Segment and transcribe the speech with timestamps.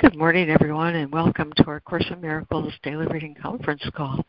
[0.00, 4.24] Good morning, everyone, and welcome to our Course in Miracles Daily Reading Conference call.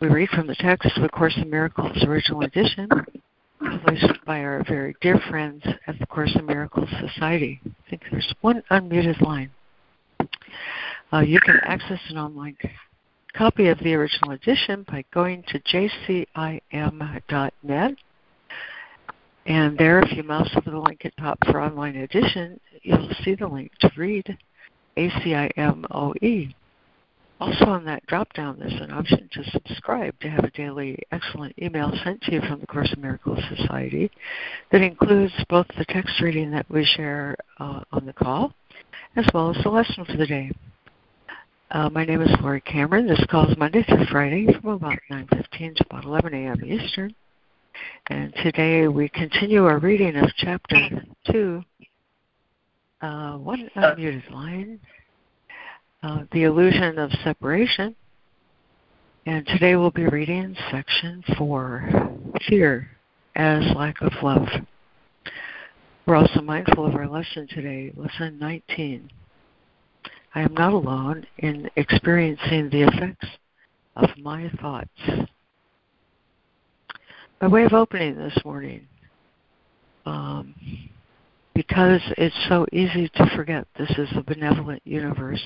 [0.00, 2.88] We read from the text of the Course in Miracles Original Edition,
[3.60, 7.60] published by our very dear friends at the Course in Miracles Society.
[7.64, 9.52] I think there's one unmuted line.
[11.12, 12.56] Uh, you can access an online
[13.34, 16.26] copy of the original edition by going to jcim.net.
[19.46, 23.36] And there, if you mouse over the link at top for online edition, you'll see
[23.36, 24.36] the link to read
[24.96, 26.54] ACIMOE.
[27.38, 31.54] Also on that drop down, there's an option to subscribe to have a daily excellent
[31.60, 34.10] email sent to you from the Course in Miracles Society
[34.72, 38.54] that includes both the text reading that we share uh, on the call
[39.16, 40.50] as well as the lesson for the day.
[41.70, 43.06] Uh, my name is Laurie Cameron.
[43.06, 46.64] This call is Monday through Friday from about 9.15 to about 11 a.m.
[46.64, 47.14] Eastern.
[48.08, 51.62] And today we continue our reading of Chapter 2
[53.00, 54.80] uh, one unmuted line,
[56.02, 57.94] uh, The Illusion of Separation.
[59.26, 62.10] And today we'll be reading section 4,
[62.48, 62.88] Fear
[63.34, 64.46] as Lack of Love.
[66.06, 69.10] We're also mindful of our lesson today, lesson 19.
[70.34, 73.26] I am not alone in experiencing the effects
[73.96, 74.90] of my thoughts.
[77.40, 78.86] By way of opening this morning,
[80.04, 80.54] um,
[81.56, 85.42] because it's so easy to forget this is a benevolent universe.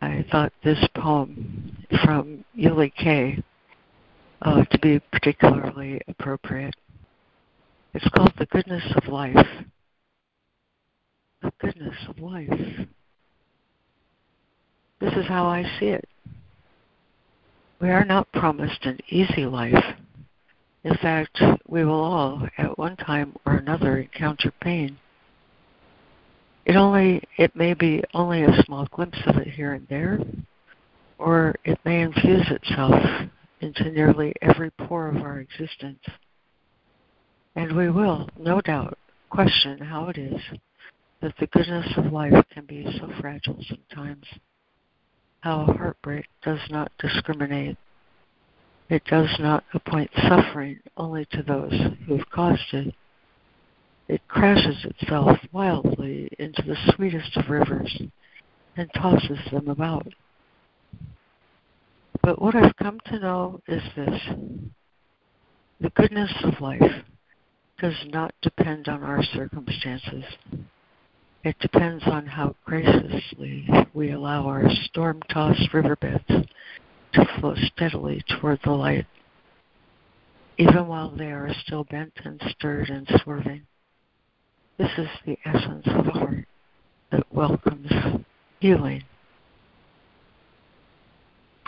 [0.00, 3.42] I thought this poem from Ullie-Kaye
[4.42, 6.74] uh, to be particularly appropriate.
[7.94, 9.46] It's called The Goodness of Life.
[11.42, 12.48] The Goodness of Life.
[15.00, 16.08] This is how I see it.
[17.80, 19.84] We are not promised an easy life
[20.84, 24.98] in fact, we will all, at one time or another, encounter pain.
[26.64, 30.18] It only it may be only a small glimpse of it here and there,
[31.18, 32.94] or it may infuse itself
[33.60, 36.02] into nearly every pore of our existence.
[37.54, 38.98] And we will, no doubt,
[39.30, 40.40] question how it is
[41.20, 44.24] that the goodness of life can be so fragile sometimes,
[45.40, 47.76] how heartbreak does not discriminate
[48.88, 51.72] it does not appoint suffering only to those
[52.06, 52.94] who have caused it.
[54.08, 58.02] It crashes itself wildly into the sweetest of rivers
[58.76, 60.06] and tosses them about.
[62.22, 64.20] But what I've come to know is this
[65.80, 67.04] the goodness of life
[67.80, 70.24] does not depend on our circumstances.
[71.42, 76.46] It depends on how graciously we allow our storm tossed riverbeds
[77.14, 79.06] to flow steadily toward the light,
[80.58, 83.62] even while they are still bent and stirred and swerving.
[84.78, 86.46] This is the essence of a heart
[87.10, 87.92] that welcomes
[88.60, 89.04] healing.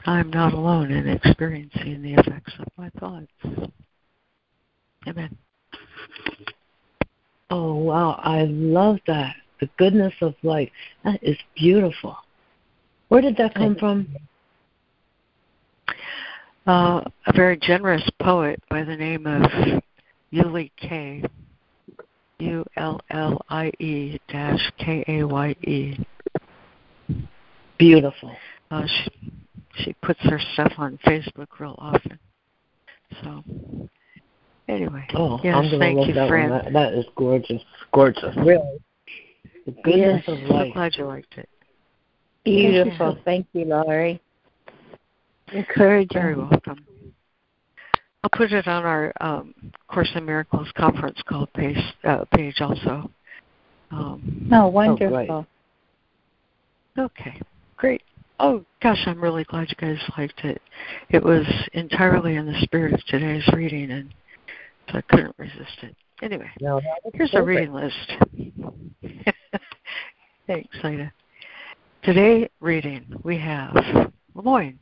[0.06, 3.72] I'm not alone in experiencing the effects of my thoughts.
[5.06, 5.36] Amen.
[7.50, 8.20] Oh, wow.
[8.22, 9.36] I love that.
[9.60, 10.70] The goodness of life.
[11.04, 12.16] That is beautiful.
[13.08, 14.08] Where did that come from?
[16.66, 19.42] Uh, a very generous poet by the name of
[20.32, 21.22] Ullie-Kaye,
[22.38, 25.98] U L L I E dash K A Y E.
[27.78, 28.34] Beautiful.
[28.70, 29.32] Uh, she,
[29.74, 32.18] she puts her stuff on Facebook real often.
[33.22, 33.44] So,
[34.66, 35.06] anyway.
[35.14, 36.50] Oh, yes, I'm thank look you, that friend.
[36.50, 37.62] That, that is gorgeous.
[37.92, 38.34] Gorgeous.
[38.38, 38.80] Really.
[39.66, 40.68] The goodness yes, of life.
[40.68, 41.48] So glad you liked it.
[42.44, 43.18] Beautiful.
[43.24, 44.20] Thank you, Laurie.
[45.54, 46.20] Encouraging.
[46.20, 46.84] Very welcome.
[48.24, 49.54] I'll put it on our um,
[49.86, 53.08] Course in Miracles conference call page, uh, page also.
[53.92, 55.46] Um, oh, wonderful.
[56.98, 57.40] Oh, okay,
[57.76, 58.02] great.
[58.40, 60.60] Oh, gosh, I'm really glad you guys liked it.
[61.10, 64.12] It was entirely in the spirit of today's reading, and
[64.90, 65.94] so I couldn't resist it.
[66.20, 66.80] Anyway, no,
[67.12, 67.34] here's perfect.
[67.34, 68.12] our reading list.
[70.48, 71.12] Thanks, Ida.
[72.02, 73.76] Today, reading, we have
[74.34, 74.78] Lemoyne,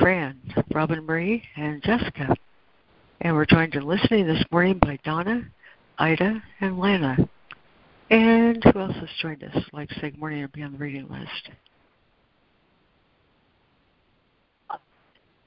[0.00, 0.40] Fran,
[0.72, 2.34] Robin Marie, and Jessica.
[3.20, 5.42] And we're joined in listening this morning by Donna,
[5.98, 7.16] Ida, and Lana.
[8.10, 9.54] And who else has joined us?
[9.72, 11.50] Like to say good morning or be on the reading list.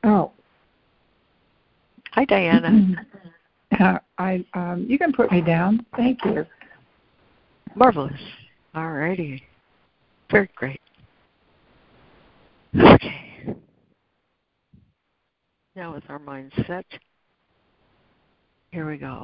[0.03, 0.31] Oh.
[2.11, 3.05] Hi, Diana.
[3.79, 5.83] Uh, I um, you can put me down.
[5.97, 6.45] Thank you.
[7.73, 8.13] Marvelous.
[8.75, 9.41] All righty.
[10.29, 10.79] Very great.
[12.77, 13.32] Okay.
[15.75, 16.85] Now with our mind set,
[18.71, 19.23] here we go.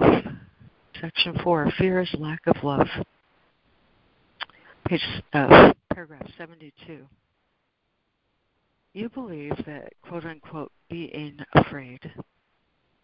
[1.00, 2.88] Section 4 Fear is lack of love.
[4.86, 5.02] page
[5.34, 7.06] uh, paragraph 72.
[8.94, 12.00] You believe that quote unquote being afraid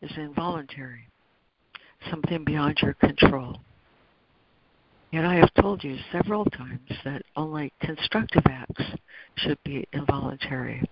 [0.02, 1.08] is involuntary,
[2.10, 3.60] something beyond your control.
[5.12, 8.84] Yet I have told you several times that only constructive acts
[9.38, 10.84] should be involuntary.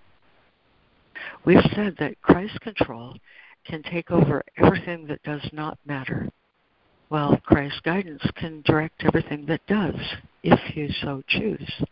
[1.46, 3.16] We've said that Christ control
[3.66, 6.30] can take over everything that does not matter,
[7.10, 9.96] while Christ's guidance can direct everything that does,
[10.44, 11.84] if you so choose.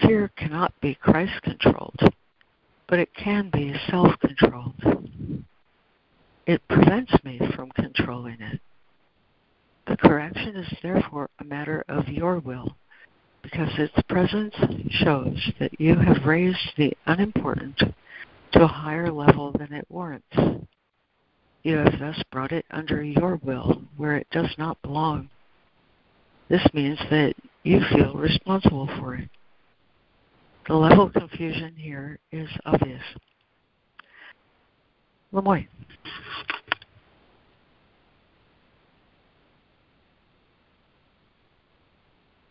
[0.00, 1.98] Fear cannot be Christ controlled,
[2.86, 4.74] but it can be self controlled.
[6.46, 8.60] It prevents me from controlling it.
[9.86, 12.76] The correction is therefore a matter of your will,
[13.50, 14.54] because its presence
[14.90, 17.80] shows that you have raised the unimportant
[18.52, 20.26] to a higher level than it warrants.
[21.62, 25.30] You have thus brought it under your will where it does not belong.
[26.48, 29.28] This means that you feel responsible for it.
[30.66, 33.02] The level of confusion here is obvious.
[35.30, 35.68] Lemoyne.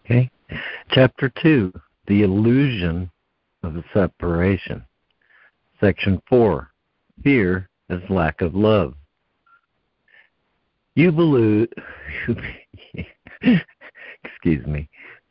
[0.05, 0.29] Okay.
[0.91, 1.73] Chapter 2
[2.07, 3.09] The Illusion
[3.63, 4.85] of Separation.
[5.79, 6.69] Section 4
[7.23, 8.93] Fear as Lack of Love.
[10.95, 11.67] You believe,
[14.23, 14.89] excuse me,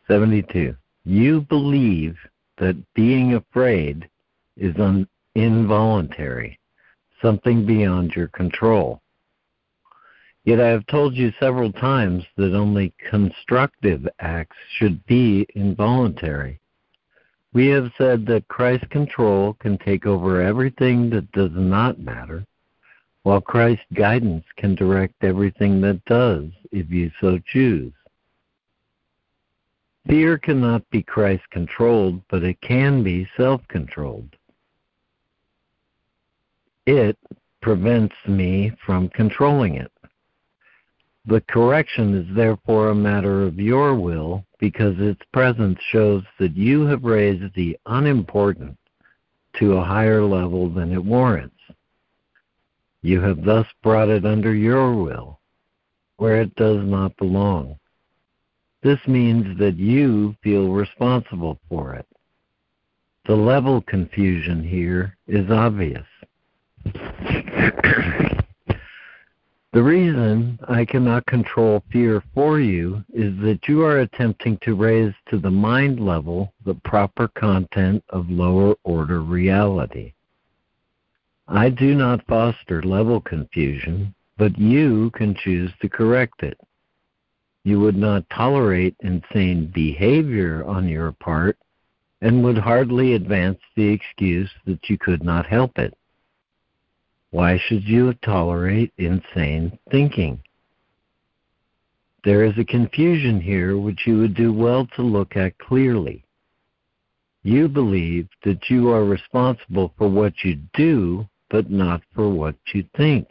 [0.09, 0.77] 72.
[1.05, 2.17] You believe
[2.59, 4.09] that being afraid
[4.57, 6.59] is un- involuntary,
[7.23, 9.01] something beyond your control.
[10.45, 16.61] Yet I have told you several times that only constructive acts should be involuntary.
[17.55, 22.45] We have said that Christ's control can take over everything that does not matter,
[23.23, 27.93] while Christ's guidance can direct everything that does, if you so choose.
[30.07, 34.37] Fear cannot be Christ controlled, but it can be self controlled.
[36.87, 37.17] It
[37.63, 39.91] prevents me from controlling it.
[41.27, 46.85] The correction is therefore a matter of your will because its presence shows that you
[46.87, 48.77] have raised the unimportant
[49.59, 51.57] to a higher level than it warrants.
[53.01, 55.41] You have thus brought it under your will,
[56.17, 57.79] where it does not belong.
[58.83, 62.07] This means that you feel responsible for it.
[63.27, 66.05] The level confusion here is obvious.
[69.75, 75.13] The reason I cannot control fear for you is that you are attempting to raise
[75.31, 80.13] to the mind level the proper content of lower order reality.
[81.49, 86.57] I do not foster level confusion, but you can choose to correct it.
[87.65, 91.59] You would not tolerate insane behavior on your part
[92.21, 95.95] and would hardly advance the excuse that you could not help it.
[97.35, 100.41] Why should you tolerate insane thinking?
[102.23, 106.25] There is a confusion here which you would do well to look at clearly.
[107.43, 112.85] You believe that you are responsible for what you do, but not for what you
[112.97, 113.27] think.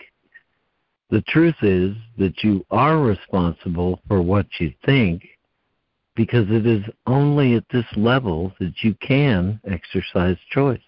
[1.10, 5.24] The truth is that you are responsible for what you think
[6.14, 10.82] because it is only at this level that you can exercise choice.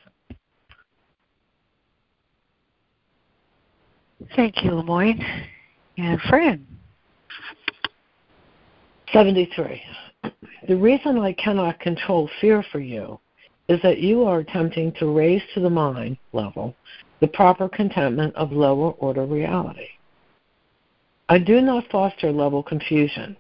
[4.36, 5.24] Thank you, Lemoyne.
[5.98, 6.66] And Fran.
[9.14, 9.82] 73.
[10.68, 13.20] The reason I cannot control fear for you
[13.68, 16.76] is that you are attempting to raise to the mind level
[17.22, 19.88] the proper contentment of lower order reality.
[21.30, 23.38] I do not foster level confusion,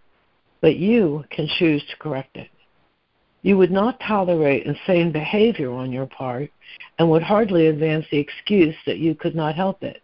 [0.61, 2.49] but you can choose to correct it.
[3.43, 6.49] You would not tolerate insane behavior on your part
[6.97, 10.01] and would hardly advance the excuse that you could not help it.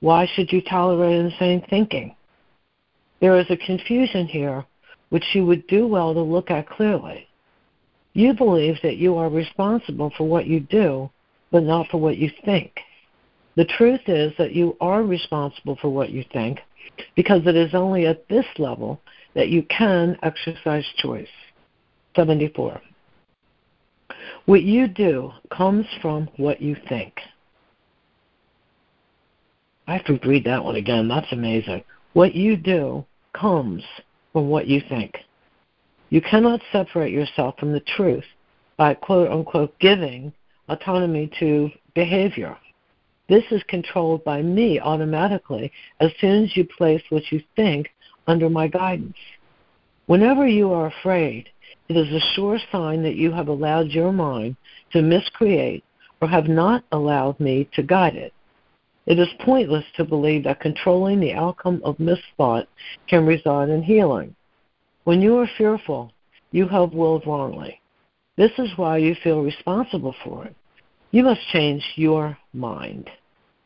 [0.00, 2.14] Why should you tolerate insane thinking?
[3.20, 4.64] There is a confusion here
[5.08, 7.26] which you would do well to look at clearly.
[8.12, 11.10] You believe that you are responsible for what you do,
[11.50, 12.72] but not for what you think.
[13.56, 16.60] The truth is that you are responsible for what you think,
[17.16, 19.00] because it is only at this level
[19.34, 21.28] that you can exercise choice.
[22.14, 22.80] 74.
[24.46, 27.14] What you do comes from what you think.
[29.88, 31.08] I have to read that one again.
[31.08, 31.82] That's amazing.
[32.12, 33.82] What you do comes
[34.34, 35.16] from what you think.
[36.10, 38.24] You cannot separate yourself from the truth
[38.76, 40.34] by quote unquote giving
[40.68, 42.54] autonomy to behavior.
[43.30, 47.88] This is controlled by me automatically as soon as you place what you think
[48.26, 49.16] under my guidance.
[50.04, 51.48] Whenever you are afraid,
[51.88, 54.56] it is a sure sign that you have allowed your mind
[54.92, 55.82] to miscreate
[56.20, 58.34] or have not allowed me to guide it.
[59.08, 62.66] It is pointless to believe that controlling the outcome of misthought
[63.08, 64.36] can result in healing.
[65.04, 66.12] When you are fearful,
[66.52, 67.80] you have willed wrongly.
[68.36, 70.54] This is why you feel responsible for it.
[71.10, 73.08] You must change your mind,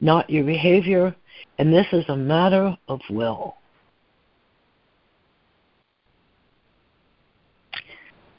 [0.01, 1.13] not your behavior,
[1.59, 3.57] and this is a matter of will.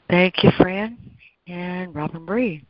[0.08, 0.96] Thank you, Fran
[1.48, 2.64] and Robin Marie.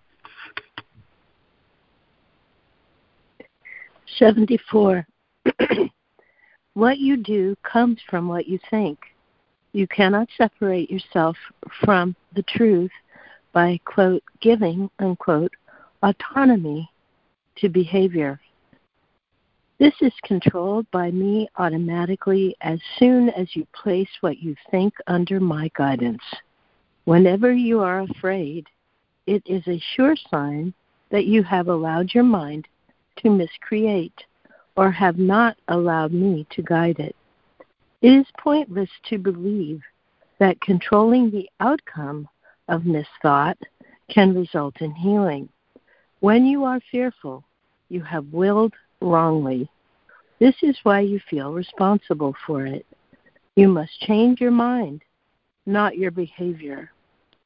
[4.19, 5.07] 74.
[6.75, 8.99] what you do comes from what you think.
[9.73, 11.37] You cannot separate yourself
[11.85, 12.93] from the truth
[13.53, 15.53] by, quote, giving, unquote,
[16.03, 16.91] autonomy
[17.57, 18.41] to behavior.
[19.79, 25.41] This is controlled by me automatically as soon as you place what you think under
[25.41, 26.23] my guidance.
[27.05, 28.67] Whenever you are afraid,
[29.27, 30.73] it is a sure sign
[31.11, 32.69] that you have allowed your mind
[33.17, 34.25] to miscreate
[34.77, 37.15] or have not allowed me to guide it.
[38.03, 39.81] It is pointless to believe
[40.39, 42.29] that controlling the outcome
[42.69, 43.57] of misthought
[44.11, 45.49] can result in healing.
[46.21, 47.45] When you are fearful,
[47.89, 49.69] you have willed wrongly.
[50.41, 52.85] This is why you feel responsible for it.
[53.57, 55.03] You must change your mind,
[55.65, 56.91] not your behavior.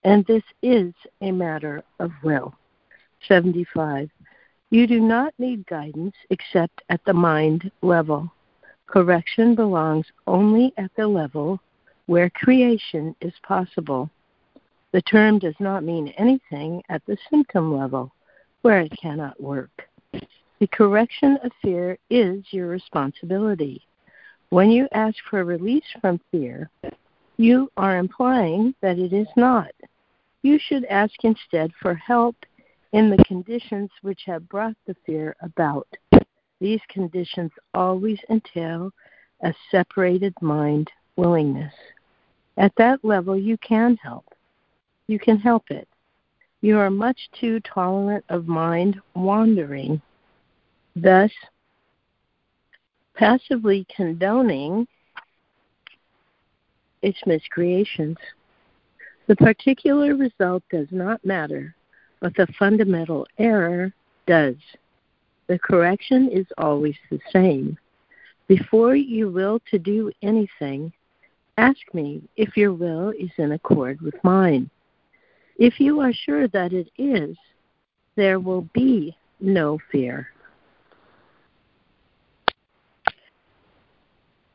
[0.04, 2.54] And this is a matter of will.
[3.26, 4.10] 75.
[4.70, 8.30] You do not need guidance except at the mind level.
[8.86, 11.58] Correction belongs only at the level
[12.06, 14.10] where creation is possible.
[14.92, 18.12] The term does not mean anything at the symptom level
[18.62, 19.88] where it cannot work.
[20.12, 23.82] The correction of fear is your responsibility.
[24.50, 26.68] When you ask for release from fear,
[27.38, 29.70] you are implying that it is not.
[30.42, 32.36] You should ask instead for help
[32.92, 35.88] in the conditions which have brought the fear about.
[36.60, 38.90] These conditions always entail
[39.42, 41.74] a separated mind willingness.
[42.56, 44.24] At that level, you can help.
[45.06, 45.86] You can help it.
[46.60, 50.02] You are much too tolerant of mind wandering,
[50.96, 51.30] thus
[53.14, 54.88] passively condoning
[57.02, 58.16] its miscreations.
[59.28, 61.76] The particular result does not matter
[62.20, 63.92] but the fundamental error
[64.26, 64.56] does.
[65.46, 67.78] The correction is always the same.
[68.46, 70.92] Before you will to do anything,
[71.56, 74.70] ask me if your will is in accord with mine.
[75.58, 77.36] If you are sure that it is,
[78.16, 80.28] there will be no fear.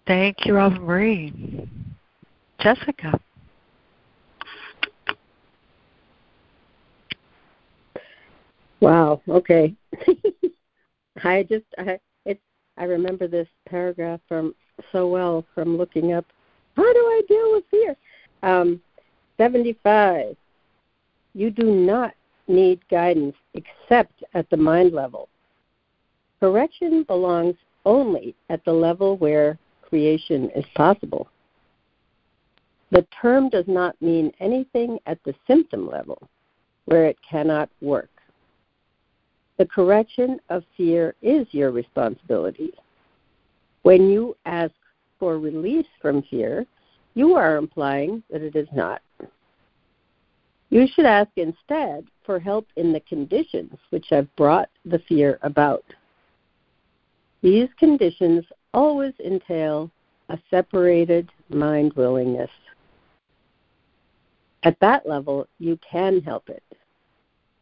[0.05, 1.67] Thank you, Robin Marie.
[2.59, 3.19] Jessica.
[8.83, 9.21] Wow.
[9.29, 9.73] Okay.
[11.23, 12.41] I just I it's
[12.77, 14.53] I remember this paragraph from
[14.91, 16.25] so well from looking up
[16.75, 17.95] how do I deal with fear?
[18.41, 18.81] Um,
[19.37, 20.35] 75.
[21.33, 22.13] You do not
[22.47, 25.29] need guidance except at the mind level.
[26.41, 31.29] Correction belongs only at the level where creation is possible.
[32.91, 36.27] The term does not mean anything at the symptom level
[36.85, 38.09] where it cannot work.
[39.57, 42.73] The correction of fear is your responsibility.
[43.83, 44.73] When you ask
[45.19, 46.65] for release from fear,
[47.13, 49.01] you are implying that it is not.
[50.69, 55.83] You should ask instead for help in the conditions which have brought the fear about.
[57.43, 59.91] These conditions always entail
[60.29, 62.49] a separated mind willingness.
[64.63, 66.63] At that level, you can help it.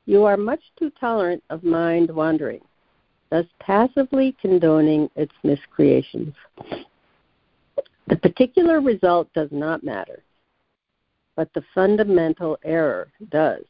[0.05, 2.62] You are much too tolerant of mind wandering,
[3.29, 6.34] thus passively condoning its miscreations.
[8.08, 10.24] The particular result does not matter,
[11.36, 13.63] but the fundamental error does.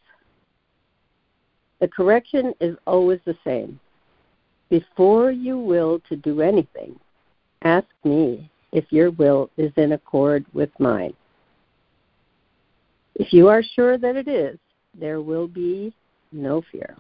[1.80, 3.80] The correction is always the same.
[4.70, 6.98] Before you will to do anything,
[7.64, 11.14] ask me if your will is in accord with mine.
[13.16, 14.58] If you are sure that it is,
[14.98, 15.94] there will be
[16.32, 16.96] no fear.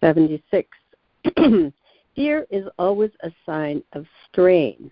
[0.00, 0.68] 76.
[2.16, 4.90] fear is always a sign of strain,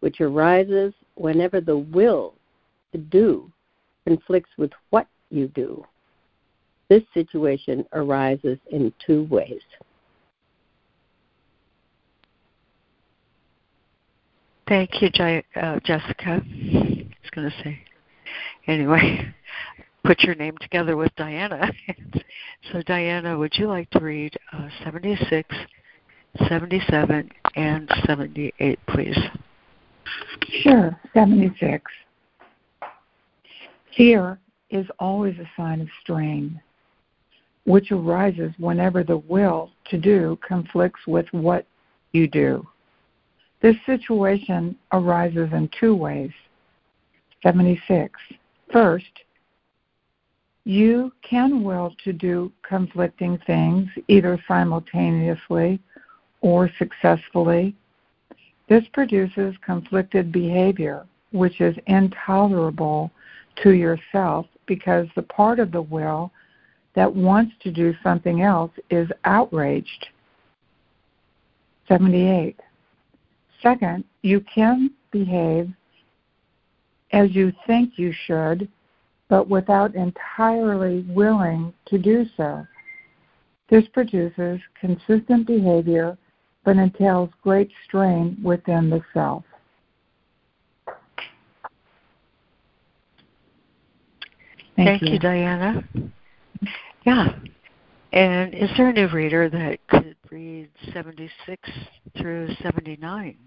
[0.00, 2.34] which arises whenever the will
[2.92, 3.50] to do
[4.06, 5.84] conflicts with what you do.
[6.88, 9.60] This situation arises in two ways.
[14.68, 15.08] Thank you,
[15.56, 16.42] uh, Jessica.
[16.42, 17.78] I was going to say.
[18.66, 19.34] Anyway,
[20.04, 21.70] put your name together with Diana.
[22.72, 25.54] so, Diana, would you like to read uh, 76,
[26.48, 29.18] 77, and 78, please?
[30.62, 31.90] Sure, 76.
[33.96, 34.38] Fear
[34.70, 36.60] is always a sign of strain,
[37.64, 41.66] which arises whenever the will to do conflicts with what
[42.12, 42.66] you do.
[43.60, 46.32] This situation arises in two ways.
[47.42, 48.18] 76.
[48.72, 49.04] First,
[50.64, 55.80] you can will to do conflicting things either simultaneously
[56.40, 57.74] or successfully.
[58.68, 63.10] This produces conflicted behavior, which is intolerable
[63.62, 66.30] to yourself because the part of the will
[66.94, 70.08] that wants to do something else is outraged.
[71.88, 72.58] 78.
[73.62, 75.70] Second, you can behave
[77.12, 78.68] as you think you should
[79.32, 82.66] but without entirely willing to do so.
[83.70, 86.18] This produces consistent behavior
[86.66, 89.42] but entails great strain within the self.
[94.76, 95.12] Thank, Thank you.
[95.12, 95.82] you, Diana.
[97.06, 97.28] Yeah.
[98.12, 101.70] And is there a new reader that could read 76
[102.18, 103.38] through 79?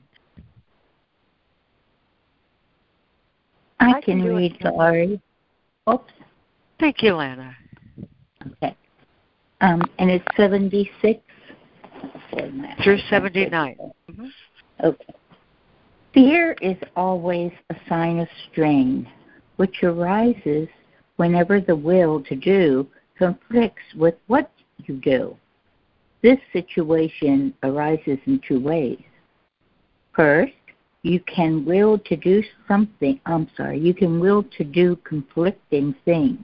[3.79, 5.21] I, I can, can read, Laurie.
[5.89, 6.13] Oops.
[6.79, 7.55] Thank you, Lana.
[8.47, 8.75] Okay.
[9.61, 11.21] Um, and it's 76?
[12.83, 13.77] Through 79.
[14.11, 14.25] Mm-hmm.
[14.83, 15.13] Okay.
[16.13, 19.07] Fear is always a sign of strain,
[19.57, 20.67] which arises
[21.17, 22.87] whenever the will to do
[23.17, 24.51] conflicts with what
[24.85, 25.37] you do.
[26.21, 29.01] This situation arises in two ways.
[30.15, 30.53] First,
[31.05, 36.43] you can will to do something, I'm sorry, you can will to do conflicting things,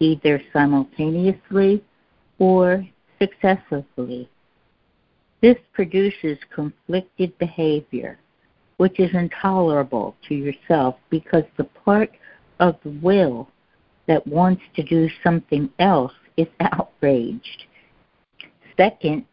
[0.00, 1.84] either simultaneously
[2.40, 2.84] or
[3.20, 4.28] successively.
[5.40, 8.18] This produces conflicted behavior,
[8.78, 12.10] which is intolerable to yourself because the part
[12.58, 13.48] of the will
[14.08, 17.66] that wants to do something else is outraged.
[18.76, 19.24] Second,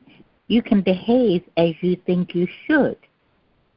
[0.45, 2.97] you can behave as you think you should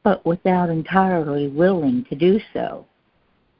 [0.03, 2.85] but without entirely willing to do so.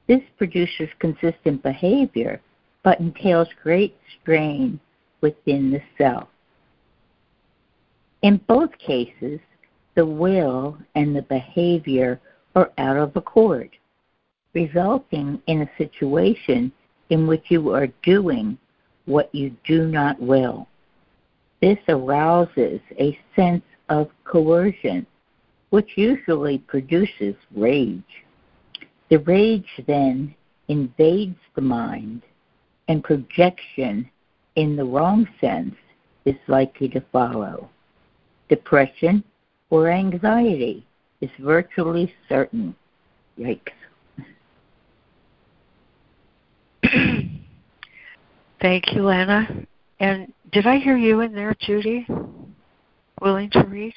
[0.07, 2.41] This produces consistent behavior,
[2.83, 4.79] but entails great strain
[5.21, 6.27] within the self.
[8.21, 9.39] In both cases,
[9.95, 12.19] the will and the behavior
[12.55, 13.69] are out of accord,
[14.53, 16.71] resulting in a situation
[17.09, 18.57] in which you are doing
[19.05, 20.67] what you do not will.
[21.61, 25.05] This arouses a sense of coercion
[25.71, 28.03] which usually produces rage.
[29.09, 30.35] The rage then
[30.67, 32.21] invades the mind,
[32.87, 34.09] and projection
[34.55, 35.75] in the wrong sense
[36.25, 37.69] is likely to follow.
[38.49, 39.23] Depression
[39.69, 40.85] or anxiety
[41.21, 42.75] is virtually certain.
[43.39, 43.71] Yikes.
[48.61, 49.65] Thank you, Lana.
[49.99, 52.05] And did I hear you in there, Judy?
[53.21, 53.93] Willing to read?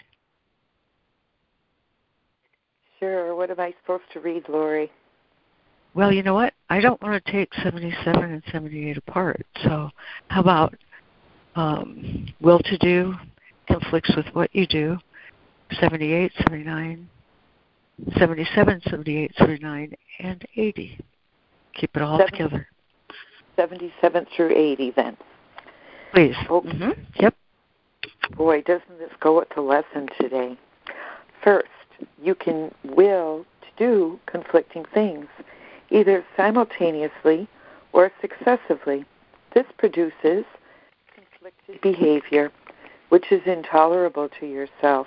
[3.05, 3.35] Sure.
[3.35, 4.91] What am I supposed to read, Laurie?
[5.93, 6.55] Well, you know what?
[6.71, 9.45] I don't want to take 77 and 78 apart.
[9.63, 9.91] So,
[10.29, 10.75] how about
[11.55, 13.15] um, will to do
[13.69, 14.97] conflicts with what you do?
[15.79, 17.07] 78, 79,
[18.19, 20.99] 77, 78, 79, and 80.
[21.75, 22.69] Keep it all Seven, together.
[23.57, 25.17] 77 through 80, then.
[26.15, 26.37] Please.
[26.49, 26.91] Oh, mm-hmm.
[27.21, 27.37] Yep.
[28.35, 30.57] Boy, doesn't this go with the lesson today?
[31.43, 31.69] First,
[32.23, 35.27] you can will to do conflicting things,
[35.91, 37.49] either simultaneously
[37.93, 39.05] or successively.
[39.55, 40.45] This produces
[41.15, 42.51] conflicted behavior,
[43.09, 45.07] which is intolerable to yourself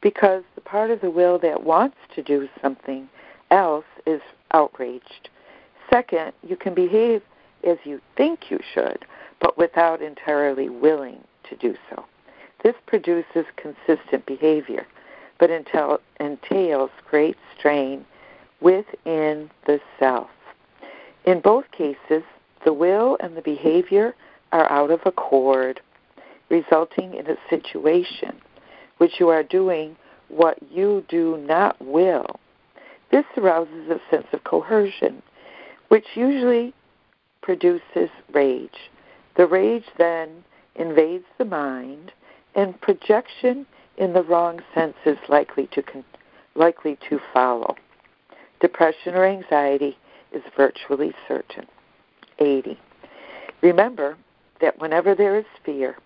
[0.00, 3.08] because the part of the will that wants to do something
[3.50, 4.20] else is
[4.52, 5.28] outraged.
[5.90, 7.22] Second, you can behave
[7.64, 9.04] as you think you should,
[9.40, 12.04] but without entirely willing to do so.
[12.62, 14.86] This produces consistent behavior
[15.40, 18.04] but entails great strain
[18.60, 20.28] within the self.
[21.24, 22.22] In both cases,
[22.64, 24.14] the will and the behavior
[24.52, 25.80] are out of accord,
[26.50, 28.38] resulting in a situation
[28.98, 29.96] which you are doing
[30.28, 32.38] what you do not will.
[33.10, 35.22] This arouses a sense of coercion,
[35.88, 36.74] which usually
[37.40, 38.90] produces rage.
[39.36, 42.12] The rage then invades the mind,
[42.54, 43.64] and projection
[44.00, 46.04] in the wrong sense is likely to con-
[46.54, 47.76] likely to follow.
[48.60, 49.96] Depression or anxiety
[50.32, 51.66] is virtually certain.
[52.38, 52.80] 80.
[53.60, 54.16] Remember
[54.60, 55.96] that whenever there is fear,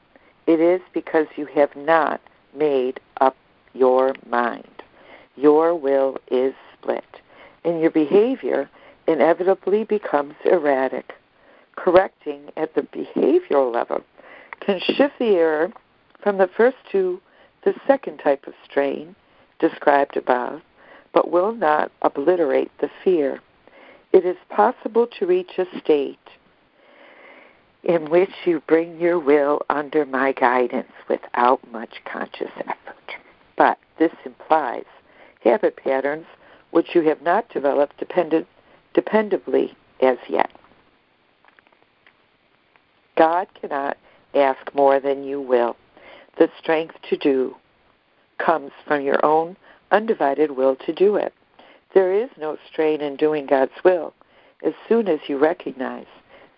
[0.47, 2.21] it is because you have not
[2.55, 3.37] made up
[3.75, 4.83] your mind.
[5.37, 7.05] Your will is split,
[7.65, 8.69] and your behavior
[9.07, 11.13] inevitably becomes erratic.
[11.77, 14.01] Correcting at the behavioral level
[14.61, 15.73] can shift the error
[16.23, 17.21] from the first to
[17.65, 19.15] the second type of strain
[19.59, 20.61] described above,
[21.13, 23.41] but will not obliterate the fear.
[24.13, 26.19] It is possible to reach a state
[27.83, 33.15] in which you bring your will under my guidance without much conscious effort.
[33.57, 34.85] But this implies
[35.43, 36.27] habit patterns
[36.71, 38.47] which you have not developed dependent,
[38.95, 40.51] dependably as yet.
[43.17, 43.97] God cannot
[44.35, 45.77] ask more than you will.
[46.39, 47.55] The strength to do
[48.39, 49.57] comes from your own
[49.91, 51.33] undivided will to do it.
[51.95, 54.13] There is no strain in doing God's will
[54.65, 56.07] as soon as you recognize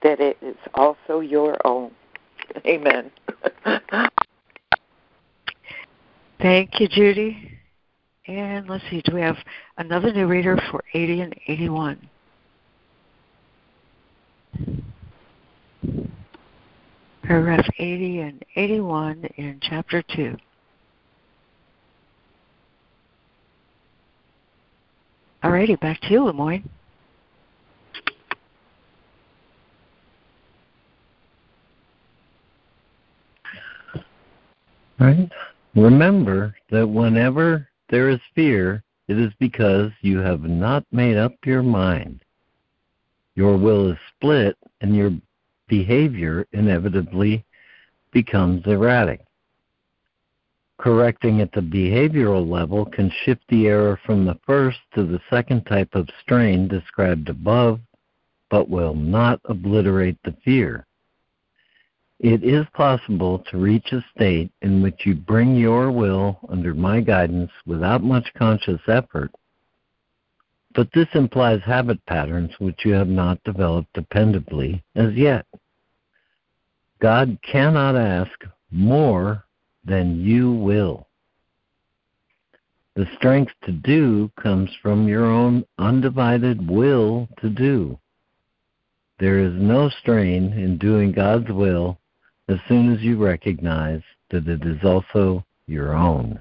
[0.02, 1.90] that it is also your own.
[2.66, 3.10] Amen.
[6.40, 7.52] Thank you, Judy.
[8.26, 9.36] And let's see, do we have
[9.78, 12.08] another new reader for 80 and 81?
[17.26, 20.36] Paragraph 80 and 81 in Chapter 2.
[25.42, 26.68] Alrighty, back to you, Lemoyne.
[35.00, 35.28] Right?
[35.74, 41.62] Remember that whenever there is fear, it is because you have not made up your
[41.62, 42.22] mind.
[43.34, 45.10] Your will is split and your
[45.68, 47.44] behavior inevitably
[48.12, 49.20] becomes erratic.
[50.78, 55.64] Correcting at the behavioral level can shift the error from the first to the second
[55.64, 57.80] type of strain described above,
[58.50, 60.86] but will not obliterate the fear.
[62.18, 67.00] It is possible to reach a state in which you bring your will under my
[67.00, 69.30] guidance without much conscious effort,
[70.76, 75.46] but this implies habit patterns which you have not developed dependably as yet.
[77.00, 79.44] God cannot ask more
[79.86, 81.08] than you will.
[82.94, 87.98] The strength to do comes from your own undivided will to do.
[89.18, 91.98] There is no strain in doing God's will
[92.48, 96.40] as soon as you recognize that it is also your own.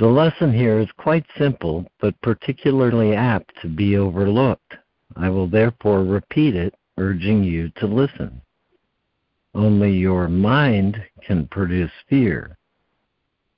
[0.00, 4.76] The lesson here is quite simple, but particularly apt to be overlooked.
[5.14, 8.40] I will therefore repeat it, urging you to listen.
[9.54, 12.56] Only your mind can produce fear.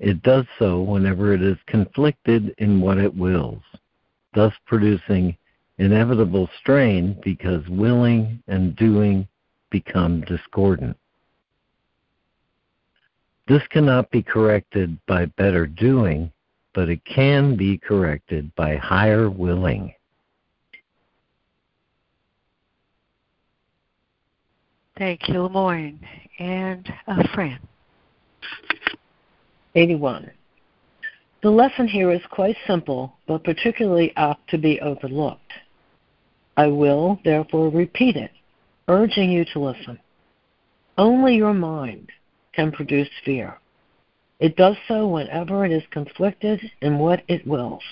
[0.00, 3.62] It does so whenever it is conflicted in what it wills,
[4.34, 5.36] thus producing
[5.78, 9.28] inevitable strain because willing and doing
[9.70, 10.96] become discordant.
[13.48, 16.30] This cannot be corrected by better doing,
[16.74, 19.94] but it can be corrected by higher willing.
[24.96, 25.98] Thank you, Lemoyne.
[26.38, 27.58] And uh, a friend.
[29.74, 30.30] 81.
[31.42, 35.40] The lesson here is quite simple, but particularly apt to be overlooked.
[36.56, 38.30] I will, therefore, repeat it
[38.88, 39.98] urging you to listen.
[40.98, 42.10] Only your mind
[42.52, 43.58] can produce fear.
[44.40, 47.84] It does so whenever it is conflicted in what it wills,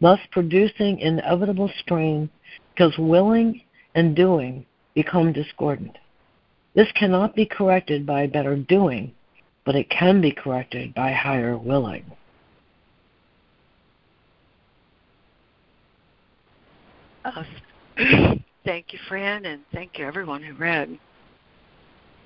[0.00, 2.30] thus producing inevitable strain
[2.72, 3.60] because willing
[3.94, 5.98] and doing become discordant.
[6.74, 9.14] This cannot be corrected by better doing,
[9.64, 12.04] but it can be corrected by higher willing.
[18.64, 20.98] Thank you, Fran, and thank you everyone who read.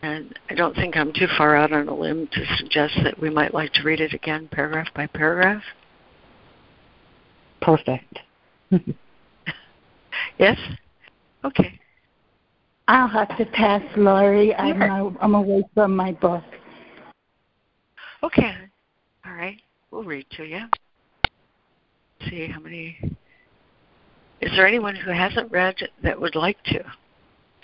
[0.03, 3.29] And I don't think I'm too far out on a limb to suggest that we
[3.29, 5.63] might like to read it again, paragraph by paragraph.
[7.61, 8.21] Perfect.
[10.39, 10.59] yes?
[11.45, 11.79] Okay.
[12.89, 14.55] I'll have to pass, Laurie.
[14.55, 16.45] I'm, uh, I'm away from my book.
[18.23, 18.55] Okay.
[19.27, 19.61] All right.
[19.91, 20.65] We'll read to you.
[22.29, 22.99] See how many
[24.41, 26.83] is there anyone who hasn't read that would like to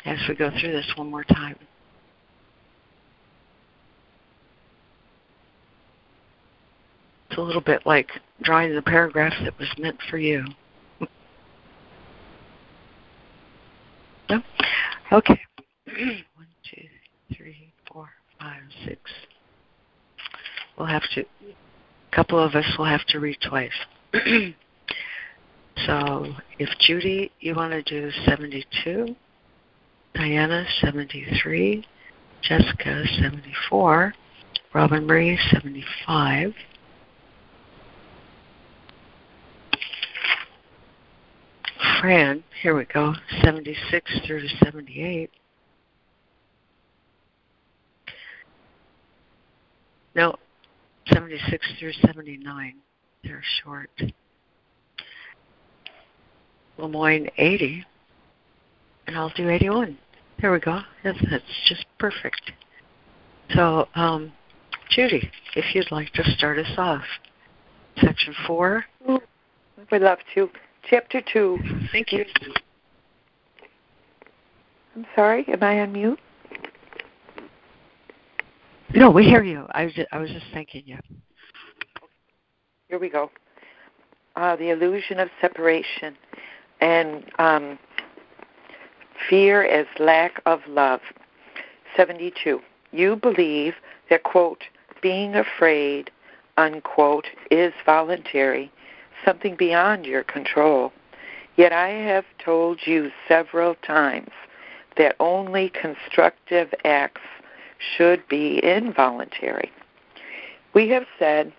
[0.04, 1.56] as we go through this one more time?
[7.36, 8.10] A little bit like
[8.42, 10.44] drawing the paragraph that was meant for you.
[14.30, 14.42] no?
[15.12, 15.40] Okay.
[15.86, 16.86] one, two,
[17.36, 18.08] three, four,
[18.40, 19.00] five, six.
[20.78, 23.70] We'll have to a couple of us will have to read twice.
[25.86, 26.26] so
[26.58, 29.14] if Judy, you want to do 72,
[30.14, 31.84] Diana, 73,
[32.42, 34.14] Jessica, 74,
[34.72, 36.54] Robin Marie, 75,
[42.00, 45.30] Fran, here we go, 76 through to 78.
[50.14, 50.34] No,
[51.12, 52.74] 76 through 79.
[53.22, 53.90] They're short.
[56.78, 57.84] Lemoyne 80.
[59.06, 59.96] And I'll do 81.
[60.40, 60.80] There we go.
[61.04, 62.52] That's, that's just perfect.
[63.54, 64.32] So, um,
[64.90, 67.04] Judy, if you'd like to start us off.
[68.02, 68.84] Section 4.
[69.08, 69.18] I
[69.90, 70.50] would love to.
[70.88, 71.58] Chapter 2.
[71.90, 72.24] Thank you.
[74.94, 76.18] I'm sorry, am I on mute?
[78.94, 79.66] No, we hear you.
[79.72, 80.96] I was just, I was just thanking you.
[82.88, 83.30] Here we go.
[84.36, 86.16] Uh, the illusion of separation
[86.80, 87.78] and um,
[89.28, 91.00] fear as lack of love.
[91.96, 92.60] 72.
[92.92, 93.74] You believe
[94.08, 94.62] that, quote,
[95.02, 96.10] being afraid,
[96.56, 98.70] unquote, is voluntary,
[99.24, 100.92] something beyond your control.
[101.56, 104.30] Yet I have told you several times
[104.96, 107.22] that only constructive acts
[107.96, 109.70] should be involuntary.
[110.74, 111.52] We have said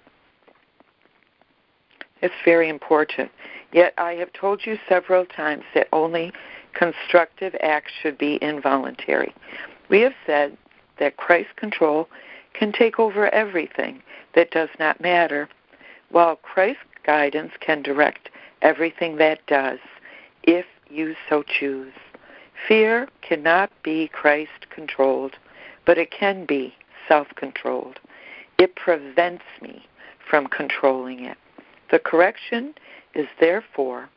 [2.22, 3.32] it's very important.
[3.72, 6.32] Yet I have told you several times that only
[6.74, 9.34] constructive acts should be involuntary.
[9.90, 10.58] We have said
[11.00, 12.10] that Christ control
[12.54, 14.02] can take over everything
[14.36, 15.48] that does not matter,
[16.10, 18.30] while Christ's guidance can direct
[18.62, 19.80] everything that does,
[20.44, 21.94] if you so choose.
[22.68, 25.38] Fear cannot be Christ controlled
[25.88, 26.76] but it can be
[27.08, 28.00] self controlled.
[28.60, 29.88] It prevents me
[30.30, 31.38] from controlling it.
[31.90, 32.76] The correction
[33.16, 34.10] is therefore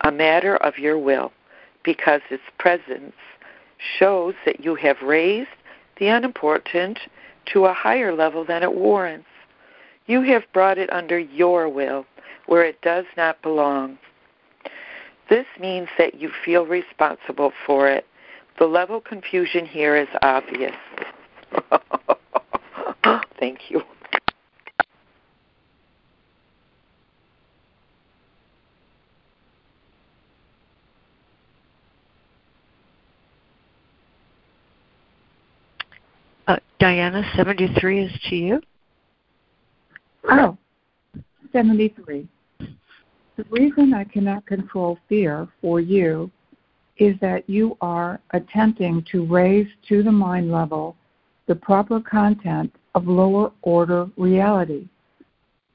[0.00, 1.32] a matter of your will
[1.84, 3.14] because its presence
[3.98, 5.50] shows that you have raised
[5.98, 6.98] the unimportant
[7.52, 9.28] to a higher level than it warrants.
[10.06, 12.06] You have brought it under your will
[12.48, 13.98] where it does not belong.
[15.30, 18.06] This means that you feel responsible for it.
[18.58, 20.74] The level of confusion here is obvious.
[23.38, 23.82] Thank you.
[36.46, 38.62] Uh, Diana, 73 is to you.
[40.30, 40.56] Oh,
[41.52, 42.26] 73.
[43.38, 46.28] The reason I cannot control fear for you
[46.96, 50.96] is that you are attempting to raise to the mind level
[51.46, 54.88] the proper content of lower order reality.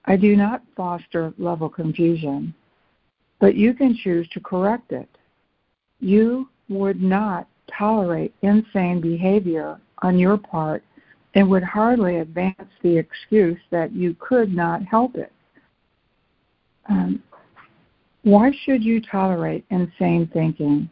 [0.04, 2.54] I do not foster level confusion,
[3.40, 5.08] but you can choose to correct it.
[6.02, 7.48] You would not
[7.78, 10.84] tolerate insane behavior on your part
[11.34, 15.32] and would hardly advance the excuse that you could not help it.
[16.90, 17.24] Um,
[18.24, 20.90] why should you tolerate insane thinking?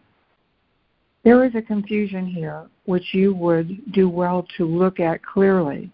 [1.24, 5.91] There is a confusion here which you would do well to look at clearly.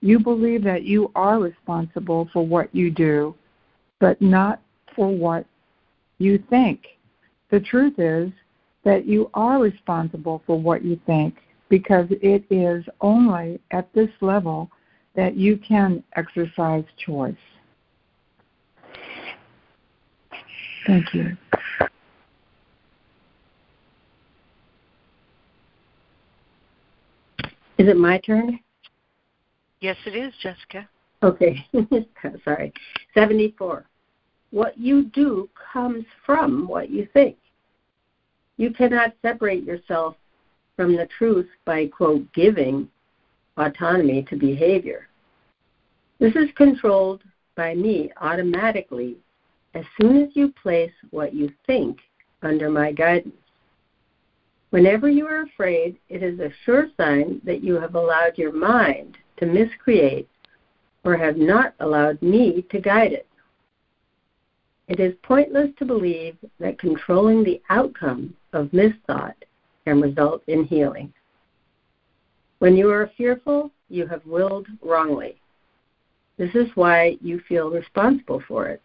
[0.00, 3.34] You believe that you are responsible for what you do,
[3.98, 4.60] but not
[4.94, 5.46] for what
[6.18, 6.80] you think.
[7.50, 8.30] The truth is
[8.84, 11.36] that you are responsible for what you think
[11.68, 14.70] because it is only at this level
[15.14, 17.34] that you can exercise choice.
[20.86, 21.36] Thank you.
[27.78, 28.58] Is it my turn?
[29.80, 30.88] Yes, it is, Jessica.
[31.22, 31.66] Okay,
[32.44, 32.72] sorry.
[33.14, 33.84] 74.
[34.50, 37.36] What you do comes from what you think.
[38.56, 40.16] You cannot separate yourself
[40.76, 42.88] from the truth by, quote, giving
[43.56, 45.08] autonomy to behavior.
[46.20, 47.22] This is controlled
[47.56, 49.16] by me automatically
[49.74, 51.98] as soon as you place what you think
[52.42, 53.34] under my guidance.
[54.70, 59.18] Whenever you are afraid, it is a sure sign that you have allowed your mind
[59.36, 60.28] to miscreate
[61.04, 63.26] or have not allowed me to guide it.
[64.88, 69.34] It is pointless to believe that controlling the outcome of misthought
[69.84, 71.12] can result in healing.
[72.58, 75.36] When you are fearful, you have willed wrongly.
[76.36, 78.82] This is why you feel responsible for it.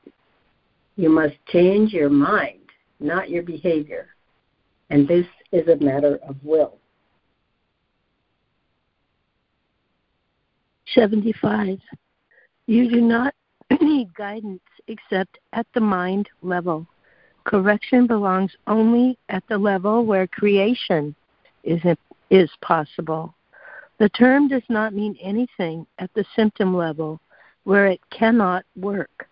[0.97, 2.59] You must change your mind,
[2.99, 4.07] not your behavior.
[4.89, 6.79] And this is a matter of will.
[10.93, 11.77] 75.
[12.65, 13.33] You do not
[13.81, 16.87] need guidance except at the mind level.
[17.43, 21.15] Correction belongs only at the level where creation
[21.63, 21.81] is,
[22.31, 23.35] is possible.
[23.99, 27.19] The term does not mean anything at the symptom level
[27.65, 29.27] where it cannot work.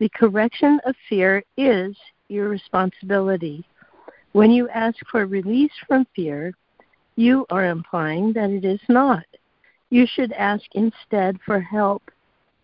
[0.00, 1.96] The correction of fear is
[2.28, 3.64] your responsibility.
[4.32, 6.52] When you ask for release from fear,
[7.16, 9.24] you are implying that it is not.
[9.90, 12.02] You should ask instead for help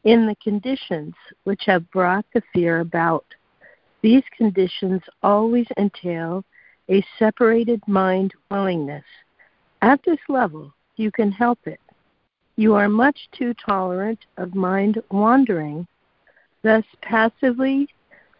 [0.05, 1.15] in the conditions
[1.45, 3.25] which have brought the fear about.
[4.03, 6.45] These conditions always entail
[6.91, 9.05] a separated mind willingness.
[9.83, 11.81] At this level, you can help it.
[12.57, 15.87] You are much too tolerant of mind wandering,
[16.63, 17.89] thus passively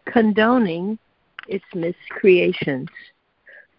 [0.05, 0.97] condoning
[1.47, 2.89] its miscreations.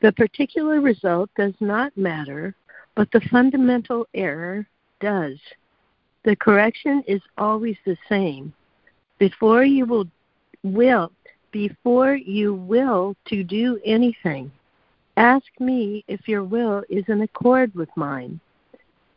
[0.00, 2.54] The particular result does not matter,
[2.94, 4.66] but the fundamental error
[5.00, 5.38] does.
[6.24, 8.52] The correction is always the same.
[9.18, 10.06] Before you will
[10.62, 11.12] will
[11.52, 14.50] before you will to do anything,
[15.16, 18.40] ask me if your will is in accord with mine.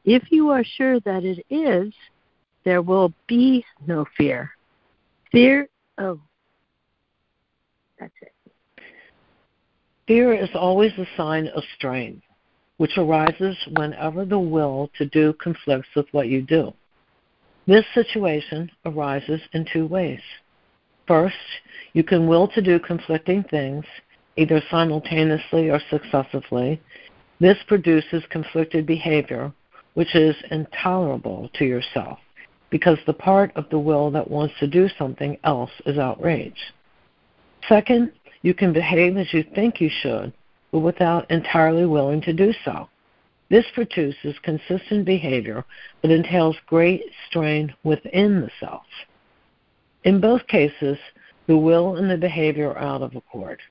[0.04, 1.94] If you are sure that it is,
[2.66, 4.52] there will be no fear.
[5.36, 5.68] Fear
[5.98, 6.22] oh
[8.00, 8.32] that's it.
[10.08, 12.22] Fear is always a sign of strain,
[12.78, 16.74] which arises whenever the will to do conflicts with what you do.
[17.68, 20.22] This situation arises in two ways.
[21.06, 21.36] First,
[21.92, 23.84] you can will to do conflicting things,
[24.38, 26.82] either simultaneously or successively.
[27.42, 29.52] This produces conflicted behavior,
[29.96, 32.20] which is intolerable to yourself,
[32.76, 36.74] because the part of the will that wants to do something else is outraged.
[37.70, 38.12] Second,
[38.42, 40.34] you can behave as you think you should,
[40.74, 42.90] but without entirely willing to do so.
[43.50, 45.64] This produces consistent behavior
[46.02, 48.84] but entails great strain within the self.
[50.04, 50.98] In both cases,
[51.48, 53.62] the will and the behavior are out of accord,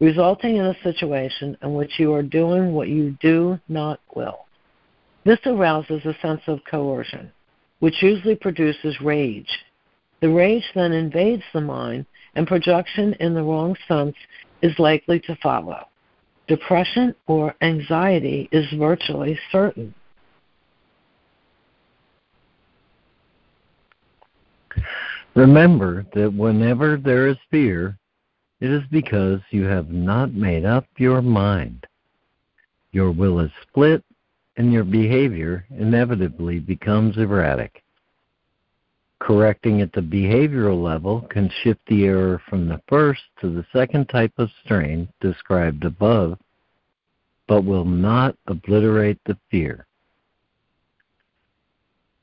[0.00, 4.46] resulting in a situation in which you are doing what you do not will.
[5.24, 7.30] This arouses a sense of coercion,
[7.80, 9.50] which usually produces rage.
[10.20, 14.16] The rage then invades the mind, and projection in the wrong sense
[14.62, 15.86] is likely to follow
[16.50, 19.94] depression or anxiety is virtually certain.
[25.36, 27.96] Remember that whenever there is fear,
[28.60, 31.86] it is because you have not made up your mind.
[32.90, 34.02] Your will is split,
[34.60, 37.82] and your behavior inevitably becomes erratic.
[39.18, 44.06] Correcting at the behavioral level can shift the error from the first to the second
[44.10, 46.38] type of strain described above,
[47.48, 49.86] but will not obliterate the fear.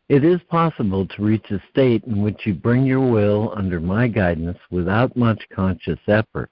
[0.08, 4.08] It is possible to reach a state in which you bring your will under my
[4.08, 6.52] guidance without much conscious effort,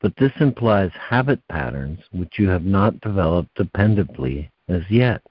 [0.00, 5.22] but this implies habit patterns which you have not developed dependably as yet.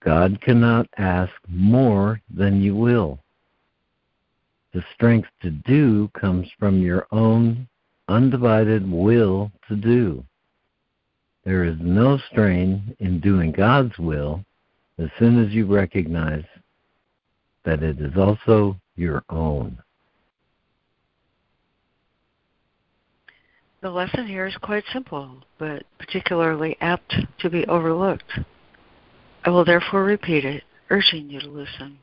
[0.00, 3.18] God cannot ask more than you will.
[4.72, 7.68] The strength to do comes from your own
[8.08, 10.24] undivided will to do.
[11.44, 14.44] There is no strain in doing God's will
[14.98, 16.44] as soon as you recognize
[17.64, 19.78] that it is also your own.
[23.82, 28.38] The lesson here is quite simple, but particularly apt to be overlooked.
[29.44, 31.98] I will therefore repeat it, urging you to listen.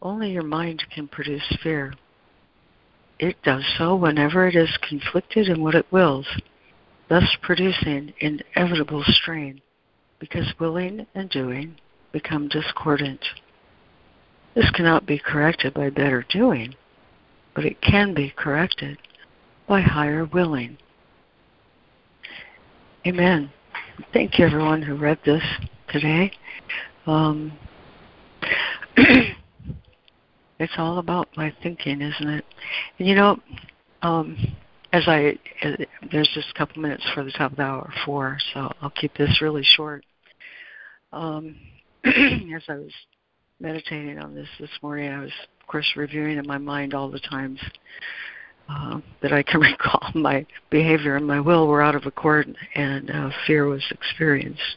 [0.00, 1.94] Only your mind can produce fear.
[3.18, 6.28] It does so whenever it is conflicted in what it wills,
[7.08, 9.60] thus producing inevitable strain,
[10.20, 11.74] because willing and doing
[12.12, 13.24] become discordant.
[14.54, 16.76] This cannot be corrected by better doing,
[17.52, 18.96] but it can be corrected
[19.70, 20.76] by higher willing.
[23.06, 23.52] Amen.
[24.12, 25.44] Thank you, everyone who read this
[25.90, 26.32] today.
[27.06, 27.52] Um,
[28.96, 32.44] it's all about my thinking, isn't it?
[32.98, 33.38] And you know,
[34.02, 34.36] um,
[34.92, 35.76] as I uh,
[36.10, 39.16] there's just a couple minutes for the top of the hour four, so I'll keep
[39.16, 40.04] this really short.
[41.12, 41.54] Um,
[42.04, 42.92] as I was
[43.60, 47.20] meditating on this this morning, I was of course reviewing in my mind all the
[47.20, 47.60] times
[48.70, 53.10] uh, that I can recall my behavior and my will were out of accord and
[53.10, 54.76] uh, fear was experienced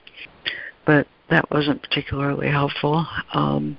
[0.85, 3.05] but that wasn't particularly helpful.
[3.33, 3.77] Um,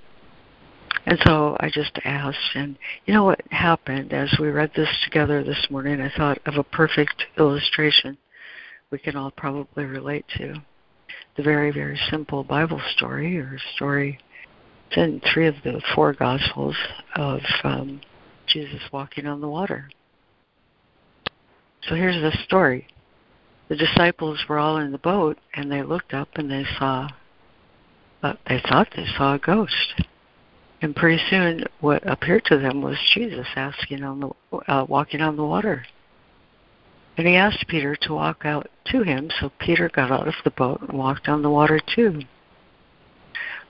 [1.07, 5.45] and so I just asked, and you know what happened as we read this together
[5.45, 6.01] this morning?
[6.01, 8.17] I thought of a perfect illustration
[8.91, 10.55] we can all probably relate to.
[11.37, 14.19] The very, very simple Bible story or story
[14.89, 16.77] It's in three of the four Gospels
[17.17, 18.01] of um,
[18.47, 19.91] Jesus walking on the water.
[21.89, 22.87] So here's the story.
[23.69, 27.09] The disciples were all in the boat, and they looked up and they saw,
[28.23, 30.03] uh, they thought they saw a ghost.
[30.81, 35.37] And pretty soon, what appeared to them was Jesus asking on the, uh, walking on
[35.37, 35.85] the water.
[37.17, 40.51] And he asked Peter to walk out to him, so Peter got out of the
[40.51, 42.23] boat and walked on the water too.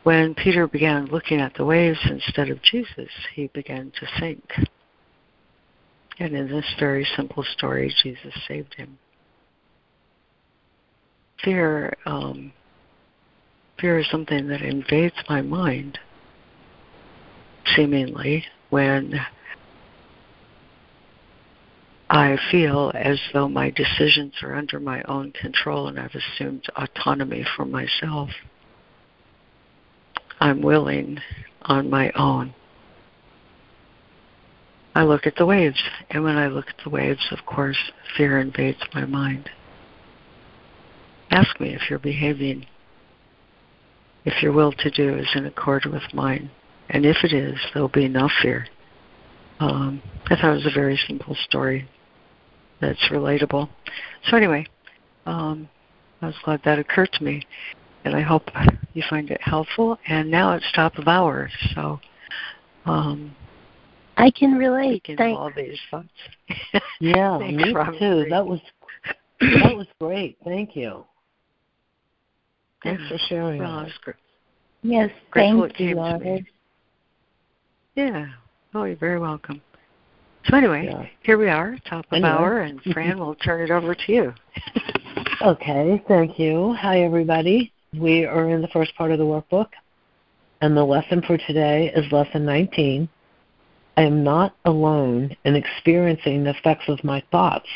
[0.02, 4.42] When Peter began looking at the waves instead of Jesus, he began to sink.
[6.18, 8.98] And in this very simple story, Jesus saved him.
[11.42, 12.52] Fear, um,
[13.80, 15.98] fear is something that invades my mind,
[17.74, 19.20] seemingly, when
[22.08, 27.44] I feel as though my decisions are under my own control and I've assumed autonomy
[27.56, 28.30] for myself.
[30.38, 31.18] I'm willing
[31.62, 32.54] on my own.
[34.94, 37.78] I look at the waves, and when I look at the waves, of course,
[38.16, 39.50] fear invades my mind.
[41.30, 42.66] Ask me if you're behaving,
[44.24, 46.50] if your will to do is in accord with mine.
[46.90, 48.66] And if it is, there'll be no fear.
[49.58, 51.88] Um, I thought it was a very simple story
[52.80, 53.68] that's relatable.
[54.28, 54.66] So, anyway,
[55.26, 55.68] um,
[56.22, 57.46] I was glad that occurred to me,
[58.04, 58.48] and I hope
[58.92, 59.98] you find it helpful.
[60.06, 62.00] And now it's top of hour, so
[62.84, 63.34] um,
[64.16, 65.04] I can relate.
[65.06, 65.38] Thanks.
[65.38, 66.08] all these thoughts.
[67.00, 68.26] yeah, me too.
[68.30, 68.60] That was
[69.40, 70.36] that was great.
[70.44, 71.04] Thank you.
[72.82, 73.60] Thanks for sharing.
[73.60, 74.16] Well, great.
[74.82, 76.38] Yes, thank you, Laura.
[77.94, 78.26] Yeah.
[78.74, 79.62] Oh, you're very welcome.
[80.48, 81.06] So anyway, yeah.
[81.22, 82.28] here we are, top of anyway.
[82.28, 84.34] hour, and Fran will turn it over to you.
[85.42, 86.74] okay, thank you.
[86.78, 87.72] Hi, everybody.
[87.98, 89.68] We are in the first part of the workbook,
[90.60, 93.08] and the lesson for today is lesson 19.
[93.96, 97.68] I am not alone in experiencing the effects of my thoughts.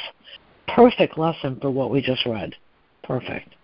[0.67, 2.55] Perfect lesson for what we just read.
[3.05, 3.55] Perfect.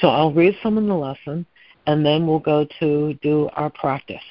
[0.00, 1.46] So I'll read some of the lesson,
[1.86, 4.22] and then we'll go to do our practice.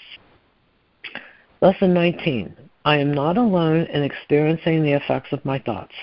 [1.62, 5.93] Lesson 19 I am not alone in experiencing the effects of my thoughts.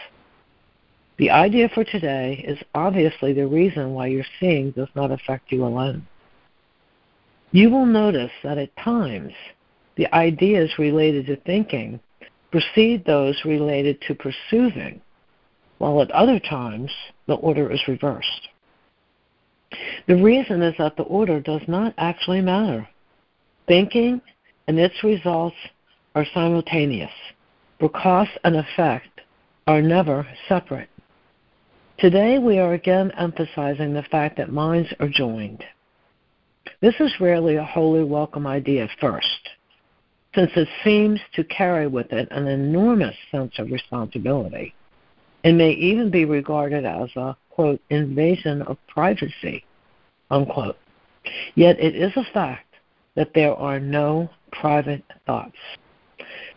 [1.17, 5.65] The idea for today is obviously the reason why your seeing does not affect you
[5.65, 6.07] alone.
[7.53, 9.33] You will notice that at times
[9.97, 12.01] the ideas related to thinking
[12.51, 15.01] precede those related to perceiving,
[15.79, 16.91] while at other times
[17.27, 18.49] the order is reversed.
[20.07, 22.89] The reason is that the order does not actually matter.
[23.67, 24.21] Thinking
[24.69, 25.57] and its results
[26.15, 27.11] are simultaneous,
[27.79, 29.21] for cause and effect
[29.67, 30.89] are never separate.
[31.99, 35.65] Today we are again emphasizing the fact that minds are joined.
[36.81, 39.49] This is rarely a wholly welcome idea at first,
[40.37, 44.75] since it seems to carry with it an enormous sense of responsibility
[45.43, 49.65] and may even be regarded as a, quote, invasion of privacy,
[50.31, 50.77] unquote.
[51.55, 52.67] Yet it is a fact
[53.15, 55.57] that there are no private thoughts.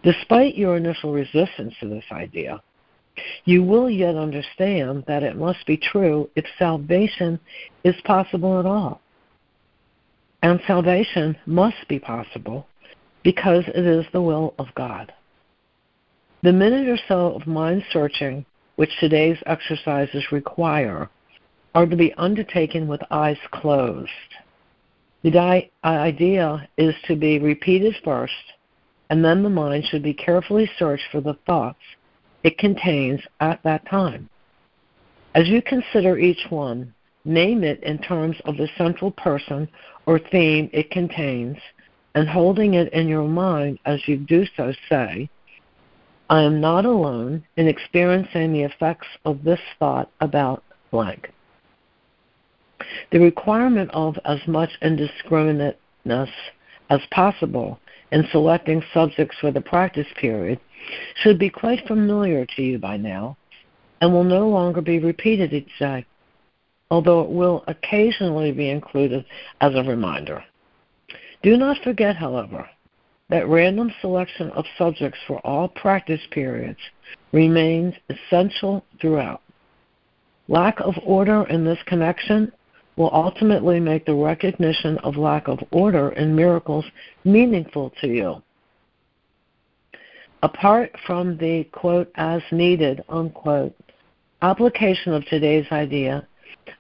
[0.04, 2.62] Despite your initial resistance to this idea,
[3.46, 7.40] you will yet understand that it must be true if salvation
[7.84, 9.02] is possible at all.
[10.42, 12.68] And salvation must be possible
[13.24, 15.14] because it is the will of God.
[16.42, 18.46] The minute or so of mind searching
[18.76, 21.10] which today's exercises require
[21.76, 24.10] are to be undertaken with eyes closed.
[25.22, 28.34] The uh, idea is to be repeated first
[29.10, 31.80] and then the mind should be carefully searched for the thoughts
[32.44, 34.30] it contains at that time.
[35.36, 36.94] As you consider each one,
[37.26, 39.68] name it in terms of the central person
[40.06, 41.58] or theme it contains,
[42.16, 45.30] and holding it in your mind as you do so, say,
[46.30, 51.32] I am not alone in experiencing the effects of this thought about blank.
[53.12, 56.30] The requirement of as much indiscriminateness
[56.90, 57.80] as possible
[58.12, 60.60] in selecting subjects for the practice period
[61.16, 63.38] should be quite familiar to you by now
[64.02, 66.06] and will no longer be repeated each day,
[66.90, 69.26] although it will occasionally be included
[69.62, 70.44] as a reminder.
[71.42, 72.70] Do not forget, however,
[73.30, 76.80] that random selection of subjects for all practice periods
[77.32, 79.42] remains essential throughout.
[80.50, 82.52] Lack of order in this connection
[82.98, 86.84] will ultimately make the recognition of lack of order in miracles
[87.24, 88.42] meaningful to you.
[90.44, 93.74] Apart from the quote, as needed, unquote,
[94.42, 96.28] application of today's idea,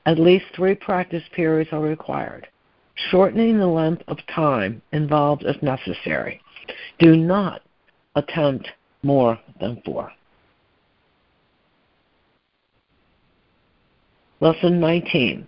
[0.05, 2.48] at least three practice periods are required
[3.09, 6.41] shortening the length of time involved if necessary.
[6.99, 7.61] Do not
[8.15, 8.69] attempt
[9.03, 10.11] more than four.
[14.41, 15.47] Lesson 19.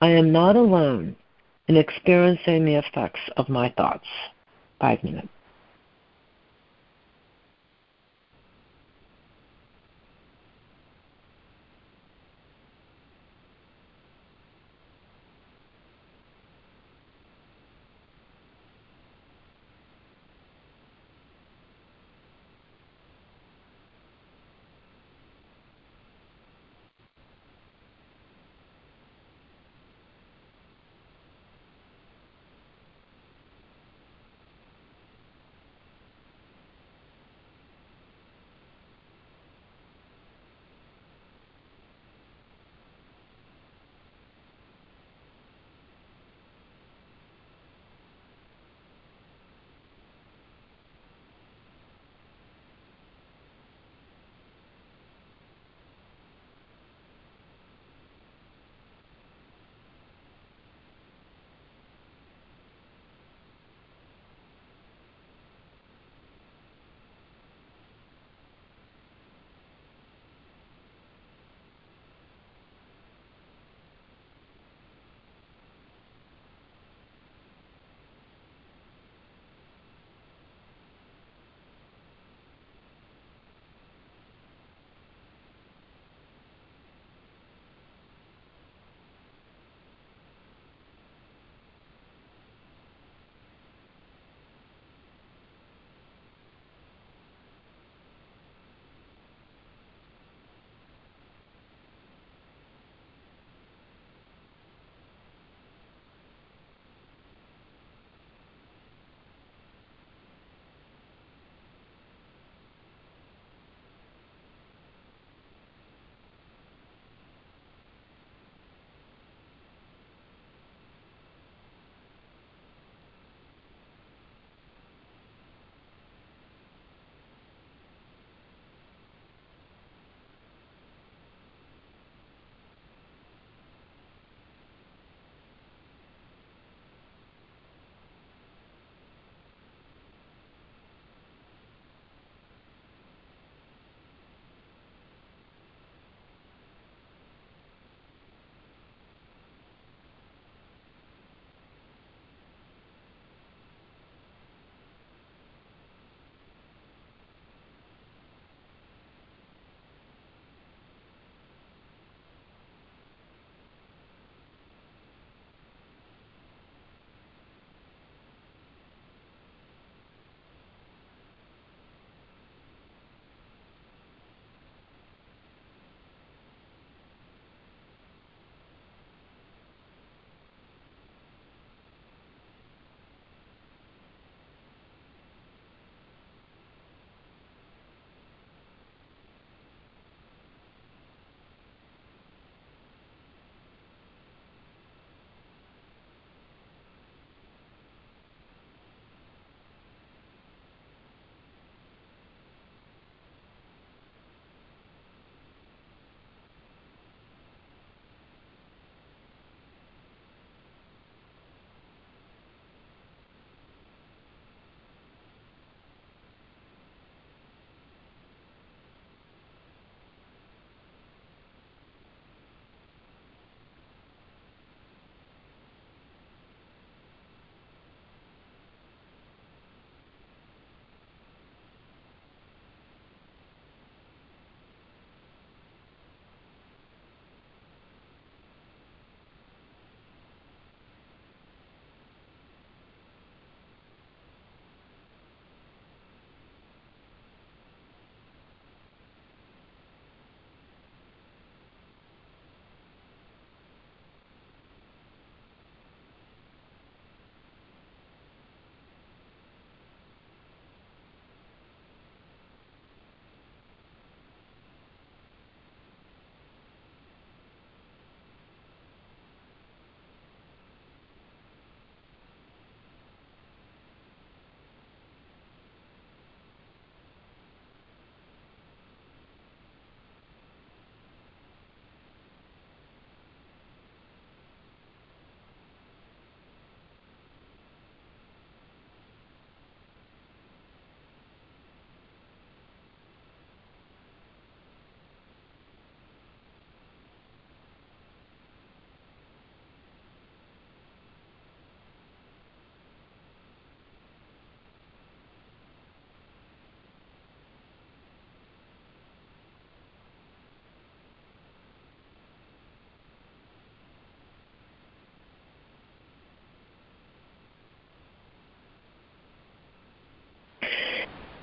[0.00, 1.16] I am not alone
[1.68, 4.06] in experiencing the effects of my thoughts.
[4.80, 5.28] Five minutes.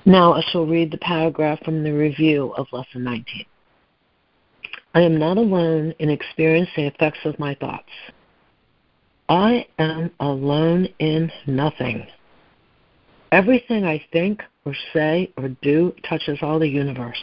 [0.04, 3.44] Now I shall read the paragraph from the review of Lesson 19.
[4.94, 7.88] I am not alone in experiencing the effects of my thoughts.
[9.28, 12.06] I am alone in nothing.
[13.30, 17.22] Everything I think or say or do touches all the universe.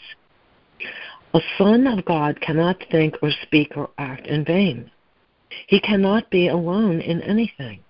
[1.33, 4.89] A son of God cannot think or speak or act in vain.
[5.67, 7.81] He cannot be alone in anything.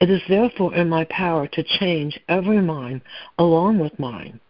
[0.00, 3.00] It is therefore in my power to change every mind
[3.38, 4.40] along with mine,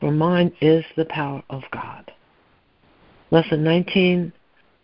[0.00, 2.10] for mine is the power of God.
[3.30, 4.32] Lesson 19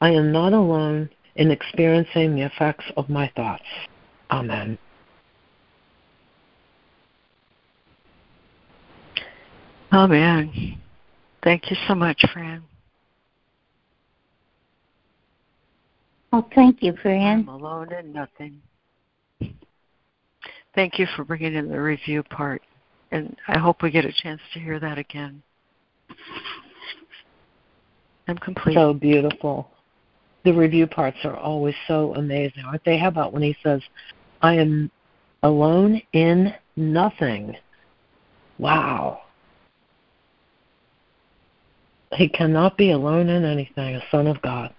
[0.01, 3.63] I am not alone in experiencing the effects of my thoughts.
[4.31, 4.77] Amen.
[9.93, 10.81] Amen.
[11.45, 12.63] Thank you so much, Fran.
[16.33, 17.41] Well, thank you, Fran.
[17.41, 18.61] I'm alone in nothing.
[20.75, 22.63] Thank you for bringing in the review part,
[23.11, 25.43] and I hope we get a chance to hear that again.
[28.27, 28.75] I'm complete.
[28.75, 29.71] So beautiful.
[30.45, 32.99] The review parts are always so amazing, aren't they?
[32.99, 33.83] How about when he says,
[34.41, 34.91] I am
[35.43, 37.57] alone in nothing?
[38.59, 39.23] Wow.
[42.15, 44.75] He cannot be alone in anything, a son of God.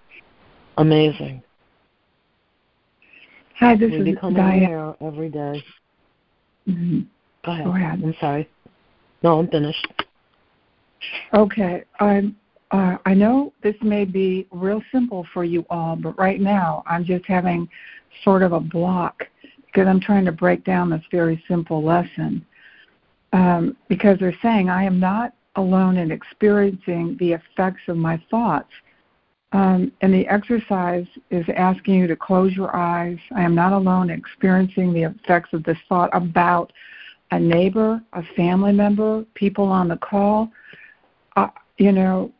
[0.77, 1.43] Amazing.
[3.59, 4.65] Hi, this we is become Diane.
[4.65, 5.63] aware every day.
[6.67, 7.01] Mm-hmm.
[7.45, 7.65] Go ahead.
[7.65, 8.01] Go ahead.
[8.03, 8.49] I'm sorry.
[9.21, 9.87] No, I'm finished.
[11.33, 11.83] Okay.
[11.99, 12.35] I'm,
[12.71, 17.05] uh, I know this may be real simple for you all, but right now I'm
[17.05, 17.67] just having
[18.23, 19.23] sort of a block
[19.65, 22.45] because I'm trying to break down this very simple lesson.
[23.33, 28.69] Um, because they're saying, I am not alone in experiencing the effects of my thoughts.
[29.53, 33.19] Um, and the exercise is asking you to close your eyes.
[33.35, 36.73] I am not alone experiencing the effects of this thought about
[37.29, 40.51] a neighbor, a family member, people on the call.
[41.35, 42.31] Uh, you know,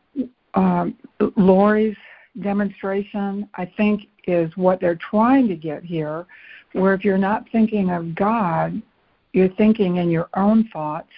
[0.54, 0.96] um,
[1.36, 1.96] Laurie's
[2.40, 6.26] demonstration, I think, is what they're trying to get here,
[6.72, 8.82] where if you're not thinking of God,
[9.32, 11.10] you're thinking in your own thoughts,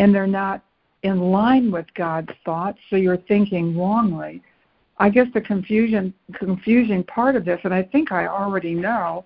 [0.00, 0.64] and they're not
[1.04, 4.42] in line with God's thoughts, so you're thinking wrongly.
[5.00, 9.24] I guess the confusion confusing part of this, and I think I already know,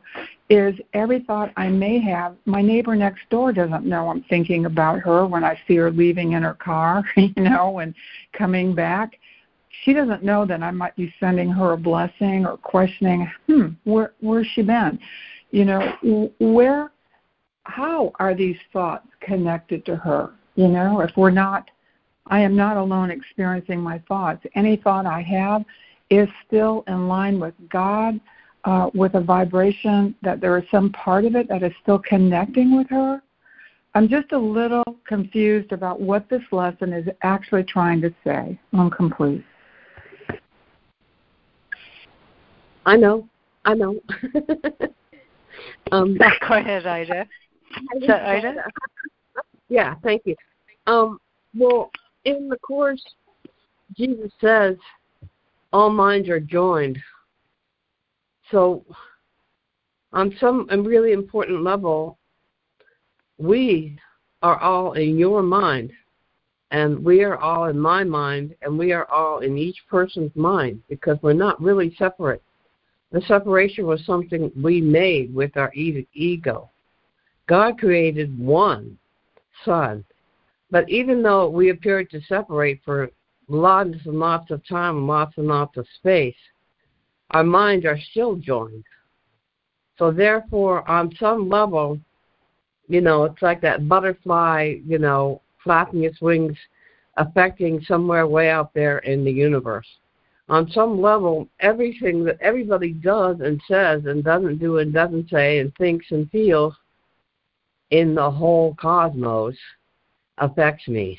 [0.50, 5.00] is every thought I may have, my neighbor next door doesn't know I'm thinking about
[5.00, 7.94] her when I see her leaving in her car, you know, and
[8.34, 9.18] coming back.
[9.84, 14.12] She doesn't know that I might be sending her a blessing or questioning, hmm, where
[14.20, 14.98] where's she been?
[15.50, 16.92] You know, where
[17.64, 20.34] how are these thoughts connected to her?
[20.54, 21.70] You know, if we're not
[22.26, 24.44] I am not alone experiencing my thoughts.
[24.54, 25.64] Any thought I have
[26.10, 28.20] is still in line with God,
[28.64, 32.76] uh, with a vibration that there is some part of it that is still connecting
[32.76, 33.22] with her.
[33.94, 38.58] I'm just a little confused about what this lesson is actually trying to say.
[38.72, 39.44] I'm complete.
[42.86, 43.28] I know.
[43.64, 44.00] I know.
[45.92, 46.16] um,
[46.48, 47.26] Go ahead, Ida.
[47.96, 48.54] Is that Ida?
[49.68, 50.36] Yeah, thank you.
[50.86, 51.18] Um,
[51.54, 51.90] well,
[52.24, 53.02] in the course,
[53.96, 54.76] Jesus says
[55.72, 56.98] all minds are joined.
[58.50, 58.84] So,
[60.12, 62.18] on some really important level,
[63.38, 63.98] we
[64.42, 65.92] are all in your mind,
[66.70, 70.82] and we are all in my mind, and we are all in each person's mind
[70.88, 72.42] because we're not really separate.
[73.10, 76.70] The separation was something we made with our ego.
[77.46, 78.98] God created one
[79.64, 80.04] Son
[80.72, 83.10] but even though we appeared to separate for
[83.46, 86.34] lots and lots of time and lots and lots of space,
[87.32, 88.84] our minds are still joined.
[89.98, 92.00] So therefore, on some level,
[92.88, 96.56] you know, it's like that butterfly, you know, flapping its wings,
[97.18, 99.86] affecting somewhere way out there in the universe.
[100.48, 105.58] On some level, everything that everybody does and says and doesn't do and doesn't say
[105.58, 106.74] and thinks and feels
[107.90, 109.54] in the whole cosmos
[110.42, 111.18] affects me.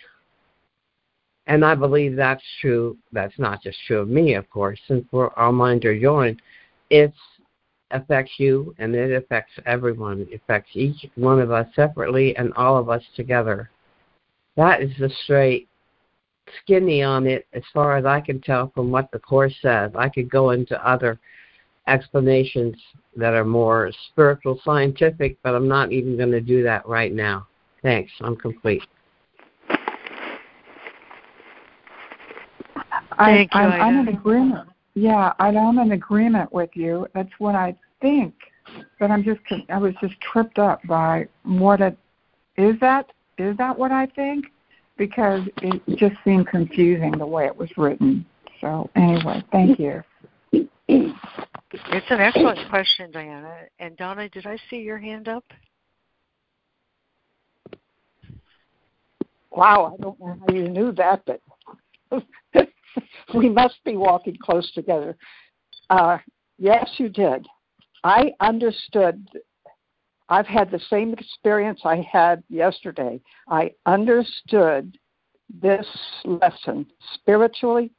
[1.47, 2.97] And I believe that's true.
[3.11, 6.41] That's not just true of me, of course, since we're, minds are joined.
[6.89, 7.13] It
[7.91, 10.27] affects you and it affects everyone.
[10.31, 13.69] It affects each one of us separately and all of us together.
[14.55, 15.67] That is the straight
[16.61, 19.91] skinny on it as far as I can tell from what the Course says.
[19.95, 21.19] I could go into other
[21.87, 22.75] explanations
[23.15, 27.47] that are more spiritual, scientific, but I'm not even going to do that right now.
[27.81, 28.11] Thanks.
[28.21, 28.83] I'm complete.
[33.19, 34.69] I, I'm, I'm in agreement.
[34.95, 37.07] Yeah, I'm in agreement with you.
[37.13, 38.33] That's what I think.
[38.99, 39.39] But I'm just,
[39.69, 41.97] I was just tripped up by what it
[42.57, 42.79] is.
[42.79, 44.45] That is that what I think?
[44.97, 48.25] because it just seemed confusing the way it was written.
[48.61, 50.03] So anyway, thank you.
[50.51, 53.53] It's an excellent question, Diana.
[53.79, 55.43] And Donna, did I see your hand up?
[59.51, 61.41] Wow, I don't know how you knew that, but
[63.35, 65.15] we must be walking close together.
[65.89, 66.17] Uh,
[66.57, 67.45] yes, you did.
[68.03, 69.27] I understood.
[70.29, 73.21] I've had the same experience I had yesterday.
[73.47, 74.97] I understood
[75.61, 75.85] this
[76.25, 77.91] lesson spiritually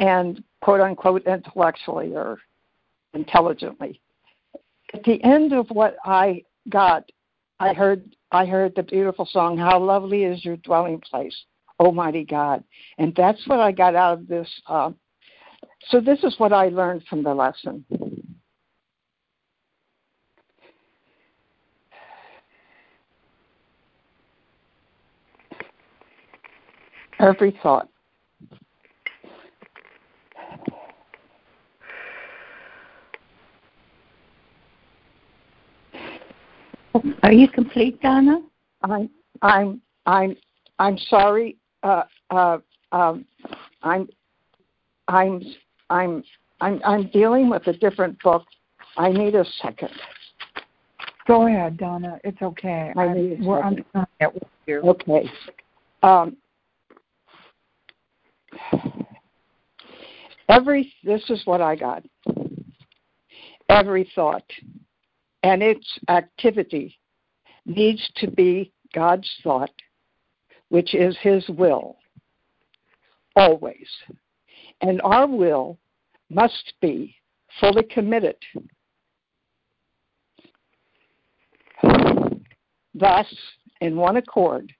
[0.00, 2.38] and quote unquote intellectually or
[3.14, 4.00] intelligently.
[4.94, 7.04] At the end of what I got,
[7.60, 11.36] I heard I heard the beautiful song, How Lovely is Your Dwelling Place,
[11.78, 12.64] Almighty God.
[12.98, 14.48] And that's what I got out of this.
[14.66, 14.90] Uh,
[15.90, 17.84] so, this is what I learned from the lesson.
[27.20, 27.88] Every thought.
[37.22, 38.40] Are you complete, Donna?
[38.82, 39.10] I'm
[39.42, 40.36] I'm I'm
[40.78, 41.57] I'm sorry.
[41.82, 42.58] Uh, uh,
[42.92, 43.24] um,
[43.82, 44.08] I'm
[45.08, 45.42] I'm
[45.90, 46.24] I'm
[46.60, 48.44] I'm I'm dealing with a different book.
[48.96, 49.90] I need a second.
[51.26, 52.18] Go ahead, Donna.
[52.24, 52.92] It's okay.
[52.96, 53.84] I need a we're second.
[53.94, 54.80] I'm with you.
[54.80, 55.30] Okay.
[56.02, 56.36] Um,
[60.48, 62.02] every this is what I got.
[63.68, 64.44] Every thought
[65.42, 66.98] and its activity
[67.66, 69.70] needs to be God's thought,
[70.68, 71.96] which is His will,
[73.36, 73.86] always.
[74.80, 75.78] And our will
[76.30, 77.16] must be
[77.60, 78.36] fully committed.
[82.94, 83.26] Thus,
[83.80, 84.72] in one accord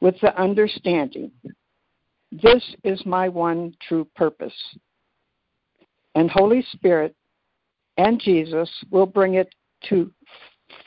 [0.00, 1.30] with the understanding,
[2.30, 4.54] this is my one true purpose.
[6.14, 7.14] And Holy Spirit
[7.96, 9.54] and Jesus will bring it
[9.88, 10.10] to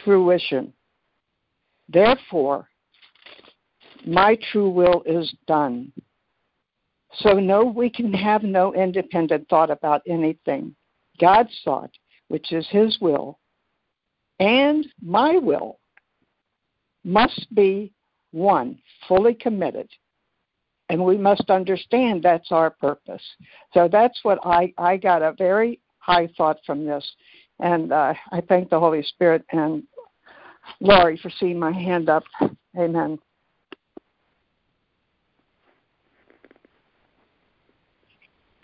[0.03, 0.73] fruition.
[1.89, 2.67] Therefore,
[4.05, 5.91] my true will is done.
[7.19, 10.75] So, no, we can have no independent thought about anything.
[11.19, 11.91] God's thought,
[12.27, 13.39] which is His will,
[14.39, 15.79] and my will,
[17.03, 17.93] must be
[18.31, 19.89] one, fully committed.
[20.89, 23.23] And we must understand that's our purpose.
[23.73, 27.09] So that's what I, I got a very high thought from this.
[27.59, 29.83] And uh, I thank the Holy Spirit and
[30.81, 32.23] Laurie for seeing my hand up.
[32.77, 33.17] Amen.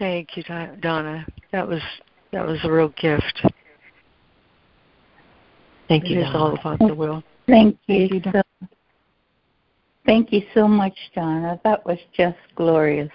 [0.02, 0.42] Thank you,
[0.82, 1.24] Donna.
[1.52, 1.80] That was
[2.32, 3.46] that was a real gift.
[5.88, 6.22] Thank you.
[6.22, 7.22] It is all about the will.
[7.48, 8.10] Thank you.
[8.10, 8.68] Thank you, so,
[10.08, 11.62] thank you so much, Donna.
[11.64, 13.12] That was just glorious.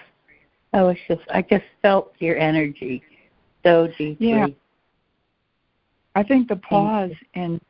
[0.72, 3.02] I was just I just felt your energy
[3.64, 4.28] so deeply.
[4.28, 4.46] Yeah.
[6.14, 7.60] I think the pause in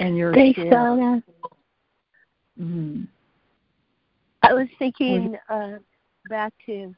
[0.00, 0.68] in your Thanks, share.
[0.68, 1.22] Donna.
[2.60, 3.04] Mm-hmm.
[4.42, 5.78] I was thinking uh,
[6.28, 6.94] back to.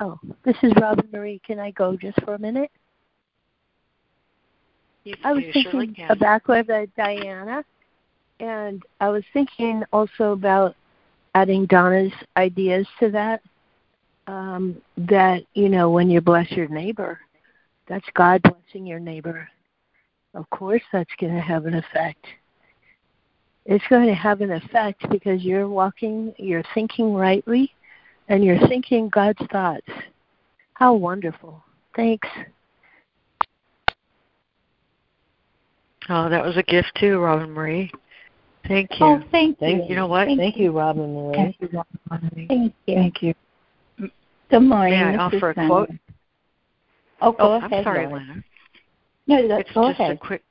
[0.00, 1.40] Oh, this is Robin Marie.
[1.46, 2.70] Can I go just for a minute?
[5.24, 7.64] I was thinking surely back with uh, Diana,
[8.40, 10.74] and I was thinking also about
[11.34, 13.40] adding Donna's ideas to that.
[14.26, 17.20] Um, that you know, when you bless your neighbor,
[17.86, 19.48] that's God blessing your neighbor.
[20.34, 22.26] Of course, that's going to have an effect.
[23.64, 27.72] It's going to have an effect because you're walking, you're thinking rightly,
[28.28, 29.86] and you're thinking God's thoughts.
[30.74, 31.62] How wonderful.
[31.94, 32.28] Thanks.
[36.08, 37.90] Oh, that was a gift too, Robin Marie.
[38.68, 39.06] Thank you.
[39.06, 39.66] Oh, thank you.
[39.66, 40.26] Thank You know what?
[40.26, 41.34] Thank Thank you, Robin Marie.
[41.34, 42.46] Thank you, Robin.
[42.48, 42.94] Thank you.
[42.94, 43.34] Thank you.
[44.50, 45.00] Good morning.
[45.00, 45.90] May I offer is a quote?
[47.20, 47.72] Oh, go oh, ahead.
[47.72, 48.20] I'm sorry, Laura.
[48.20, 48.44] Lena.
[49.26, 50.12] No, go- It's go just ahead.
[50.12, 50.44] a quick,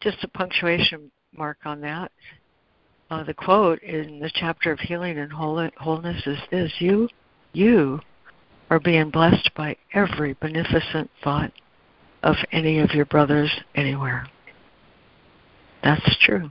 [0.00, 2.12] just a punctuation mark on that.
[3.08, 7.08] Uh, the quote in the chapter of healing and wholeness is this: "You,
[7.52, 8.00] you,
[8.68, 11.52] are being blessed by every beneficent thought
[12.24, 14.26] of any of your brothers anywhere."
[15.84, 16.50] That's true.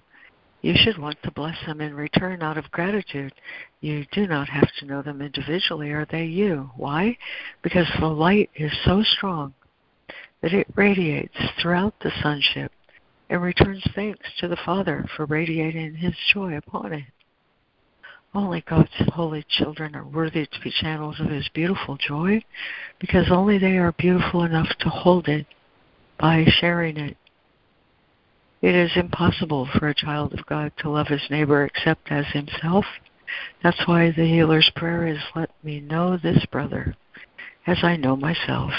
[0.62, 3.34] You should want to bless them in return out of gratitude.
[3.82, 5.92] You do not have to know them individually.
[5.92, 6.72] Are they you?
[6.78, 7.18] Why?
[7.62, 9.54] Because the light is so strong
[10.42, 12.72] that it radiates throughout the sonship
[13.30, 17.06] and returns thanks to the Father for radiating His joy upon it.
[18.34, 22.44] Only God's holy children are worthy to be channels of His beautiful joy
[23.00, 25.48] because only they are beautiful enough to hold it
[26.20, 27.18] by sharing it.
[28.62, 32.86] It is impossible for a child of God to love his neighbor except as himself,
[33.62, 36.96] That's why the healer's prayer is let me know this brother
[37.68, 38.72] as I know myself.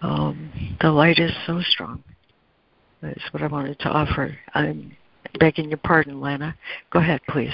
[0.00, 2.02] Um, the light is so strong.
[3.02, 4.36] That's what I wanted to offer.
[4.54, 4.96] I'm
[5.38, 6.54] begging your pardon, Lana.
[6.90, 7.52] Go ahead, please.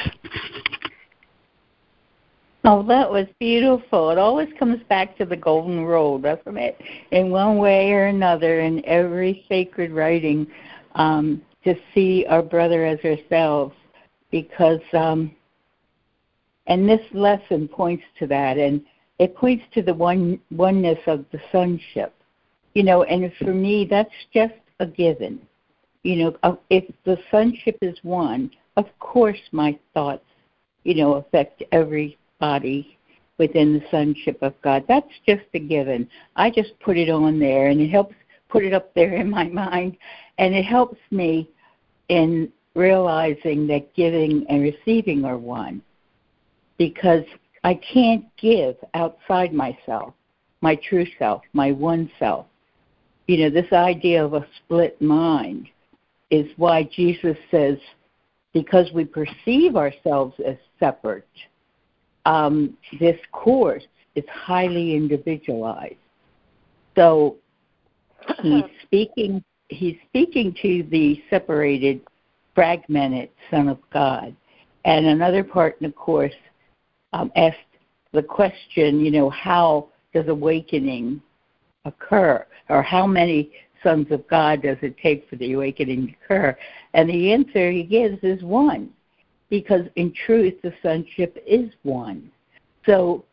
[2.66, 4.09] Oh, that was beautiful.
[4.11, 6.80] It always comes back to the golden rule, doesn't it?
[7.11, 10.47] In one way or another, in every sacred writing,
[10.95, 13.74] um, to see our brother as ourselves,
[14.30, 15.34] because, um,
[16.66, 18.82] and this lesson points to that, and
[19.18, 22.14] it points to the one oneness of the sonship.
[22.72, 25.40] You know, and for me, that's just a given.
[26.02, 30.24] You know, uh, if the sonship is one, of course my thoughts,
[30.84, 32.98] you know, affect everybody
[33.38, 34.84] within the sonship of God.
[34.86, 36.08] That's just a given.
[36.36, 38.14] I just put it on there and it helps
[38.48, 39.96] put it up there in my mind
[40.38, 41.48] and it helps me
[42.08, 45.82] in realizing that giving and receiving are one
[46.76, 47.24] because
[47.62, 50.12] I can't give outside myself,
[50.60, 52.46] my true self, my one self.
[53.26, 55.68] You know, this idea of a split mind
[56.30, 57.78] is why Jesus says,
[58.52, 61.26] because we perceive ourselves as separate,
[62.26, 65.96] um, this course is highly individualized.
[66.96, 67.36] So
[68.42, 72.00] he's speaking he's speaking to the separated,
[72.54, 74.34] fragmented Son of God.
[74.84, 76.34] And another part in the course
[77.12, 77.56] um, asked
[78.12, 81.20] the question, you know, how does awakening
[81.85, 82.47] occur?
[82.68, 86.59] Or how many sons of God does it take for the awakening to occur?
[86.95, 88.91] And the answer he gives is one
[89.51, 92.30] because in truth the sonship is one.
[92.87, 93.24] So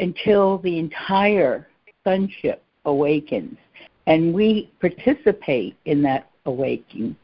[0.00, 1.68] until the entire
[2.04, 3.56] sonship awakens,
[4.06, 7.16] and we participate in that awakening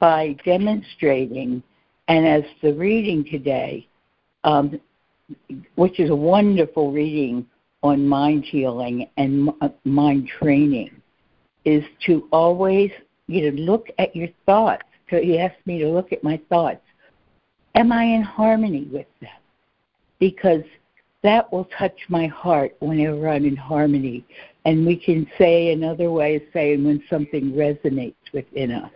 [0.00, 1.62] by demonstrating,
[2.08, 3.86] and as the reading today,
[4.44, 4.80] um,
[5.76, 7.46] which is a wonderful reading
[7.82, 10.90] on mind healing and uh, mind training,
[11.64, 12.90] is to always
[13.26, 14.84] you know look at your thoughts.
[15.10, 16.82] So he asked me to look at my thoughts
[17.74, 19.30] Am I in harmony with them?
[20.18, 20.64] Because
[21.22, 24.24] that will touch my heart whenever I'm in harmony.
[24.64, 28.90] And we can say another way of saying when something resonates within us,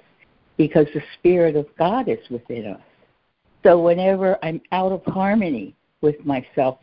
[0.56, 2.80] because the Spirit of God is within us.
[3.62, 6.78] So whenever I'm out of harmony with myself,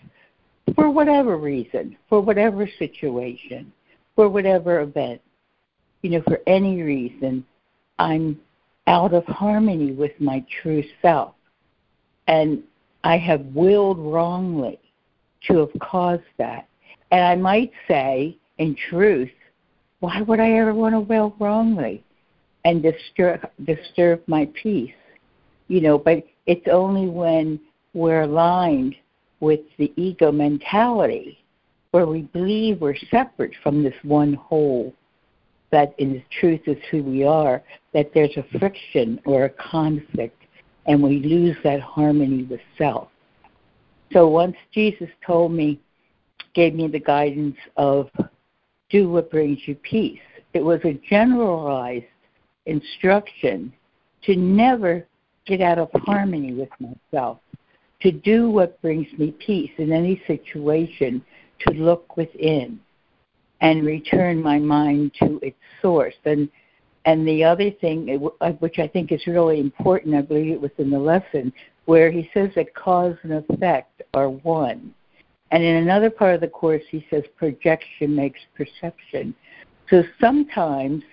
[0.76, 3.72] for whatever reason, for whatever situation,
[4.16, 5.22] for whatever event,
[6.02, 7.46] you know, for any reason,
[7.98, 8.40] I'm
[8.88, 11.36] out of harmony with my true self
[12.28, 12.64] and
[13.04, 14.80] I have willed wrongly
[15.48, 16.68] to have caused that.
[17.12, 19.32] And I might say, in truth,
[20.00, 22.04] why would I ever want to will wrongly
[22.66, 24.94] and disturb disturb my peace?
[25.68, 27.60] You know, but it's only when
[27.94, 28.96] we're aligned
[29.40, 31.40] with the ego mentality
[31.92, 34.94] where we believe we're separate from this one whole
[35.72, 37.62] that in truth is who we are,
[37.94, 40.44] that there's a friction or a conflict
[40.88, 43.10] and we lose that harmony with self.
[44.12, 45.80] So once Jesus told me,
[46.56, 48.10] gave me the guidance of
[48.90, 50.20] do what brings you peace,
[50.54, 52.06] it was a generalized
[52.66, 53.72] instruction
[54.24, 55.06] to never
[55.46, 57.38] get out of harmony with myself,
[58.02, 61.24] to do what brings me peace in any situation,
[61.68, 62.80] to look within
[63.62, 66.16] and return my mind to its source.
[66.26, 66.50] And
[67.06, 70.72] and the other thing, uh, which I think is really important, I believe it was
[70.78, 71.52] in the lesson,
[71.86, 74.94] where he says that cause and effect are one.
[75.52, 79.34] And in another part of the course, he says projection makes perception.
[79.90, 81.04] So sometimes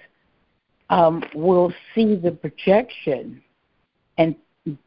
[0.91, 3.43] um, we'll see the projection
[4.19, 4.35] and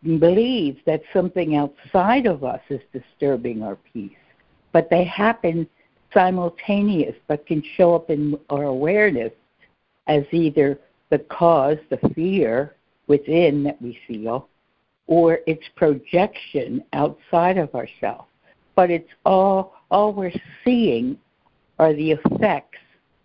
[0.04, 4.12] believe that something outside of us is disturbing our peace,
[4.72, 5.68] but they happen
[6.14, 9.32] simultaneous, but can show up in our awareness
[10.08, 12.76] as either the cause, the fear
[13.08, 14.48] within that we feel,
[15.08, 18.28] or its projection outside of ourselves.
[18.76, 20.32] But it's all all we're
[20.64, 21.18] seeing
[21.80, 22.78] are the effects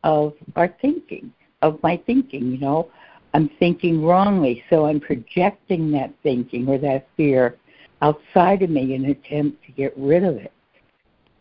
[0.02, 1.32] of our thinking,
[1.62, 2.90] of my thinking, you know.
[3.34, 7.56] I'm thinking wrongly, so I'm projecting that thinking or that fear
[8.00, 10.52] outside of me in an attempt to get rid of it.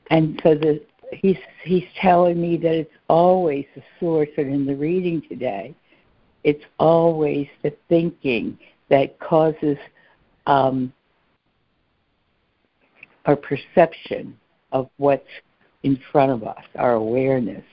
[0.09, 4.75] And so the he's he's telling me that it's always the source and in the
[4.75, 5.75] reading today
[6.43, 8.57] it's always the thinking
[8.89, 9.77] that causes
[10.45, 10.91] um,
[13.25, 14.37] our perception
[14.71, 15.27] of what's
[15.83, 17.63] in front of us, our awareness.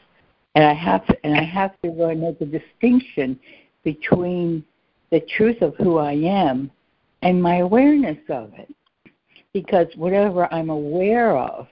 [0.55, 3.39] And I have to, and I have to really make a distinction
[3.85, 4.65] between
[5.11, 6.71] the truth of who I am
[7.23, 8.75] and my awareness of it.
[9.53, 11.67] because whatever I'm aware of,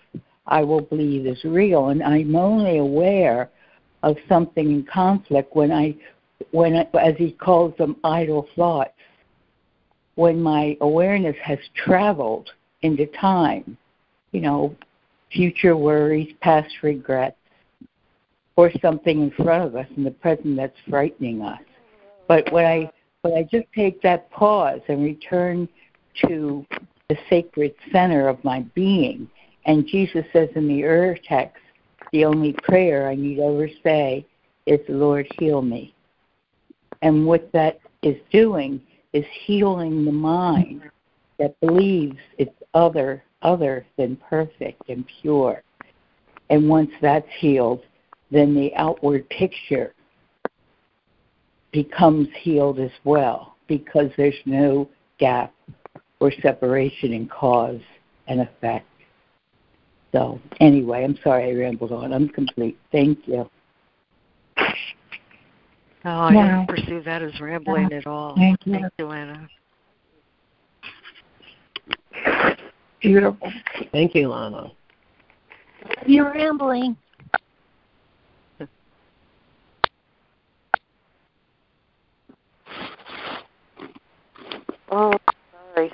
[0.47, 3.51] I will believe is real, and I'm only aware
[4.03, 5.95] of something in conflict when I,
[6.51, 8.93] when I, as he calls them, idle thoughts.
[10.15, 12.51] When my awareness has traveled
[12.83, 13.77] into time,
[14.33, 14.75] you know,
[15.33, 17.37] future worries, past regrets,
[18.57, 21.61] or something in front of us in the present that's frightening us.
[22.29, 22.91] But when I
[23.23, 25.69] when I just take that pause and return
[26.27, 26.65] to
[27.09, 29.29] the sacred center of my being,
[29.65, 31.61] and Jesus says in the Ur text,
[32.13, 34.25] the only prayer I need ever say
[34.67, 35.95] is, Lord, heal me.
[37.03, 38.81] And what that is doing
[39.13, 40.83] is healing the mind
[41.39, 45.63] that believes it's other other than perfect and pure.
[46.51, 47.83] And once that's healed,
[48.31, 49.95] then the outward picture
[51.73, 54.89] becomes healed as well because there's no
[55.19, 55.53] gap
[56.21, 57.81] or separation in cause
[58.27, 58.87] and effect.
[60.13, 62.13] So, anyway, I'm sorry I rambled on.
[62.13, 62.79] I'm complete.
[62.91, 63.49] Thank you.
[66.05, 66.65] Oh, I wow.
[66.67, 68.35] didn't perceive that as rambling at all.
[68.37, 69.49] Thank you, Thank you Anna.
[73.01, 73.53] Beautiful.
[73.93, 74.73] Thank you, Lana.
[76.07, 76.97] You're rambling.
[84.91, 85.13] Oh,
[85.75, 85.93] sorry.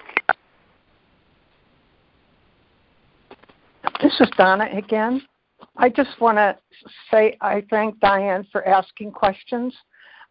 [4.03, 5.23] This is Donna again.
[5.77, 6.57] I just want to
[7.11, 9.75] say I thank Diane for asking questions.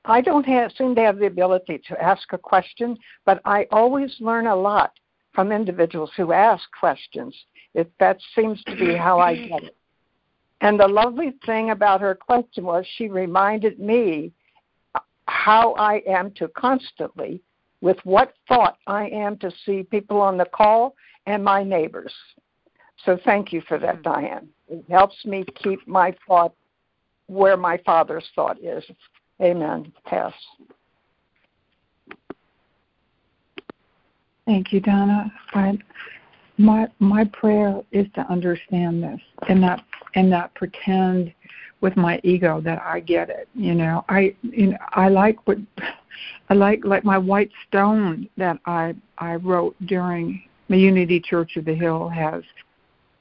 [0.05, 4.15] I don't have, seem to have the ability to ask a question, but I always
[4.19, 4.93] learn a lot
[5.33, 7.35] from individuals who ask questions.
[7.73, 9.75] It, that seems to be how I get it.
[10.61, 14.31] And the lovely thing about her question was she reminded me
[15.27, 17.41] how I am to constantly,
[17.83, 22.13] with what thought I am to see people on the call and my neighbors.
[23.03, 24.03] So thank you for that, mm.
[24.03, 24.47] Diane.
[24.69, 26.53] It helps me keep my thought
[27.27, 28.85] where my father's thought is.
[29.41, 29.91] Amen.
[30.05, 30.33] Pass.
[34.45, 35.29] Thank you, Donna.
[35.53, 35.77] I,
[36.57, 39.19] my my prayer is to understand this
[39.49, 39.83] and not
[40.15, 41.33] and not pretend
[41.83, 43.49] with my ego that I get it.
[43.53, 45.57] You know, I you know I like what
[46.49, 51.65] I like like my white stone that I I wrote during the Unity Church of
[51.65, 52.41] the Hill has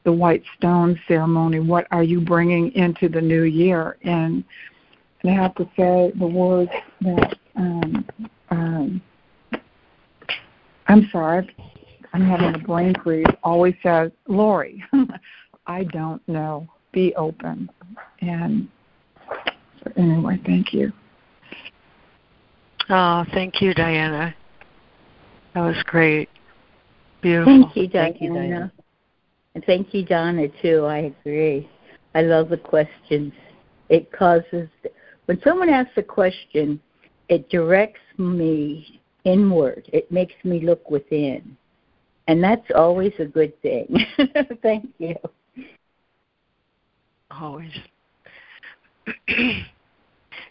[0.04, 1.58] the white stone ceremony.
[1.58, 3.98] What are you bringing into the new year?
[4.04, 4.44] And,
[5.22, 8.06] and I have to say the words that um,
[8.50, 9.02] um,
[10.86, 11.54] I'm sorry,
[12.12, 13.26] I'm having a brain freeze.
[13.42, 14.82] Always says, Laurie,
[15.66, 16.68] I don't know.
[16.92, 17.70] Be open.
[18.20, 18.68] And
[19.82, 20.92] so anyway, thank you.
[22.88, 24.34] Oh, thank you, Diana.
[25.54, 26.28] That was great.
[27.20, 27.52] Beautiful.
[27.52, 28.08] Thank you, Diana.
[28.10, 28.72] Thank you, Diana.
[29.54, 30.84] And thank you, Donna, too.
[30.84, 31.68] I agree.
[32.14, 33.32] I love the questions.
[33.88, 34.68] It causes,
[35.26, 36.80] when someone asks a question,
[37.28, 39.88] it directs me inward.
[39.92, 41.56] It makes me look within.
[42.28, 43.94] And that's always a good thing.
[44.62, 45.16] Thank you.
[47.42, 47.72] Always.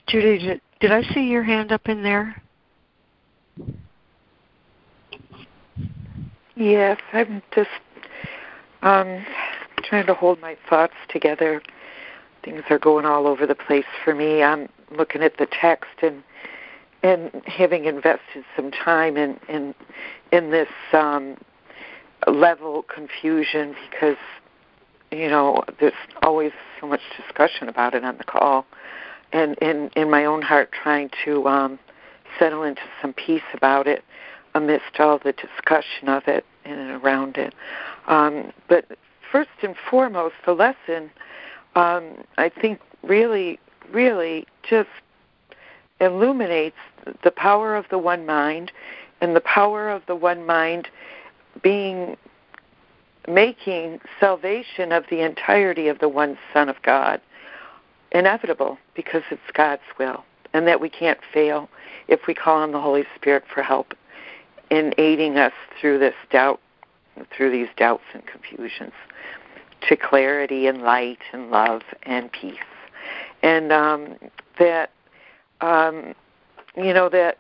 [0.08, 2.36] Judy, did, did I see your hand up in there?
[6.58, 7.70] Yes, I'm just
[8.82, 9.26] um,
[9.78, 11.62] trying to hold my thoughts together.
[12.44, 14.44] Things are going all over the place for me.
[14.44, 16.22] I'm looking at the text and
[17.04, 19.74] and having invested some time in in
[20.34, 21.38] in this um,
[22.28, 24.18] level confusion because
[25.12, 28.66] you know there's always so much discussion about it on the call,
[29.32, 31.80] and in in my own heart trying to um,
[32.40, 34.04] settle into some peace about it
[34.54, 37.54] amidst all the discussion of it and around it.
[38.08, 38.86] Um, but
[39.32, 41.10] first and foremost, the lesson
[41.76, 43.60] um, I think really,
[43.92, 44.90] really just
[46.00, 46.78] illuminates
[47.24, 48.72] the power of the one mind
[49.22, 50.88] and the power of the one mind
[51.62, 52.18] being
[53.28, 57.22] making salvation of the entirety of the one Son of God
[58.12, 61.70] inevitable because it's God's will and that we can't fail
[62.08, 63.94] if we call on the Holy Spirit for help
[64.70, 66.60] in aiding us through this doubt,
[67.36, 68.94] through these doubts and confusions,
[69.88, 72.56] to clarity and light and love and peace.
[73.44, 74.16] And um,
[74.60, 74.92] that
[75.62, 76.14] um,
[76.76, 77.38] you know that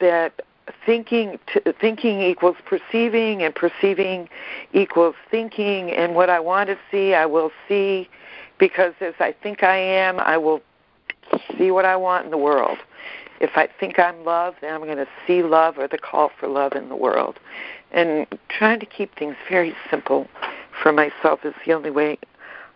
[0.00, 0.40] that
[0.84, 4.28] thinking to, thinking equals perceiving and perceiving
[4.72, 8.08] equals thinking and what I want to see I will see
[8.58, 10.60] because as I think I am I will
[11.56, 12.78] see what I want in the world.
[13.40, 16.46] If I think I'm love, then I'm going to see love or the call for
[16.46, 17.38] love in the world.
[17.90, 20.28] and trying to keep things very simple
[20.82, 22.18] for myself is the only way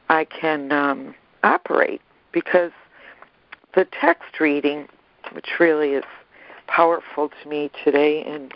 [0.08, 2.00] I can um, operate
[2.32, 2.72] because
[3.74, 4.88] the text reading,
[5.32, 6.04] which really is
[6.66, 8.52] powerful to me today, and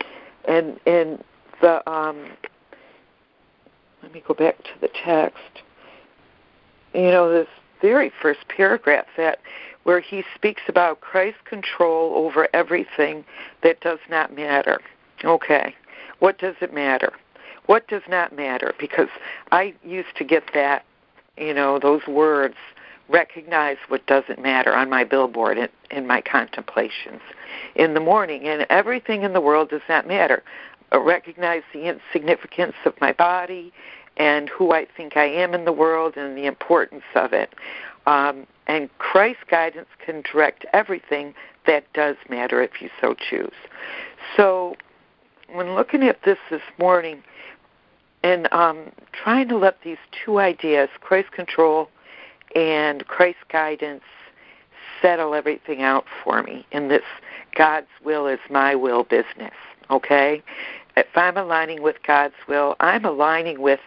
[0.47, 1.23] and and
[1.61, 2.31] the um,
[4.03, 5.63] let me go back to the text.
[6.93, 7.47] You know, this
[7.81, 9.39] very first paragraph that
[9.83, 13.23] where he speaks about Christ's control over everything
[13.63, 14.79] that does not matter.
[15.23, 15.75] Okay.
[16.19, 17.13] What does it matter?
[17.65, 18.73] What does not matter?
[18.79, 19.09] Because
[19.51, 20.85] I used to get that,
[21.37, 22.55] you know, those words,
[23.09, 27.21] recognize what doesn't matter on my billboard in, in my contemplations
[27.75, 28.47] in the morning.
[28.47, 30.43] And everything in the world does not matter.
[30.93, 33.73] Uh, recognize the insignificance of my body
[34.17, 37.53] and who I think I am in the world and the importance of it.
[38.05, 41.33] Um, and Christ's guidance can direct everything
[41.65, 43.53] that does matter if you so choose.
[44.35, 44.75] So,
[45.51, 47.23] when looking at this this morning
[48.23, 51.89] and um, trying to let these two ideas, Christ control
[52.55, 54.03] and Christ's guidance,
[55.01, 57.03] settle everything out for me in this
[57.55, 59.53] God's will is my will business,
[59.89, 60.43] okay?
[60.97, 63.79] If I'm aligning with God's will, I'm aligning with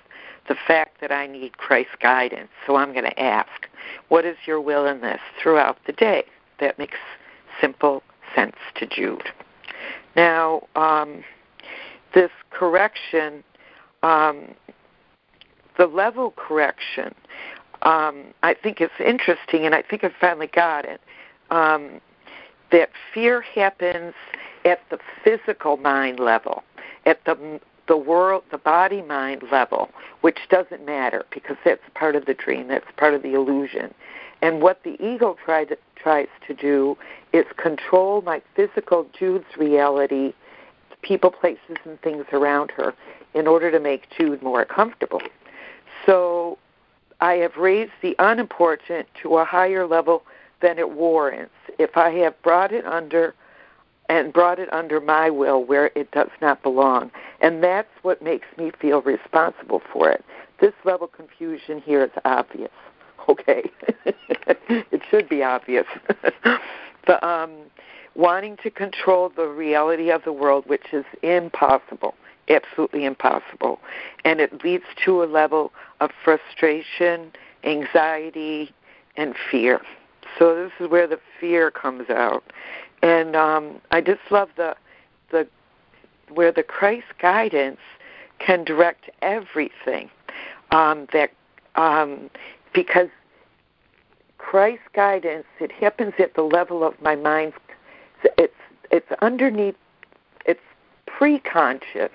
[0.48, 2.48] the fact that I need Christ's guidance.
[2.66, 3.68] So I'm going to ask,
[4.08, 6.24] what is your will in this throughout the day?
[6.60, 6.98] That makes
[7.60, 8.02] simple
[8.34, 9.28] sense to Jude.
[10.16, 11.22] Now, um,
[12.14, 13.44] this correction,
[14.02, 14.54] um,
[15.78, 17.14] the level correction,
[17.82, 21.00] um, I think it's interesting, and I think I finally got it.
[21.50, 22.00] Um,
[22.70, 24.14] that fear happens
[24.64, 26.62] at the physical mind level,
[27.04, 32.26] at the the world, the body mind level, which doesn't matter because that's part of
[32.26, 33.92] the dream, that's part of the illusion.
[34.40, 36.96] And what the ego try to, tries to do
[37.32, 40.32] is control my physical Jude's reality,
[41.02, 42.94] people, places, and things around her
[43.34, 45.20] in order to make Jude more comfortable.
[46.06, 46.58] So
[47.22, 50.24] I have raised the unimportant to a higher level
[50.60, 51.54] than it warrants.
[51.78, 53.32] If I have brought it under
[54.08, 57.12] and brought it under my will where it does not belong.
[57.40, 60.24] And that's what makes me feel responsible for it.
[60.60, 62.70] This level of confusion here is obvious.
[63.28, 63.70] Okay.
[64.68, 65.86] it should be obvious.
[67.06, 67.52] the um
[68.16, 72.16] wanting to control the reality of the world which is impossible
[72.48, 73.78] absolutely impossible
[74.24, 77.30] and it leads to a level of frustration
[77.64, 78.72] anxiety
[79.16, 79.80] and fear
[80.38, 82.42] so this is where the fear comes out
[83.02, 84.76] and um, I just love the
[85.30, 85.46] the
[86.32, 87.80] where the Christ guidance
[88.38, 90.10] can direct everything.
[90.70, 91.30] Um, that
[91.74, 92.30] um,
[92.72, 93.08] because
[94.38, 97.52] Christ guidance it happens at the level of my mind.
[98.38, 98.54] It's
[98.90, 99.76] it's underneath.
[100.46, 100.60] It's
[101.06, 102.12] pre-conscious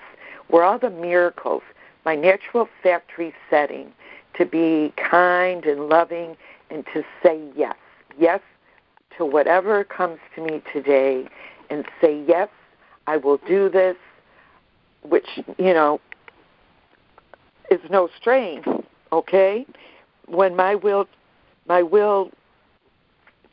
[0.48, 1.62] where all the miracles,
[2.04, 3.92] my natural factory setting,
[4.34, 6.36] to be kind and loving
[6.70, 7.76] and to say yes,
[8.18, 8.40] yes
[9.18, 11.28] to whatever comes to me today
[11.68, 12.48] and say, Yes,
[13.06, 13.96] I will do this,
[15.02, 15.26] which,
[15.58, 16.00] you know,
[17.70, 18.62] is no strain,
[19.12, 19.66] okay?
[20.26, 21.06] When my will
[21.66, 22.30] my will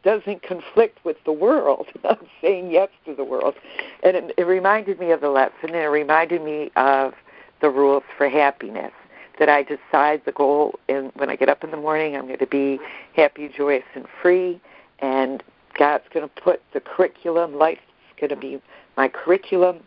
[0.05, 1.87] doesn't conflict with the world.
[2.05, 3.55] I'm saying yes to the world.
[4.03, 7.13] And it, it reminded me of the lesson, and it reminded me of
[7.59, 8.93] the rules for happiness.
[9.37, 12.39] That I decide the goal, and when I get up in the morning, I'm going
[12.39, 12.79] to be
[13.17, 14.61] happy, joyous, and free.
[14.99, 15.43] And
[15.77, 17.81] God's going to put the curriculum, life's
[18.17, 18.61] going to be
[18.95, 19.79] my curriculum,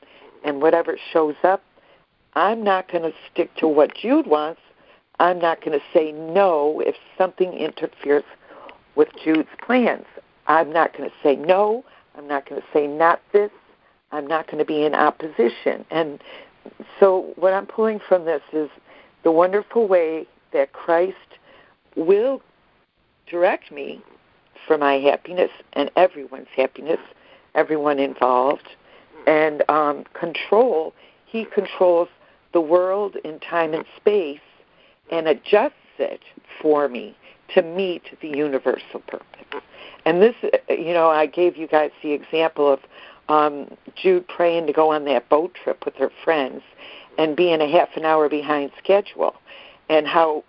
[0.45, 1.63] and whatever shows up,
[2.35, 4.61] I'm not going to stick to what Jude wants.
[5.19, 8.25] I'm not going to say no if something interferes
[8.99, 10.05] with Jude's plans.
[10.49, 11.85] I'm not going to say no.
[12.17, 13.51] I'm not going to say not this.
[14.11, 15.87] I'm not going to be in opposition.
[15.91, 16.21] And
[16.99, 18.69] so, what I'm pulling from this is
[19.23, 21.17] the wonderful way that Christ
[21.97, 22.43] will
[23.31, 24.03] direct me
[24.67, 26.99] for my happiness and everyone's happiness,
[27.55, 28.69] everyone involved.
[29.27, 30.95] And um, control,
[31.27, 32.09] he controls
[32.53, 34.41] the world in time and space
[35.13, 36.23] and adjusts it
[36.61, 37.15] for me
[37.55, 39.63] to meet the universal purpose.
[40.05, 40.35] And this,
[40.69, 42.81] you know, I gave you guys the example of
[43.29, 46.63] um, Jude praying to go on that boat trip with her friends
[47.19, 49.35] and being a half an hour behind schedule,
[49.89, 50.45] and how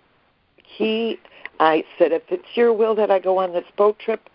[0.62, 1.18] he
[1.60, 4.30] I said, if it's your will that I go on this boat trip,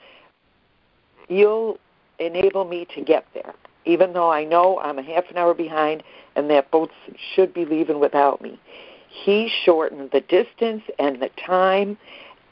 [1.27, 1.79] you'll
[2.19, 6.03] enable me to get there, even though I know I'm a half an hour behind
[6.35, 6.91] and that boat
[7.33, 8.59] should be leaving without me.
[9.09, 11.97] He shortened the distance and the time,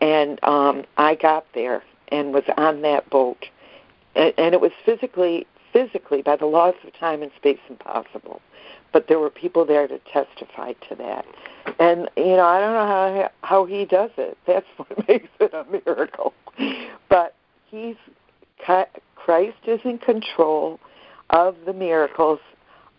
[0.03, 3.45] and um, I got there and was on that boat.
[4.15, 8.41] And, and it was physically, physically, by the laws of time and space, impossible.
[8.91, 11.25] but there were people there to testify to that.
[11.79, 14.37] And you know, I don't know how how he does it.
[14.45, 16.33] That's what makes it a miracle.
[17.09, 17.33] But
[17.71, 17.95] he's
[19.15, 20.81] Christ is in control
[21.29, 22.39] of the miracles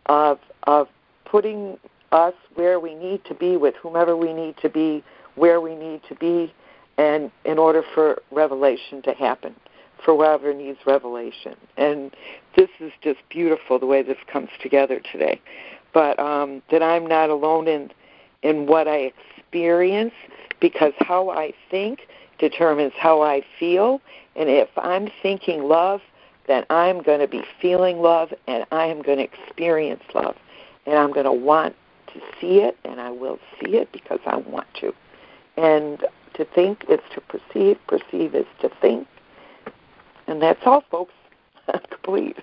[0.07, 0.89] of of
[1.27, 1.79] putting
[2.13, 5.05] us where we need to be with whomever we need to be,
[5.35, 6.53] where we need to be,
[6.99, 9.55] and in order for revelation to happen,
[10.05, 11.57] for whoever needs revelation.
[11.77, 12.15] And
[12.57, 15.41] this is just beautiful the way this comes together today.
[15.93, 17.91] But um, that I'm not alone in
[18.43, 19.11] in what I
[19.47, 20.13] experience
[20.61, 22.01] because how I think
[22.39, 24.01] determines how I feel.
[24.37, 26.01] And if I'm thinking love,
[26.47, 30.37] then I'm going to be feeling love and I am going to experience love.
[30.87, 31.75] And I'm going to want
[32.13, 34.93] to see it, and I will see it because I want to.
[35.57, 36.05] And
[36.35, 39.07] to think is to perceive, perceive is to think.
[40.27, 41.13] And that's all, folks.
[42.05, 42.37] complete.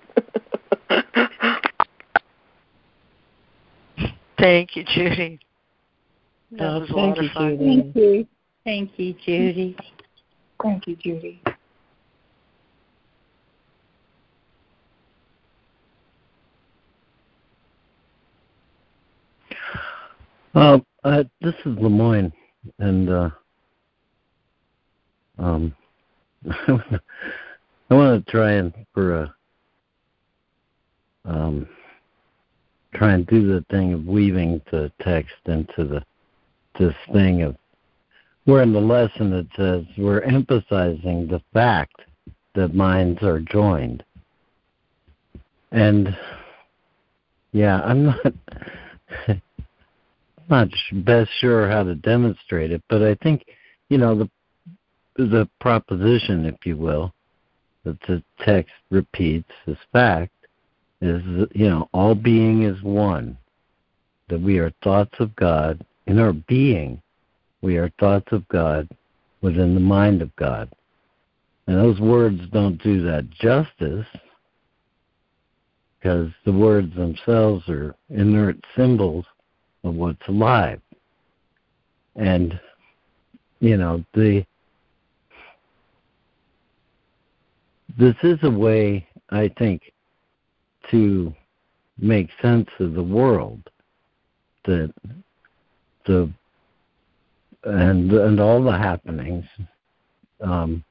[4.38, 5.40] Thank you, Judy.
[6.52, 7.58] That oh, was a lot of fun.
[7.58, 8.28] Thank you.
[8.64, 9.78] Thank you, Judy.
[10.62, 11.42] Thank you, Judy.
[20.54, 22.34] Uh, uh, this is Lemoyne,
[22.80, 23.30] and uh,
[25.42, 25.76] um,
[26.50, 29.36] I want to try and for a
[31.26, 31.68] um,
[32.96, 36.04] try and do the thing of weaving the text into the
[36.80, 37.56] this thing of
[38.46, 42.02] where in the lesson it says we're emphasizing the fact
[42.56, 44.04] that minds are joined.
[45.72, 46.18] And
[47.52, 48.34] yeah, I'm not
[50.50, 53.46] not best sure how to demonstrate it, but I think
[53.90, 54.30] you know the
[55.28, 57.14] the proposition, if you will,
[57.84, 60.32] that the text repeats as fact
[61.02, 61.22] is
[61.54, 63.38] you know all being is one,
[64.30, 67.02] that we are thoughts of God in our being,
[67.62, 68.88] we are thoughts of God
[69.42, 70.70] within the mind of God.
[71.68, 74.06] And those words don't do that justice
[76.00, 79.26] because the words themselves are inert symbols
[79.84, 80.82] of what's alive.
[82.16, 82.60] And,
[83.60, 84.44] you know, the
[87.98, 89.82] this is a way, I think,
[90.92, 91.34] to
[91.98, 93.62] make sense of the world
[94.66, 94.94] that
[96.06, 96.32] the
[97.64, 99.46] and and all the happenings
[100.42, 100.84] um,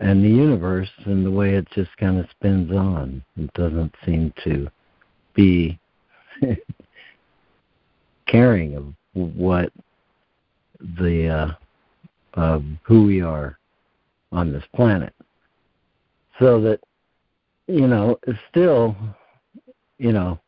[0.00, 3.22] and the universe and the way it just kind of spins on.
[3.36, 4.68] It doesn't seem to
[5.34, 5.78] be
[8.26, 9.72] caring of what
[10.98, 11.52] the uh,
[12.34, 13.58] of who we are
[14.32, 15.13] on this planet.
[16.38, 16.80] So that
[17.66, 18.18] you know,
[18.50, 18.96] still
[19.98, 20.40] you know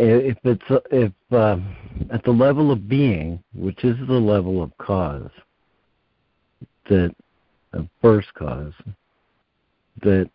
[0.00, 1.56] if it's if uh,
[2.10, 5.30] at the level of being, which is the level of cause,
[6.88, 7.14] that
[7.72, 8.72] of first cause,
[10.02, 10.30] that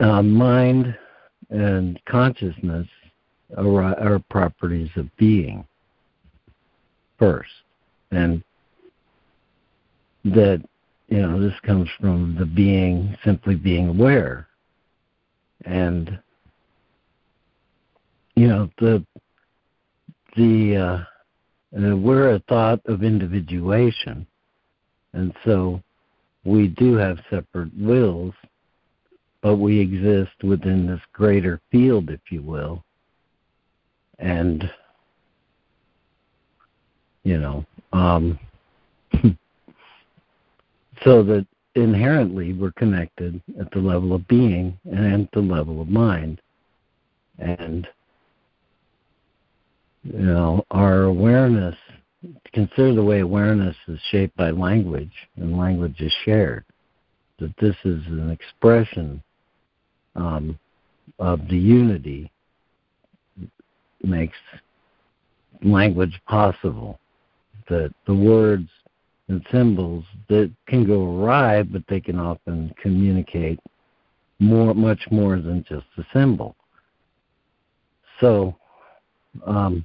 [0.00, 0.96] uh, mind
[1.50, 2.86] and consciousness
[3.56, 5.66] are, are properties of being
[7.18, 7.50] first,
[8.10, 8.42] and
[10.24, 10.64] that
[11.08, 14.48] you know this comes from the being simply being aware,
[15.64, 16.18] and
[18.34, 19.04] you know the
[20.36, 20.98] the uh,
[21.78, 24.26] uh, we're a thought of individuation,
[25.12, 25.80] and so
[26.44, 28.34] we do have separate wills,
[29.42, 32.84] but we exist within this greater field, if you will,
[34.18, 34.70] and
[37.26, 38.38] you know, um,
[41.06, 41.46] so that
[41.76, 46.40] inherently we're connected at the level of being and at the level of mind,
[47.38, 47.86] and
[50.02, 51.76] you know, our awareness,
[52.52, 56.64] consider the way awareness is shaped by language and language is shared,
[57.38, 59.22] that this is an expression
[60.16, 60.58] um,
[61.18, 62.30] of the unity
[64.02, 64.36] makes
[65.62, 66.98] language possible.
[67.68, 68.68] That the words
[69.28, 73.58] and symbols that can go awry, but they can often communicate
[74.38, 76.54] more, much more than just a symbol.
[78.20, 78.56] So,
[79.46, 79.84] um,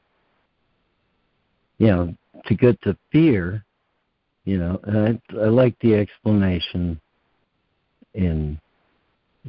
[1.80, 2.16] you know,
[2.46, 3.66] to get to fear,
[4.46, 7.00] you know, and I, I like the explanation
[8.14, 8.60] in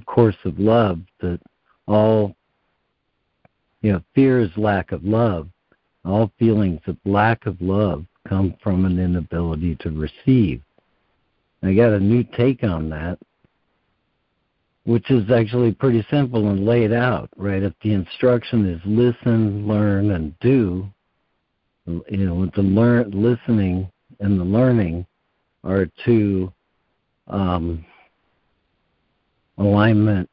[0.06, 1.40] Course of Love that
[1.86, 2.34] all,
[3.82, 5.48] you know, fear is lack of love.
[6.04, 10.62] All feelings of lack of love come from an inability to receive.
[11.62, 13.18] I got a new take on that
[14.84, 17.62] which is actually pretty simple and laid out, right?
[17.62, 20.88] If the instruction is listen, learn, and do,
[21.86, 25.06] you know, with the learn, listening and the learning
[25.62, 26.52] are two
[27.28, 27.84] um,
[29.58, 30.28] alignment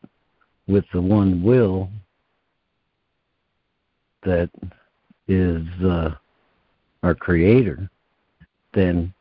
[0.68, 1.90] with the one will
[4.24, 4.50] that
[5.28, 6.16] is uh,
[7.04, 7.90] our creator,
[8.74, 9.14] then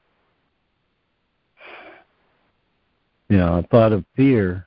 [3.29, 4.67] you know a thought of fear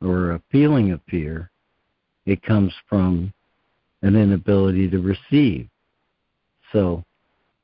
[0.00, 1.50] or a feeling of fear,
[2.26, 3.32] it comes from
[4.02, 5.68] an inability to receive.
[6.72, 7.04] So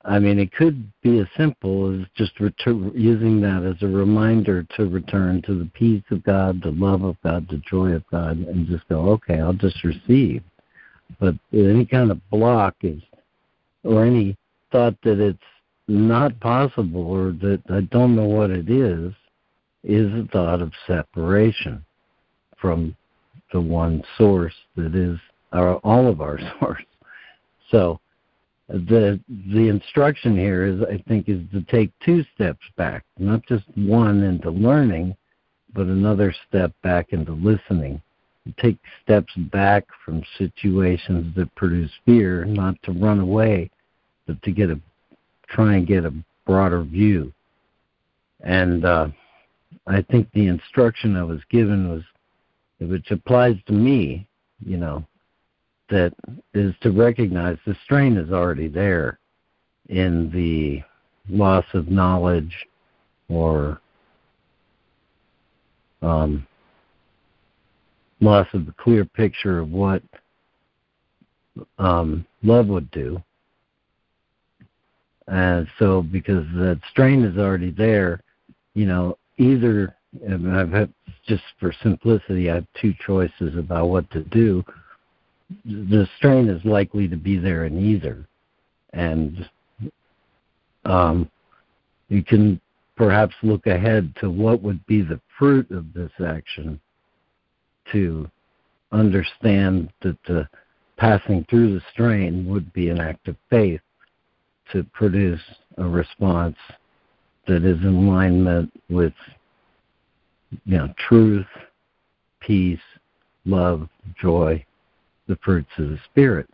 [0.05, 4.66] I mean, it could be as simple as just retur- using that as a reminder
[4.77, 8.39] to return to the peace of God, the love of God, the joy of God,
[8.39, 10.43] and just go, okay, I'll just receive.
[11.19, 13.03] But any kind of block is,
[13.85, 14.37] or any
[14.70, 15.38] thought that it's
[15.88, 19.12] not possible or that I don't know what it is,
[19.82, 21.84] is a thought of separation
[22.59, 22.97] from
[23.52, 25.18] the one source that is
[25.52, 26.84] our, all of our source.
[27.70, 28.01] So,
[28.68, 29.18] the
[29.52, 34.22] the instruction here is I think is to take two steps back, not just one
[34.22, 35.16] into learning,
[35.74, 38.01] but another step back into listening.
[38.59, 43.70] Take steps back from situations that produce fear, not to run away,
[44.43, 44.81] to get a
[45.48, 46.12] try and get a
[46.47, 47.32] broader view.
[48.40, 49.09] And uh,
[49.86, 52.02] I think the instruction I was given was,
[52.81, 54.27] which applies to me,
[54.65, 55.05] you know,
[55.90, 56.15] that
[56.55, 59.19] is to recognize the strain is already there
[59.89, 60.82] in the
[61.28, 62.55] loss of knowledge
[63.28, 63.81] or
[66.02, 66.47] um,
[68.20, 70.02] loss of the clear picture of what
[71.78, 73.23] um, love would do.
[75.31, 78.20] And so, because that strain is already there,
[78.74, 79.94] you know, either,
[80.27, 80.93] and I've had,
[81.27, 84.65] just for simplicity, I have two choices about what to do
[85.65, 88.27] the strain is likely to be there in either.
[88.93, 89.48] And
[90.85, 91.31] um,
[92.09, 92.61] you can
[92.97, 96.81] perhaps look ahead to what would be the fruit of this action
[97.93, 98.28] to
[98.93, 100.48] understand that the
[100.97, 103.81] passing through the strain would be an act of faith
[104.72, 105.40] to produce
[105.78, 106.56] a response
[107.47, 109.12] that is in alignment with
[110.64, 111.47] you know truth,
[112.40, 112.80] peace,
[113.44, 113.88] love,
[114.20, 114.64] joy,
[115.26, 116.48] the fruits of the Spirit.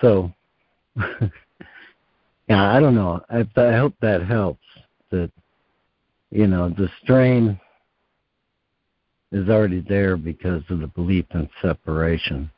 [0.00, 0.32] So,
[0.96, 3.20] yeah, I don't know.
[3.30, 4.60] I, I hope that helps.
[5.10, 5.30] That
[6.30, 7.58] you know the strain
[9.32, 12.50] is already there because of the belief in separation.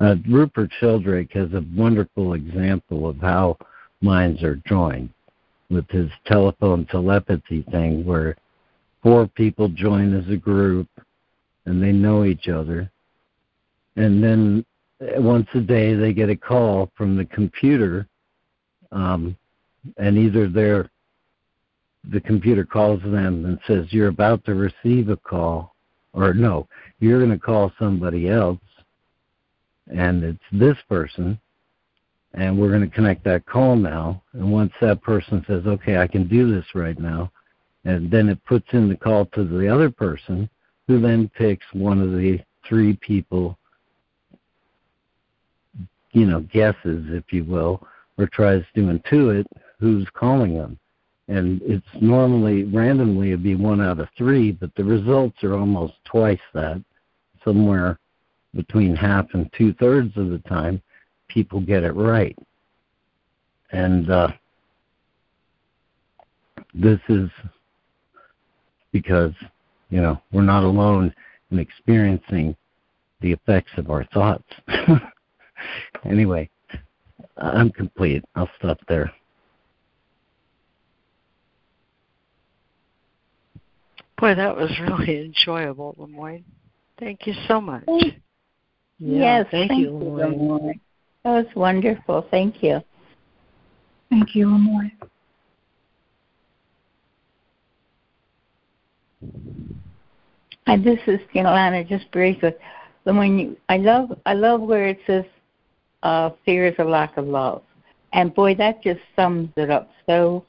[0.00, 3.56] Uh, Rupert Sheldrake has a wonderful example of how
[4.00, 5.10] minds are joined
[5.70, 8.36] with his telephone telepathy thing, where
[9.02, 10.88] four people join as a group
[11.66, 12.90] and they know each other.
[13.96, 14.64] And then
[15.00, 18.06] once a day they get a call from the computer,
[18.92, 19.36] um,
[19.96, 20.90] and either they're
[22.10, 25.74] the computer calls them and says you're about to receive a call,
[26.14, 26.66] or no,
[27.00, 28.60] you're going to call somebody else,
[29.94, 31.38] and it's this person,
[32.34, 34.22] and we're going to connect that call now.
[34.32, 37.32] And once that person says, okay, I can do this right now,
[37.84, 40.48] and then it puts in the call to the other person
[40.86, 43.58] who then picks one of the three people
[46.12, 47.86] you know guesses if you will
[48.16, 49.44] or tries to intuit
[49.78, 50.78] who's calling them
[51.28, 55.94] and it's normally randomly it'd be one out of three but the results are almost
[56.04, 56.82] twice that
[57.44, 57.98] somewhere
[58.54, 60.80] between half and two thirds of the time
[61.28, 62.36] people get it right
[63.70, 64.28] and uh,
[66.74, 67.28] this is
[68.92, 69.32] because
[69.90, 71.14] you know we're not alone
[71.50, 72.56] in experiencing
[73.20, 74.44] the effects of our thoughts.
[76.04, 76.48] anyway,
[77.36, 78.24] I'm complete.
[78.34, 79.12] I'll stop there.
[84.18, 86.44] Boy, that was really enjoyable, Lemoyne.
[86.98, 87.84] Thank you so much.
[88.98, 90.80] Yeah, yes, thank, thank you, Lemoyne.
[91.24, 92.26] That was wonderful.
[92.30, 92.80] Thank you.
[94.10, 94.98] Thank you, Lemoyne.
[100.66, 102.52] And this is Lana, just briefly.
[103.04, 105.24] When you, I love, I love where it says,
[106.02, 107.62] uh, "Fear is a lack of love,"
[108.12, 110.44] and boy, that just sums it up so,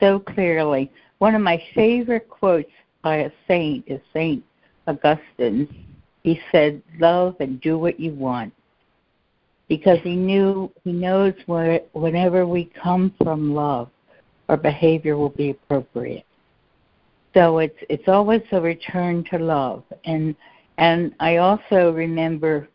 [0.00, 0.90] so clearly.
[1.18, 2.70] One of my favorite quotes
[3.02, 4.42] by a saint is Saint
[4.86, 5.89] Augustine.
[6.22, 8.52] He said, "Love and do what you want,"
[9.68, 13.88] because he knew, he knows where, whenever we come from love,
[14.48, 16.26] our behavior will be appropriate.
[17.34, 19.84] So it's it's always a return to love.
[20.04, 20.34] And
[20.78, 22.68] and I also remember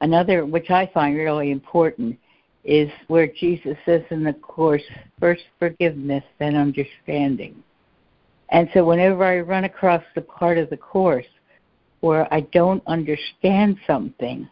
[0.00, 2.18] another which I find really important
[2.64, 4.82] is where Jesus says in the course,
[5.20, 7.62] first forgiveness, then understanding.
[8.50, 11.26] And so whenever I run across the part of the course
[12.00, 14.48] where I don't understand something,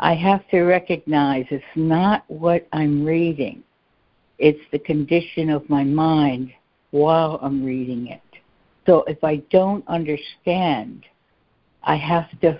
[0.00, 3.62] I have to recognize it's not what I'm reading.
[4.38, 6.52] It's the condition of my mind
[6.90, 8.20] while I'm reading it.
[8.86, 11.04] So if I don't understand,
[11.84, 12.58] I have to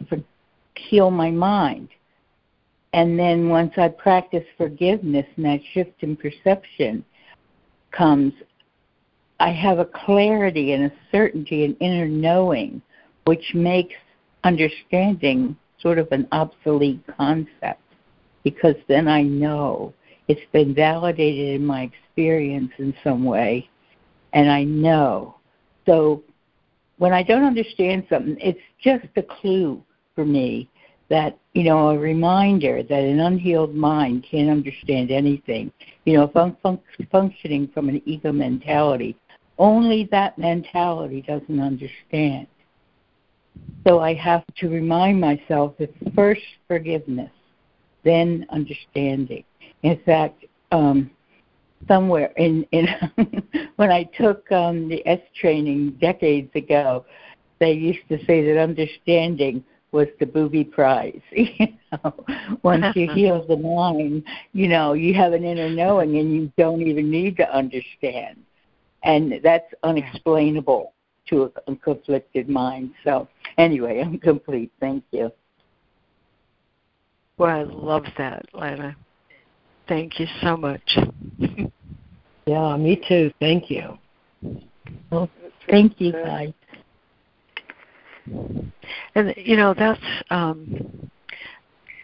[0.77, 1.89] heal my mind.
[2.93, 7.05] And then once I practice forgiveness and that shift in perception
[7.91, 8.35] comes,
[9.41, 12.83] I have a clarity and a certainty and inner knowing,
[13.25, 13.95] which makes
[14.45, 17.81] understanding sort of an obsolete concept
[18.45, 19.95] because then I know
[20.29, 23.69] it's been validated in my experience in some way
[24.33, 25.37] and I know.
[25.87, 26.23] So
[26.99, 29.83] when I don't understand something, it's just a clue
[30.15, 30.69] for me
[31.09, 35.71] that, you know, a reminder that an unhealed mind can't understand anything.
[36.05, 36.81] You know, if I'm fun-
[37.11, 39.17] functioning from an ego mentality,
[39.59, 42.47] only that mentality doesn't understand.
[43.87, 47.31] So I have to remind myself it's first forgiveness,
[48.05, 49.45] then understanding.
[49.83, 51.11] In fact, um,
[51.89, 52.87] somewhere in, in
[53.77, 57.05] when I took um, the S training decades ago,
[57.59, 61.21] they used to say that understanding was the booby prize.
[61.33, 62.15] you know,
[62.63, 66.83] once you heal the mind, you know, you have an inner knowing and you don't
[66.83, 68.39] even need to understand.
[69.05, 70.95] And that's unexplainable
[71.29, 72.93] to a conflicted mind.
[73.05, 73.29] So
[73.59, 74.73] anyway, I'm complete.
[74.81, 75.31] Thank you.
[77.39, 78.97] Well, I love that, Lana.
[79.89, 80.99] Thank you so much.
[82.47, 83.33] yeah, me too.
[83.41, 83.99] Thank you.
[85.11, 85.29] Well,
[85.69, 86.53] thank you, guys.
[89.15, 90.01] And you know that's
[90.31, 91.11] um,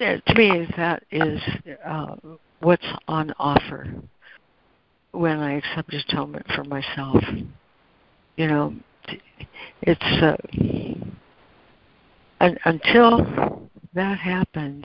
[0.01, 1.41] to me that is
[1.87, 2.17] uh,
[2.61, 3.87] what's on offer
[5.13, 7.23] when I accept atonement for myself.
[8.37, 8.75] You know,
[9.83, 10.37] it's uh,
[12.41, 14.85] un- until that happens,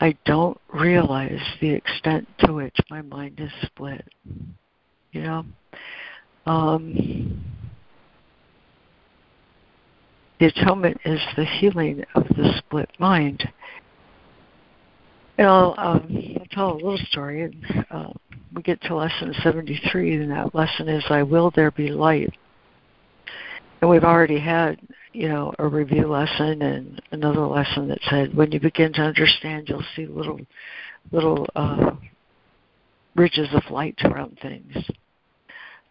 [0.00, 4.06] I don't realize the extent to which my mind is split.
[5.12, 5.44] You know,
[6.46, 7.44] um,
[10.38, 13.46] the atonement is the healing of the split mind.
[15.36, 17.42] And I'll, um, I'll tell a little story.
[17.42, 18.10] And, uh,
[18.54, 22.34] we get to lesson 73, and that lesson is I will there be light.
[23.80, 24.78] And we've already had,
[25.12, 29.68] you know, a review lesson and another lesson that said when you begin to understand,
[29.68, 30.40] you'll see little,
[31.12, 31.92] little uh,
[33.16, 34.76] ridges of light around things.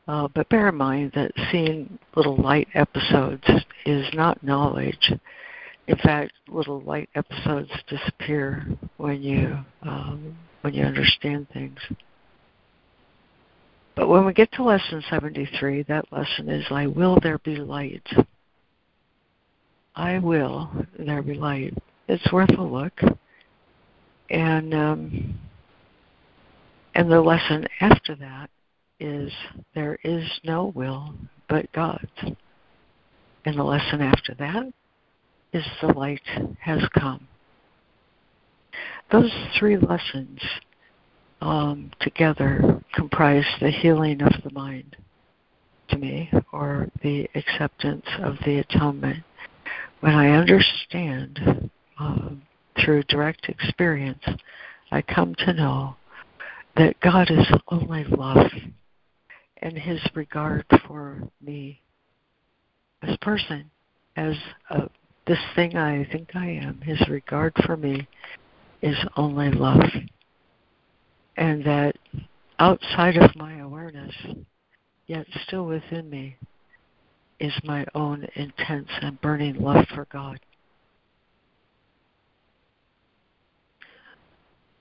[0.07, 3.47] Uh, but bear in mind that seeing little light episodes
[3.85, 5.11] is not knowledge.
[5.87, 8.65] In fact, little light episodes disappear
[8.97, 11.79] when you um, when you understand things.
[13.99, 18.07] But when we get to lesson 73, that lesson is I will there be light.
[19.93, 21.73] I will there be light.
[22.07, 22.93] It's worth a look.
[24.29, 25.37] And um,
[26.95, 28.49] and the lesson after that
[29.01, 29.33] is
[29.75, 31.13] there is no will
[31.49, 32.05] but God's.
[33.43, 34.71] And the lesson after that
[35.51, 36.21] is the light
[36.61, 37.27] has come.
[39.11, 40.39] Those three lessons
[41.41, 44.95] um, together comprise the healing of the mind
[45.89, 49.23] to me, or the acceptance of the atonement.
[50.01, 52.29] When I understand uh,
[52.79, 54.23] through direct experience,
[54.91, 55.95] I come to know
[56.77, 58.51] that God is only love,
[59.61, 61.81] and His regard for me
[63.01, 63.69] as person,
[64.15, 64.35] as
[64.69, 64.89] a,
[65.25, 68.07] this thing I think I am, His regard for me
[68.81, 69.81] is only love
[71.39, 71.95] and that
[72.59, 74.13] outside of my awareness,
[75.07, 76.35] yet still within me,
[77.39, 80.37] is my own intense and burning love for God.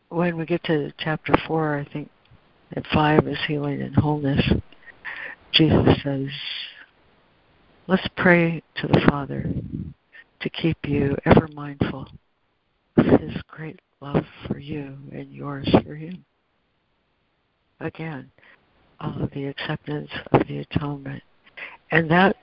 [0.09, 2.11] When we get to chapter 4, I think
[2.75, 4.45] at 5 is healing and wholeness,
[5.53, 6.29] Jesus says,
[7.87, 9.49] Let's pray to the Father
[10.41, 12.09] to keep you ever mindful
[12.97, 16.25] of His great love for you and yours for Him
[17.81, 18.31] again
[19.01, 21.23] uh, the acceptance of the atonement.
[21.91, 22.37] And that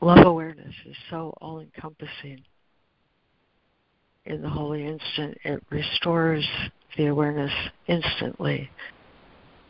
[0.00, 2.42] love awareness is so all encompassing.
[4.26, 6.46] In the holy instant, it restores
[6.96, 7.52] the awareness
[7.86, 8.70] instantly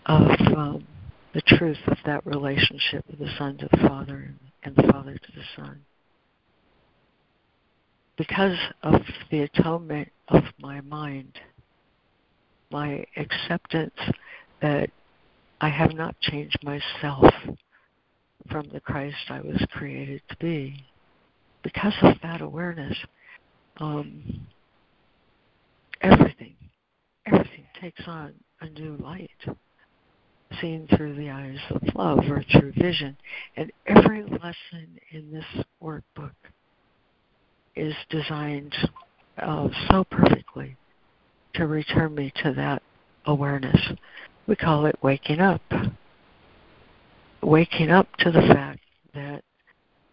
[0.06, 0.86] of um,
[1.34, 5.32] the truth of that relationship of the Son to the Father and the Father to
[5.34, 5.80] the Son.
[8.16, 9.00] Because of
[9.30, 11.38] the atonement of my mind,
[12.70, 13.94] my acceptance
[14.62, 14.90] that
[15.60, 17.32] I have not changed myself
[18.50, 20.84] from the Christ I was created to be.
[21.62, 22.96] Because of that awareness,
[23.78, 24.46] um,
[26.00, 26.56] everything,
[27.26, 28.32] everything takes on
[28.62, 29.30] a new light,
[30.60, 33.16] seen through the eyes of love or through vision.
[33.56, 36.32] And every lesson in this workbook
[37.76, 38.74] is designed
[39.38, 40.76] uh, so perfectly
[41.54, 42.82] to return me to that
[43.26, 43.80] awareness.
[44.50, 45.62] We call it waking up.
[47.40, 48.80] Waking up to the fact
[49.14, 49.44] that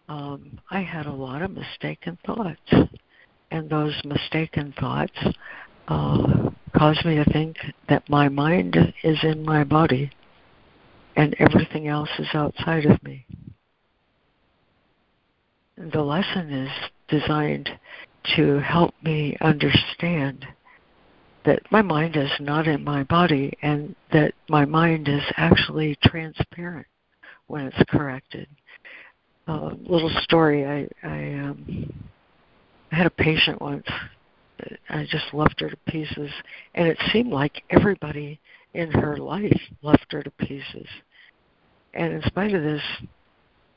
[0.08, 2.72] um, I had a lot of mistaken thoughts.
[3.50, 5.18] And those mistaken thoughts
[5.88, 7.56] uh, caused me to think
[7.88, 10.12] that my mind is in my body
[11.16, 13.26] and everything else is outside of me.
[15.78, 16.70] The lesson is
[17.08, 17.70] designed
[18.36, 20.46] to help me understand
[21.44, 26.86] that my mind is not in my body and that my mind is actually transparent
[27.46, 28.46] when it's corrected.
[29.46, 31.92] A uh, little story I I um
[32.92, 33.86] I had a patient once
[34.90, 36.30] I just left her to pieces
[36.74, 38.40] and it seemed like everybody
[38.74, 40.86] in her life left her to pieces.
[41.94, 42.82] And in spite of this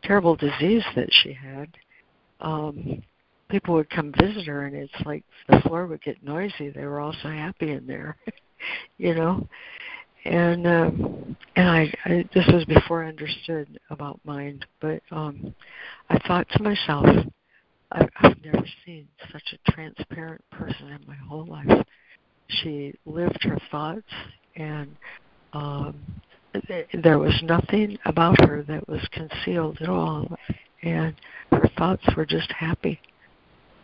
[0.04, 1.70] terrible disease that she had,
[2.42, 3.04] um
[3.52, 6.70] people would come visit her and it's like the floor would get noisy.
[6.70, 8.18] They were all so happy in there
[8.98, 9.48] you know?
[10.24, 15.56] And um and I, I this was before i understood about mind but um
[16.10, 17.08] i thought to myself
[17.92, 21.86] I, i've never seen such a transparent person in my whole life.
[22.50, 24.12] She lived her thoughts
[24.56, 24.96] and
[25.54, 26.00] um
[27.04, 30.38] there was nothing about her that was concealed at all
[30.84, 31.16] and
[31.52, 33.00] her thoughts were just happy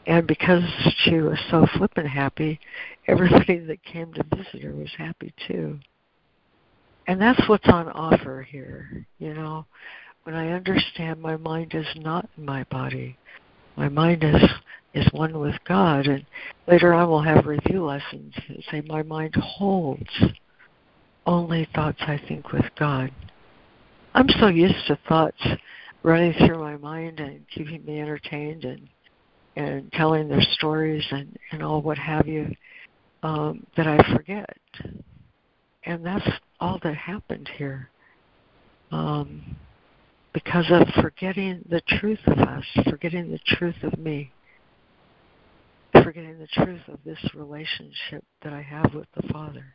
[0.08, 0.64] and because
[1.04, 2.60] she was so flippin' happy,
[3.08, 5.78] everybody that came to visit her was happy too.
[7.08, 9.66] And that's what's on offer here, you know.
[10.24, 13.18] When I understand my mind is not in my body,
[13.76, 14.42] my mind is
[14.94, 16.08] is one with God.
[16.08, 16.26] And
[16.68, 20.10] later on, we'll have review lessons that say my mind holds
[21.26, 23.12] only thoughts I think with God.
[24.14, 25.42] I'm so used to thoughts
[26.04, 28.88] running through my mind and keeping me entertained and
[29.58, 32.54] and telling their stories and, and all what have you
[33.24, 34.56] um, that I forget.
[35.84, 36.30] And that's
[36.60, 37.90] all that happened here.
[38.92, 39.58] Um,
[40.32, 44.32] because of forgetting the truth of us, forgetting the truth of me,
[46.04, 49.66] forgetting the truth of this relationship that I have with the Father.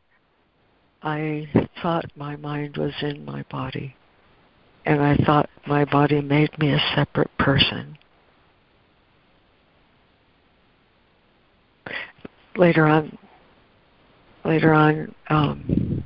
[1.03, 1.49] I
[1.83, 3.97] thought my mind was in my body,
[4.87, 7.99] and I thought my body made me a separate person.
[12.57, 13.17] Later on
[14.45, 16.05] later on um,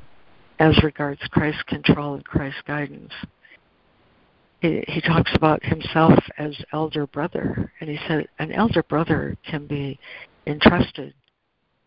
[0.59, 3.11] as regards Christ's control and Christ's guidance.
[4.61, 9.67] He, he talks about himself as elder brother, and he said an elder brother can
[9.67, 9.99] be
[10.47, 11.13] entrusted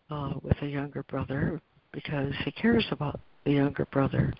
[0.09, 1.61] uh, with a younger brother
[1.91, 4.33] because he cares about the younger brother.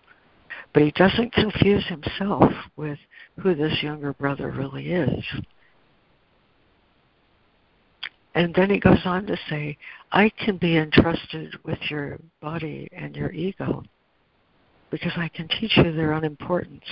[0.74, 3.00] But he doesn't confuse himself with
[3.40, 5.24] who this younger brother really is.
[8.34, 9.78] And then he goes on to say,
[10.12, 13.84] I can be entrusted with your body and your ego
[14.90, 16.84] because I can teach you their unimportance.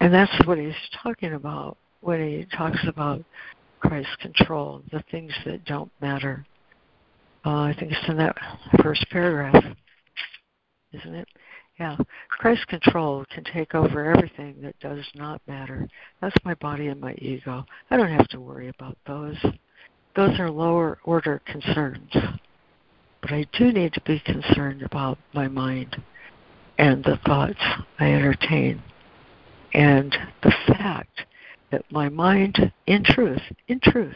[0.00, 3.24] And that's what he's talking about when he talks about
[3.80, 6.44] Christ's control, the things that don't matter.
[7.44, 8.36] Uh, I think it's in that
[8.82, 9.64] first paragraph,
[10.92, 11.28] isn't it?
[11.78, 11.96] Yeah.
[12.28, 15.88] Christ control can take over everything that does not matter.
[16.20, 17.64] That's my body and my ego.
[17.90, 19.36] I don't have to worry about those.
[20.14, 22.12] Those are lower order concerns.
[23.20, 26.00] But I do need to be concerned about my mind
[26.78, 27.60] and the thoughts
[27.98, 28.82] I entertain.
[29.72, 31.24] And the fact
[31.72, 34.14] that my mind, in truth, in truth,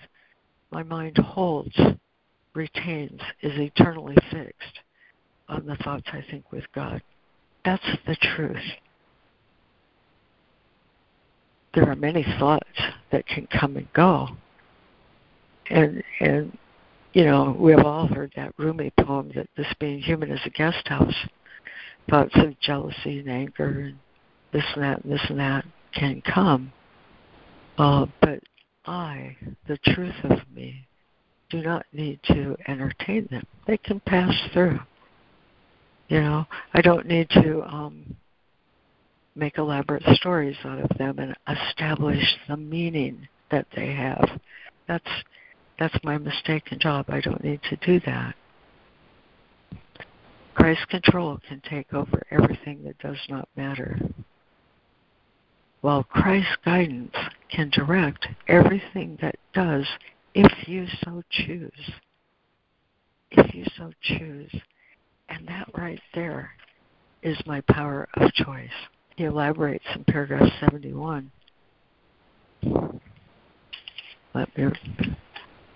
[0.70, 1.76] my mind holds,
[2.54, 4.80] retains, is eternally fixed
[5.48, 7.02] on the thoughts I think with God.
[7.64, 8.56] That's the truth.
[11.74, 12.68] There are many thoughts
[13.12, 14.28] that can come and go.
[15.70, 16.56] And and
[17.12, 20.50] you know, we have all heard that Rumi poem that this being human is a
[20.50, 21.14] guest house.
[22.08, 23.98] Thoughts of jealousy and anger and
[24.52, 26.72] this and that and this and that can come.
[27.76, 28.40] Uh, but
[28.86, 29.36] I,
[29.66, 30.86] the truth of me,
[31.50, 33.46] do not need to entertain them.
[33.66, 34.80] They can pass through.
[36.08, 38.16] You know, I don't need to um,
[39.34, 44.40] make elaborate stories out of them and establish the meaning that they have.
[44.86, 45.10] That's
[45.78, 47.06] that's my mistaken job.
[47.08, 48.34] I don't need to do that.
[50.54, 53.96] Christ's control can take over everything that does not matter,
[55.82, 57.14] while Christ's guidance
[57.48, 59.86] can direct everything that does
[60.34, 61.92] if you so choose.
[63.30, 64.50] If you so choose.
[65.28, 66.50] And that right there
[67.22, 68.70] is my power of choice.
[69.16, 71.30] He elaborates in paragraph 71.
[74.34, 74.70] Let me,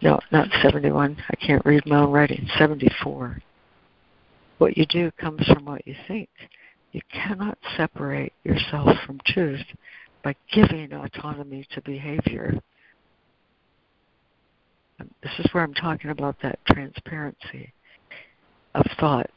[0.01, 1.16] no, not 71.
[1.29, 2.47] I can't read my own writing.
[2.59, 3.41] 74.
[4.59, 6.29] What you do comes from what you think.
[6.93, 9.65] You cannot separate yourself from truth
[10.23, 12.61] by giving autonomy to behavior.
[15.23, 17.73] This is where I'm talking about that transparency
[18.74, 19.31] of thought.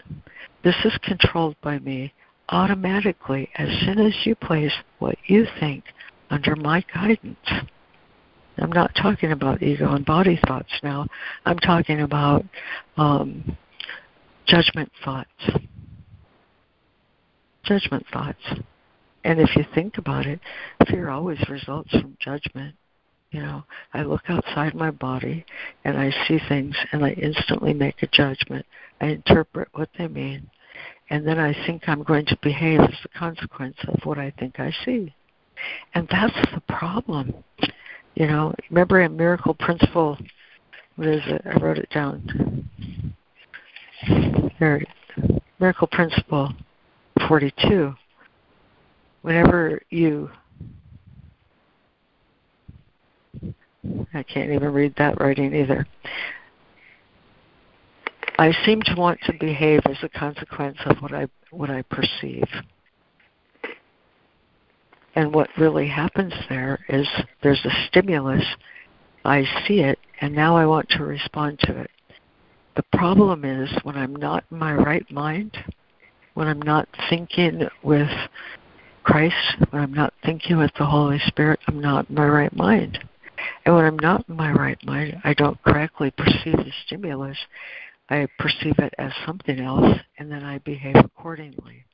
[0.64, 2.14] This is controlled by me
[2.50, 5.84] automatically as soon as you place what you think
[6.30, 7.38] under my guidance.
[8.58, 11.08] I'm not talking about ego and body thoughts now.
[11.46, 12.46] I'm talking about
[12.98, 13.58] um,
[14.48, 15.30] judgment thoughts.
[17.64, 18.40] Judgment thoughts.
[19.24, 20.40] And if you think about it,
[20.88, 22.76] fear always results from judgment.
[23.36, 23.64] You know,
[23.94, 25.46] I look outside my body
[25.84, 28.66] and I see things and I instantly make a judgment.
[29.02, 30.50] I interpret what they mean.
[31.10, 34.62] And then I think I'm going to behave as a consequence of what I think
[34.62, 35.14] I see.
[35.94, 37.34] And that's the problem.
[38.14, 40.18] You know, remember a Miracle Principle,
[40.96, 41.42] what is it?
[41.44, 42.70] I wrote it down.
[44.62, 44.82] There,
[45.60, 46.54] Miracle Principle
[47.28, 47.94] 42.
[49.24, 50.30] Whenever you
[54.14, 55.86] I can't even read that writing either.
[58.38, 62.48] I seem to want to behave as a consequence of what I what I perceive.
[65.16, 67.08] And what really happens there is
[67.42, 68.44] there's a stimulus,
[69.24, 71.90] I see it, and now I want to respond to it.
[72.76, 75.58] The problem is when I'm not in my right mind,
[76.34, 78.10] when I'm not thinking with
[79.04, 83.00] Christ, when I'm not thinking with the Holy Spirit, I'm not in my right mind.
[83.66, 87.38] And when I'm not in my right mind, I don't correctly perceive the stimulus.
[88.10, 91.86] I perceive it as something else, and then I behave accordingly.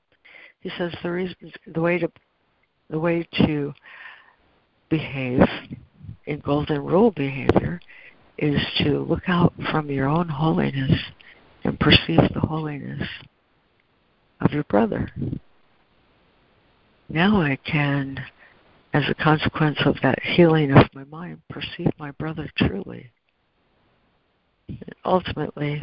[0.60, 2.12] He says the reason, the way to,
[2.90, 3.74] the way to
[4.90, 5.42] behave
[6.26, 7.80] in golden rule behavior
[8.38, 11.00] is to look out from your own holiness
[11.64, 13.08] and perceive the holiness
[14.42, 15.10] of your brother.
[17.08, 18.24] Now I can
[18.94, 23.12] as a consequence of that healing of my mind, perceive my brother truly.
[24.68, 25.82] And ultimately,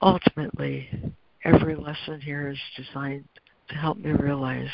[0.00, 0.88] ultimately,
[1.44, 3.28] every lesson here is designed
[3.68, 4.70] to help me realize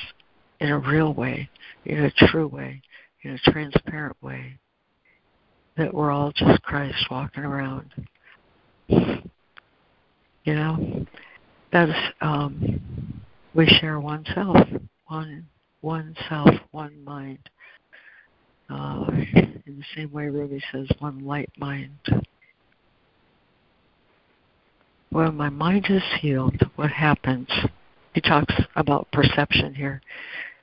[0.60, 1.48] in a real way,
[1.84, 2.80] in a true way,
[3.22, 4.58] in a transparent way,
[5.76, 7.90] that we're all just Christ walking around.
[8.88, 11.06] You know,
[11.72, 12.80] that's um,
[13.54, 14.56] we share one self,
[15.06, 15.46] one
[15.84, 17.38] one self, one mind.
[18.70, 19.04] Uh,
[19.34, 21.90] in the same way Ruby says, one light mind.
[25.10, 27.48] When my mind is healed, what happens?
[28.14, 30.00] He talks about perception here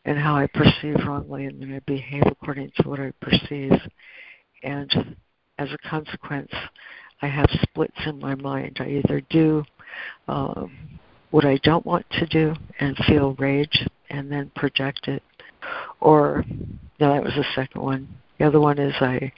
[0.05, 3.73] and how I perceive wrongly and then I behave according to what I perceive.
[4.63, 5.15] And
[5.59, 6.51] as a consequence,
[7.21, 8.77] I have splits in my mind.
[8.79, 9.63] I either do
[10.27, 10.99] um,
[11.31, 15.23] what I don't want to do and feel rage and then project it.
[15.99, 16.45] Or,
[16.99, 18.07] no, that was the second one.
[18.37, 19.31] The other one is I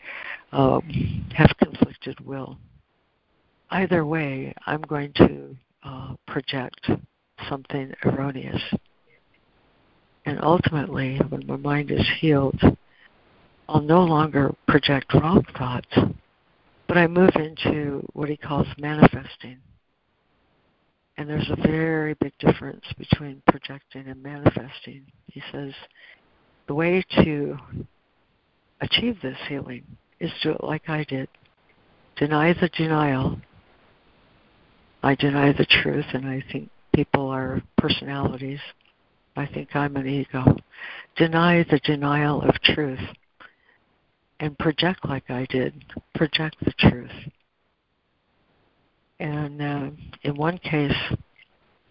[0.51, 2.57] um, have conflicted will.
[3.69, 6.89] Either way, I'm going to uh, project
[7.49, 8.61] something erroneous.
[10.25, 12.59] And ultimately, when my mind is healed,
[13.67, 15.97] I'll no longer project wrong thoughts,
[16.87, 19.57] but I move into what he calls manifesting
[21.17, 25.05] and there's a very big difference between projecting and manifesting.
[25.27, 25.73] He says
[26.67, 27.57] the way to
[28.81, 29.83] achieve this healing
[30.19, 31.27] is to do it like I did.
[32.15, 33.39] Deny the denial.
[35.01, 38.59] I deny the truth, and I think people are personalities.
[39.35, 40.55] I think I'm an ego.
[41.15, 42.99] Deny the denial of truth
[44.39, 45.73] and project like I did.
[46.15, 47.11] Project the truth.
[49.23, 49.89] And uh,
[50.23, 50.91] in one case,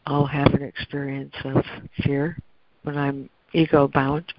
[0.05, 1.65] I'll have an experience of
[2.05, 2.37] fear
[2.83, 4.31] when I'm ego bound.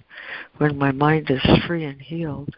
[0.58, 2.54] When my mind is free and healed,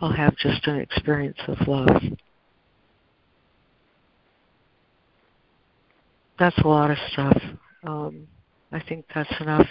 [0.00, 2.00] I'll have just an experience of love.
[6.38, 7.42] That's a lot of stuff.
[7.82, 8.28] Um,
[8.70, 9.66] I think that's enough.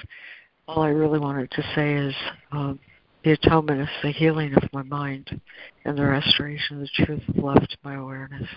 [0.68, 2.14] All I really wanted to say is
[2.52, 2.80] um,
[3.24, 5.40] the atonement is the healing of my mind
[5.86, 8.48] and the restoration of the truth of love to my awareness.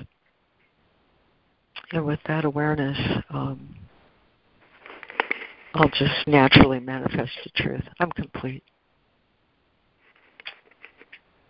[1.94, 2.98] And with that awareness,
[3.30, 3.68] um,
[5.74, 7.84] I'll just naturally manifest the truth.
[8.00, 8.64] I'm complete.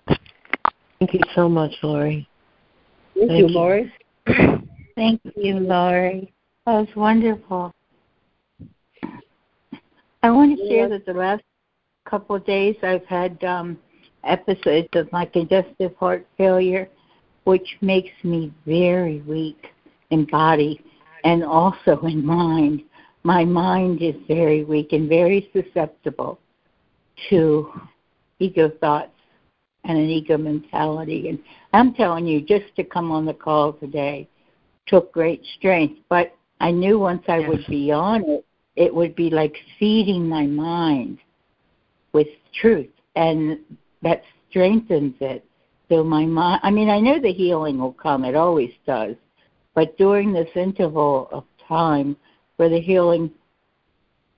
[0.07, 2.29] Thank you so much, Laurie.
[3.15, 3.93] Thank, Thank you, Laurie.
[4.95, 6.31] Thank you, Laurie.
[6.66, 7.73] That was wonderful.
[10.23, 11.43] I want to share that the last
[12.05, 13.79] couple of days I've had um,
[14.25, 16.91] episodes of my congestive heart failure,
[17.45, 19.71] which makes me very weak
[20.15, 20.81] in body
[21.24, 22.82] and also in mind.
[23.23, 26.39] My mind is very weak and very susceptible
[27.31, 27.73] to
[28.39, 29.11] ego thoughts
[29.85, 31.28] and an ego mentality.
[31.28, 31.39] And
[31.73, 34.28] I'm telling you, just to come on the call today
[34.86, 36.01] took great strength.
[36.09, 37.49] But I knew once I yes.
[37.49, 38.45] would be on it,
[38.77, 41.19] it would be like feeding my mind
[42.12, 42.27] with
[42.61, 43.59] truth, and
[44.03, 45.45] that strengthens it.
[45.89, 49.16] So my mind, I mean, I know the healing will come; it always does.
[49.75, 52.17] But during this interval of time
[52.57, 53.31] where the healing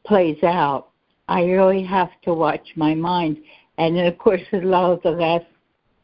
[0.04, 0.88] plays out,
[1.28, 3.38] I really have to watch my mind.
[3.78, 5.46] And then, of course, a lot of the last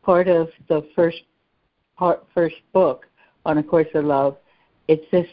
[0.03, 1.23] part of the first
[1.97, 3.07] part, first book
[3.47, 4.37] on A Course of Love,
[4.89, 5.29] it's this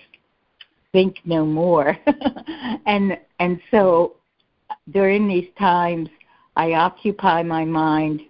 [0.91, 1.97] think no more.
[2.85, 4.15] and and so
[4.91, 6.09] during these times
[6.55, 8.21] I occupy my mind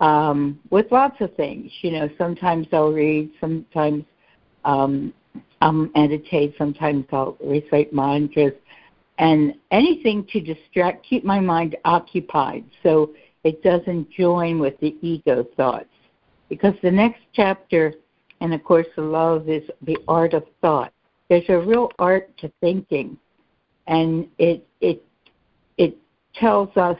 [0.00, 1.70] um, with lots of things.
[1.82, 4.04] You know, sometimes I'll read, sometimes
[4.66, 5.14] um,
[5.62, 8.52] I'll meditate, sometimes I'll recite mantras,
[9.18, 13.14] and anything to distract, keep my mind occupied so
[13.44, 15.88] it doesn't join with the ego thoughts.
[16.50, 17.94] Because the next chapter
[18.42, 20.92] in A Course of Love is the art of thought
[21.28, 23.16] there's a real art to thinking,
[23.86, 25.02] and it it
[25.76, 25.96] it
[26.34, 26.98] tells us,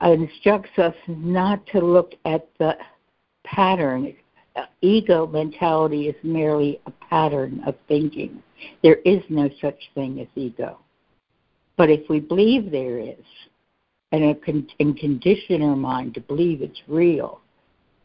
[0.00, 2.76] instructs us not to look at the
[3.44, 4.14] pattern.
[4.80, 8.42] Ego mentality is merely a pattern of thinking.
[8.82, 10.78] There is no such thing as ego.
[11.76, 13.24] But if we believe there is,
[14.12, 14.36] and,
[14.78, 17.40] and condition our mind to believe it's real,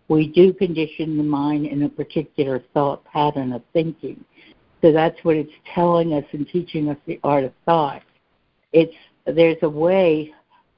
[0.07, 4.23] we do condition the mind in a particular thought pattern of thinking.
[4.81, 8.01] So that's what it's telling us and teaching us the art of thought.
[8.73, 8.95] It's
[9.25, 10.33] there's a way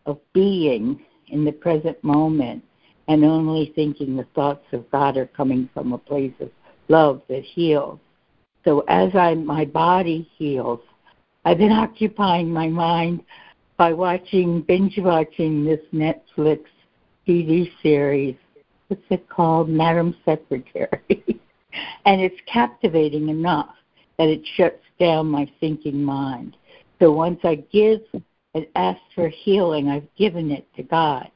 [0.05, 2.63] of being in the present moment
[3.11, 6.49] and only thinking the thoughts of God are coming from a place of
[6.87, 7.99] love that heals.
[8.63, 10.79] So as I my body heals,
[11.43, 13.21] I've been occupying my mind
[13.75, 16.61] by watching binge watching this Netflix
[17.27, 18.35] TV series.
[18.87, 19.67] What's it called?
[19.67, 21.01] Madam Secretary.
[22.05, 23.75] and it's captivating enough
[24.17, 26.55] that it shuts down my thinking mind.
[26.99, 28.01] So once I give
[28.53, 31.29] and ask for healing, I've given it to God.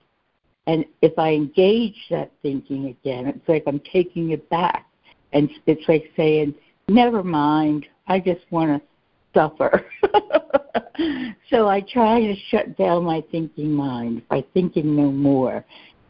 [0.68, 4.88] And if I engage that thinking again, it's like I'm taking it back.
[5.34, 6.56] And it's like saying,
[6.88, 8.88] never mind, I just want to
[9.34, 9.86] suffer.
[11.50, 15.64] so I try to shut down my thinking mind by thinking no more.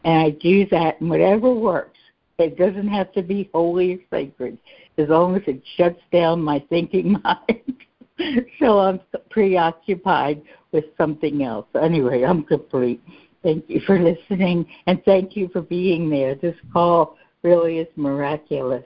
[0.04, 1.98] And I do that, and whatever works.
[2.38, 4.58] It doesn't have to be holy or sacred
[4.98, 7.76] as long as it shuts down my thinking mind.
[8.58, 9.00] so I'm
[9.30, 10.42] preoccupied
[10.72, 11.66] with something else.
[11.80, 13.02] Anyway, I'm complete.
[13.42, 16.34] Thank you for listening and thank you for being there.
[16.34, 18.84] This call really is miraculous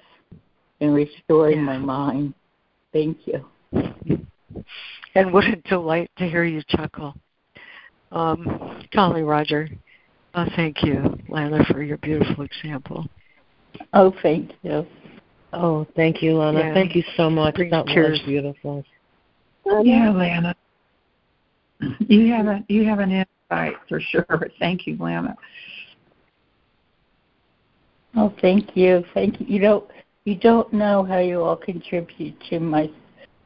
[0.81, 1.65] in restoring yeah.
[1.65, 2.35] my mind.
[2.93, 3.45] Thank you.
[5.15, 7.15] And what a delight to hear you chuckle.
[8.13, 9.69] Um, Golly Roger,
[10.35, 13.07] uh, thank you, Lana, for your beautiful example.
[13.93, 14.87] Oh, thank you.
[15.53, 16.61] Oh, thank you, Lana.
[16.61, 16.75] Yeah.
[16.75, 17.55] Thank you so much.
[17.55, 18.85] Bring that was beautiful.
[19.65, 20.55] Yeah, Lana.
[22.01, 24.49] You have a you have an insight for sure.
[24.59, 25.37] Thank you, Lana.
[28.17, 29.05] Oh, thank you.
[29.15, 29.47] Thank you.
[29.47, 29.85] You don't
[30.25, 32.91] you don't know how you all contribute to my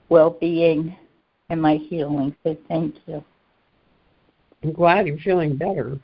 [0.08, 0.96] well being
[1.50, 2.34] and my healing.
[2.42, 3.22] So thank you.
[4.62, 5.98] I'm glad you're feeling better.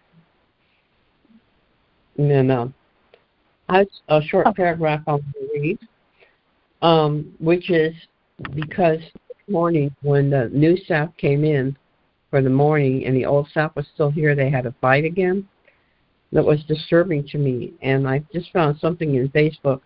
[2.18, 2.68] And then uh,
[3.70, 4.52] I, a short oh.
[4.52, 5.22] paragraph I'll
[5.54, 5.78] read
[6.82, 7.94] um, which is
[8.54, 8.98] because
[9.48, 11.76] morning when the new staff came in
[12.30, 15.46] for the morning and the old staff was still here, they had a fight again.
[16.32, 19.80] That was disturbing to me, and I just found something in Facebook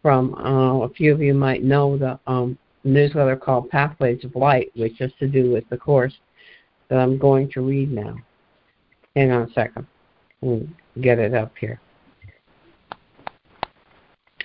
[0.00, 4.70] from uh, a few of you might know the um, newsletter called Pathways of Light,
[4.76, 6.14] which has to do with the course
[6.88, 8.16] that I'm going to read now.
[9.14, 9.86] Hang on a second.
[10.40, 10.66] We'll
[11.00, 11.80] get it up here.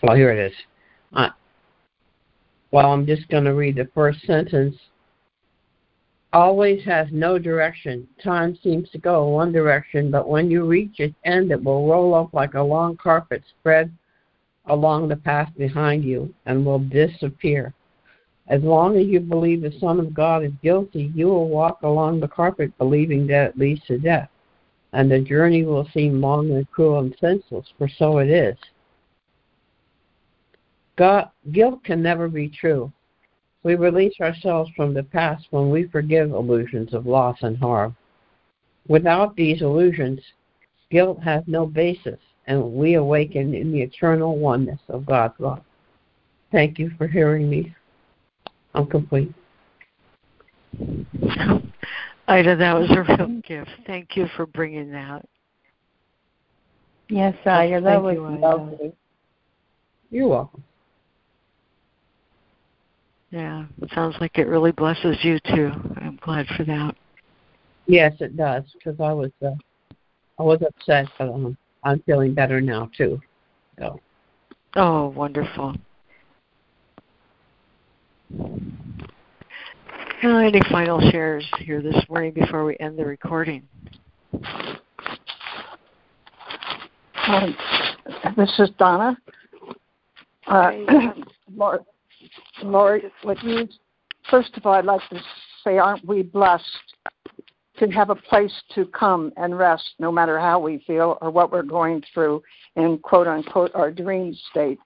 [0.03, 0.57] Well, here it is.
[1.13, 1.29] Uh,
[2.71, 4.75] well, I'm just going to read the first sentence
[6.33, 8.07] always has no direction.
[8.23, 12.13] Time seems to go one direction, but when you reach its end, it will roll
[12.13, 13.91] up like a long carpet spread
[14.67, 17.73] along the path behind you and will disappear.
[18.47, 22.19] As long as you believe the Son of God is guilty, you will walk along
[22.19, 24.29] the carpet believing that it leads to death,
[24.93, 28.57] and the journey will seem long and cruel and senseless, for so it is.
[30.95, 32.91] God, guilt can never be true.
[33.63, 37.95] We release ourselves from the past when we forgive illusions of loss and harm.
[38.87, 40.21] Without these illusions,
[40.89, 45.61] guilt has no basis, and we awaken in the eternal oneness of God's love.
[46.51, 47.75] Thank you for hearing me.
[48.73, 49.33] I'm complete.
[52.27, 53.71] Ida, that was a real gift.
[53.85, 55.25] Thank you for bringing that.
[57.09, 58.93] Yes, Ida, that was you, lovely.
[60.11, 60.63] You're welcome.
[63.31, 65.71] Yeah, it sounds like it really blesses you too.
[65.97, 66.95] I'm glad for that.
[67.85, 69.51] Yes, it does because I was uh,
[70.39, 73.21] I was upset, but um, I'm feeling better now too.
[73.77, 73.99] So.
[74.75, 75.75] Oh, wonderful.
[80.21, 83.67] Uh, any final shares here this morning before we end the recording?
[87.27, 87.55] Um,
[88.35, 89.17] this is Donna.
[90.47, 90.71] Uh,
[91.55, 91.81] Lord,
[92.63, 93.67] Lord, would you,
[94.29, 95.19] first of all, I'd like to
[95.63, 96.65] say, aren't we blessed
[97.77, 101.51] to have a place to come and rest no matter how we feel or what
[101.51, 102.41] we're going through
[102.75, 104.79] in quote unquote our dream state?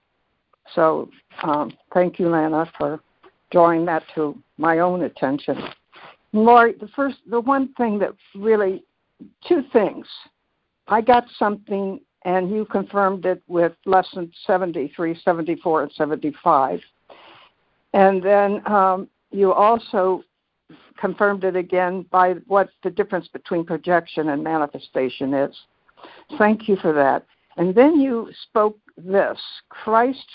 [0.74, 1.10] So
[1.42, 3.00] um, thank you, Lana, for
[3.50, 5.58] drawing that to my own attention.
[6.32, 8.82] Laurie, the first, the one thing that really,
[9.46, 10.06] two things.
[10.88, 16.80] I got something, and you confirmed it with lesson 73, 74, and 75.
[17.94, 20.24] And then um, you also
[20.98, 25.56] confirmed it again by what the difference between projection and manifestation is.
[26.36, 27.24] Thank you for that.
[27.56, 29.38] And then you spoke this
[29.68, 30.26] Christ,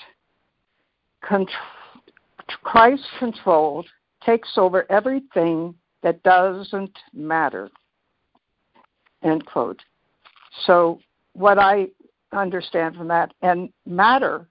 [1.22, 3.88] Christ controlled
[4.26, 7.69] takes over everything that doesn't matter.
[9.22, 9.81] End quote.
[10.65, 10.99] So,
[11.34, 11.88] what I
[12.31, 14.48] understand from that, and matter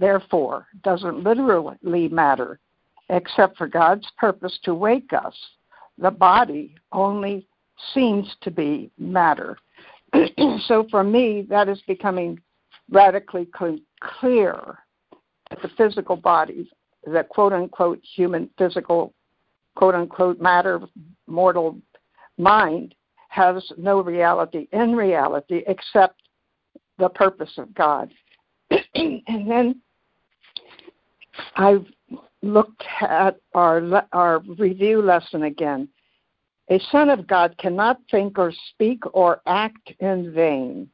[0.00, 2.58] therefore, doesn't literally matter,
[3.10, 5.34] except for God's purpose to wake us.
[5.98, 7.46] The body only
[7.94, 9.58] seems to be matter.
[10.66, 12.40] so for me, that is becoming
[12.90, 13.46] radically
[14.00, 14.78] clear
[15.50, 16.70] that the physical body,
[17.04, 19.12] the quote unquote human physical,
[19.76, 20.80] quote unquote matter,
[21.26, 21.78] mortal
[22.38, 22.94] mind,
[23.28, 26.22] has no reality in reality except
[26.98, 28.10] the purpose of God.
[28.94, 29.80] and then
[31.56, 31.86] I've
[32.42, 35.88] looked at our our review lesson again.
[36.70, 40.88] A son of God cannot think or speak or act in vain.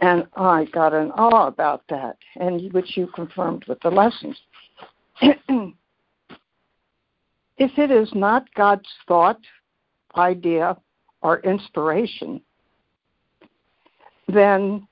[0.00, 4.38] And I got an awe about that, and which you confirmed with the lessons.
[5.20, 5.38] if
[7.78, 9.40] it is not God's thought,
[10.16, 10.76] idea,
[11.22, 12.40] or inspiration,
[14.28, 14.86] then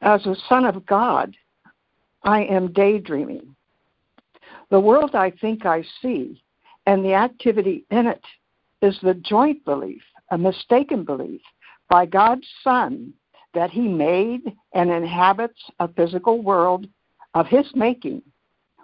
[0.00, 1.36] As a son of God,
[2.22, 3.54] I am daydreaming.
[4.70, 6.42] The world I think I see
[6.86, 8.24] and the activity in it
[8.80, 11.40] is the joint belief, a mistaken belief
[11.88, 13.12] by God's Son
[13.54, 16.86] that He made and inhabits a physical world
[17.34, 18.22] of His making,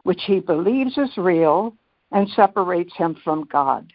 [0.02, 1.76] which He believes is real
[2.12, 3.92] and separates Him from God.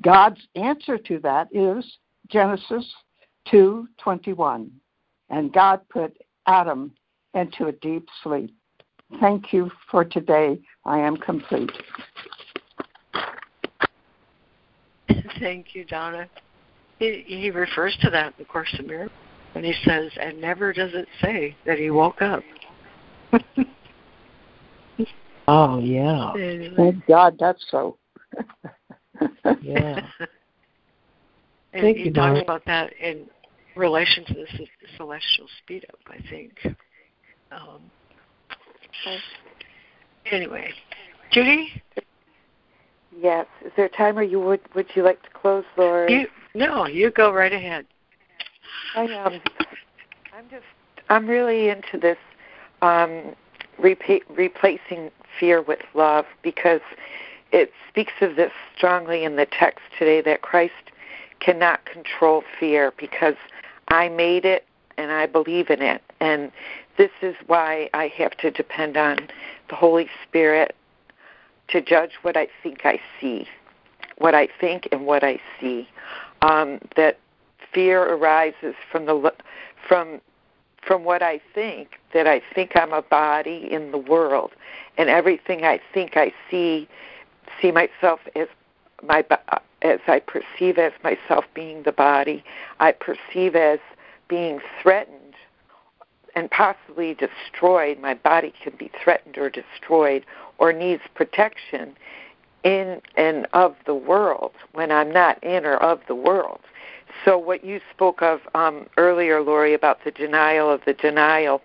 [0.00, 1.84] God's answer to that is
[2.28, 2.86] Genesis
[3.50, 4.70] 2:21.
[5.30, 6.16] And God put
[6.48, 6.92] Adam
[7.34, 8.52] into a deep sleep.
[9.20, 10.58] Thank you for today.
[10.84, 11.70] I am complete.
[15.38, 16.28] Thank you, Donna.
[16.98, 19.12] He, he refers to that in the Course in Miracles,
[19.54, 22.42] and he says, and never does it say that he woke up.
[25.48, 26.32] oh, yeah.
[26.76, 27.98] Thank God that's so.
[29.62, 30.00] yeah.
[31.72, 32.42] and Thank he you, talks Donna.
[32.42, 33.26] about that in
[33.78, 34.46] relation to the
[34.96, 36.76] celestial speed up, I think.
[37.50, 37.80] Um,
[40.30, 40.72] anyway,
[41.30, 41.82] Judy.
[43.16, 43.46] Yes.
[43.64, 46.10] Is there a time or you would would you like to close, Laura?
[46.10, 47.86] You, no, you go right ahead.
[48.94, 49.40] I um,
[50.36, 50.64] I'm just
[51.08, 52.18] I'm really into this
[52.82, 53.34] um,
[53.80, 55.10] repa- replacing
[55.40, 56.80] fear with love because
[57.50, 60.74] it speaks of this strongly in the text today that Christ
[61.40, 63.36] cannot control fear because
[63.88, 64.64] I made it
[64.96, 66.02] and I believe in it.
[66.20, 66.50] And
[66.96, 69.28] this is why I have to depend on
[69.68, 70.74] the Holy Spirit
[71.68, 73.46] to judge what I think I see,
[74.18, 75.88] what I think and what I see.
[76.42, 77.18] Um, that
[77.72, 79.32] fear arises from the
[79.86, 80.20] from
[80.86, 84.52] from what I think that I think I'm a body in the world,
[84.96, 86.88] and everything I think I see
[87.60, 88.48] see myself as
[89.02, 89.22] my
[89.82, 92.44] as I perceive as myself being the body,
[92.80, 93.78] I perceive as
[94.28, 95.34] being threatened
[96.34, 97.98] and possibly destroyed.
[97.98, 100.24] My body can be threatened or destroyed
[100.58, 101.96] or needs protection
[102.64, 106.60] in and of the world when I'm not in or of the world.
[107.24, 111.62] So, what you spoke of um, earlier, Laurie, about the denial of the denial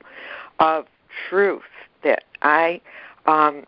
[0.60, 0.86] of
[1.30, 1.64] truth,
[2.04, 2.82] that I,
[3.26, 3.64] um,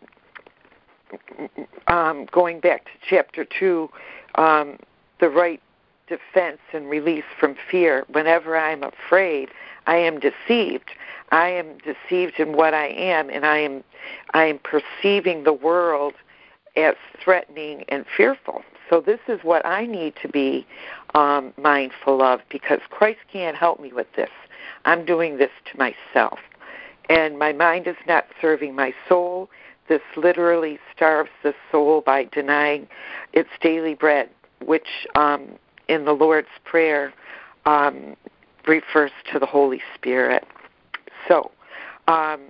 [1.88, 3.90] um, going back to chapter 2,
[4.38, 4.78] um,
[5.20, 5.62] the right
[6.08, 8.06] defense and release from fear.
[8.10, 9.50] Whenever I'm afraid,
[9.88, 10.92] I am deceived.
[11.32, 13.84] I am deceived in what I am, and I am
[14.34, 16.14] I am perceiving the world
[16.76, 18.64] as threatening and fearful.
[18.90, 20.68] So this is what I need to be
[21.16, 24.30] um, mindful of because Christ can't help me with this.
[24.86, 26.40] I'm doing this to myself,
[27.10, 29.50] and my mind is not serving my soul.
[29.88, 32.88] This literally starves the soul by denying
[33.34, 34.30] its daily bread,
[34.66, 35.48] which um,
[35.88, 37.14] in the Lord's Prayer
[37.66, 38.16] um,
[38.68, 40.46] refers to the Holy Spirit.
[41.28, 41.52] So,
[42.08, 42.42] um,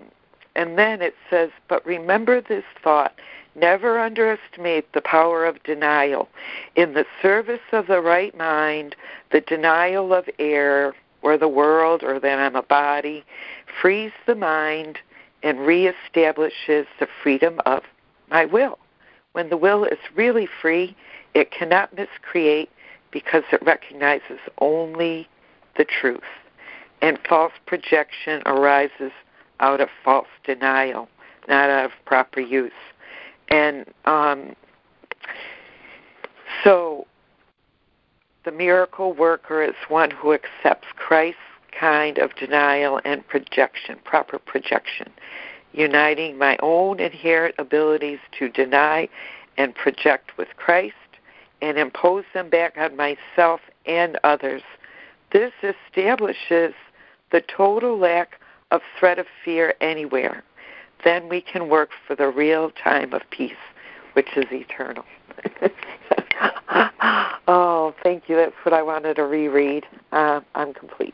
[0.56, 3.14] and then it says, but remember this thought.
[3.58, 6.28] Never underestimate the power of denial.
[6.76, 8.96] In the service of the right mind,
[9.32, 13.24] the denial of error or the world or that I'm a body
[13.82, 15.00] frees the mind
[15.46, 17.84] and reestablishes the freedom of
[18.30, 18.80] my will.
[19.34, 20.96] When the will is really free,
[21.36, 22.70] it cannot miscreate
[23.12, 25.30] because it recognizes only
[25.78, 26.24] the truth.
[27.02, 29.12] And false projection arises
[29.60, 31.08] out of false denial,
[31.48, 32.72] not out of proper use.
[33.50, 34.56] And um,
[36.64, 37.06] so
[38.46, 41.40] the miracle worker is one who accepts Christ's
[41.80, 45.12] kind of denial and projection, proper projection,
[45.74, 49.08] uniting my own inherent abilities to deny
[49.58, 50.96] and project with Christ
[51.62, 54.62] and impose them back on myself and others.
[55.32, 56.74] This establishes
[57.32, 58.40] the total lack
[58.72, 60.44] of threat of fear anywhere.
[61.04, 63.54] Then we can work for the real time of peace,
[64.14, 65.06] which is eternal.
[67.48, 68.36] oh, thank you.
[68.36, 69.86] That's what I wanted to reread.
[70.12, 71.14] Uh, I'm complete.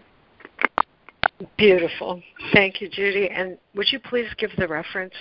[1.58, 2.22] Beautiful.
[2.54, 3.30] Thank you, Judy.
[3.30, 5.14] And would you please give the reference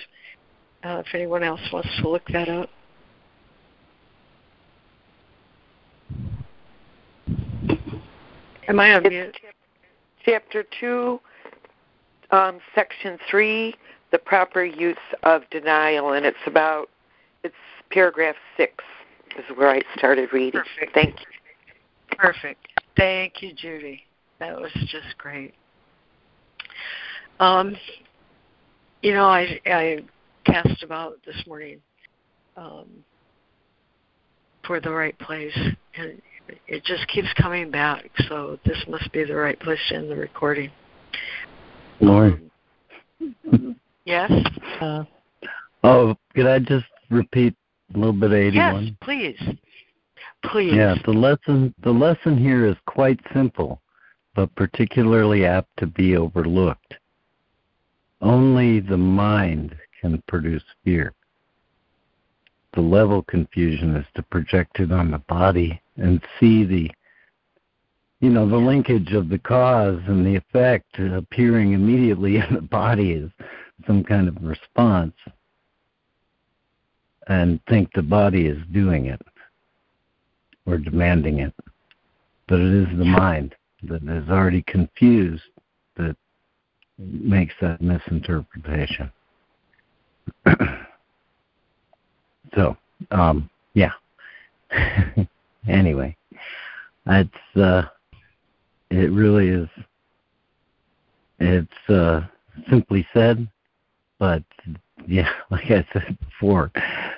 [0.83, 2.69] uh, if anyone else wants to look that up?
[8.67, 9.37] Am I on mute?
[10.23, 11.19] Chapter 2,
[12.31, 13.73] um, Section 3,
[14.11, 16.89] the proper use of denial, and it's about,
[17.43, 17.55] it's
[17.89, 18.71] paragraph 6
[19.37, 20.61] is where I started reading.
[20.61, 20.93] Perfect.
[20.93, 22.17] Thank you.
[22.17, 22.67] Perfect.
[22.95, 24.03] Thank you, Judy.
[24.39, 25.53] That was just great.
[27.41, 27.75] Um,
[29.01, 29.99] you know, I I
[30.45, 31.81] cast about this morning
[32.55, 32.85] um,
[34.63, 35.57] for the right place,
[35.97, 36.21] and
[36.67, 38.11] it just keeps coming back.
[38.29, 40.71] So this must be the right place to end the recording.
[41.99, 42.49] Lauren.
[43.53, 44.31] Um, yes.
[44.79, 45.03] Uh,
[45.83, 47.55] oh, could I just repeat
[47.93, 48.83] a little bit of eighty-one?
[48.83, 49.39] Yes, please.
[50.45, 50.73] Please.
[50.73, 53.79] Yeah, the lesson the lesson here is quite simple,
[54.33, 56.95] but particularly apt to be overlooked.
[58.21, 61.13] Only the mind can produce fear.
[62.73, 66.91] The level confusion is to project it on the body and see the
[68.19, 73.11] you know the linkage of the cause and the effect appearing immediately in the body
[73.13, 73.31] is
[73.87, 75.15] some kind of response
[77.27, 79.21] and think the body is doing it
[80.65, 81.53] or demanding it
[82.47, 85.43] but it is the mind that is already confused
[85.97, 86.15] that
[87.01, 89.11] makes that misinterpretation
[92.55, 92.77] so
[93.11, 93.91] um yeah
[95.67, 96.15] anyway,
[97.07, 97.83] it's uh,
[98.89, 99.69] it really is.
[101.39, 102.21] It's uh,
[102.69, 103.47] simply said,
[104.19, 104.43] but
[105.07, 106.71] yeah, like I said before,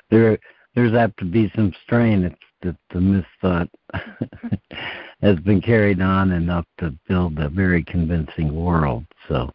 [0.09, 0.37] there
[0.75, 3.69] there's apt to be some strain that the misthought
[5.21, 9.05] has been carried on enough to build a very convincing world.
[9.27, 9.51] So,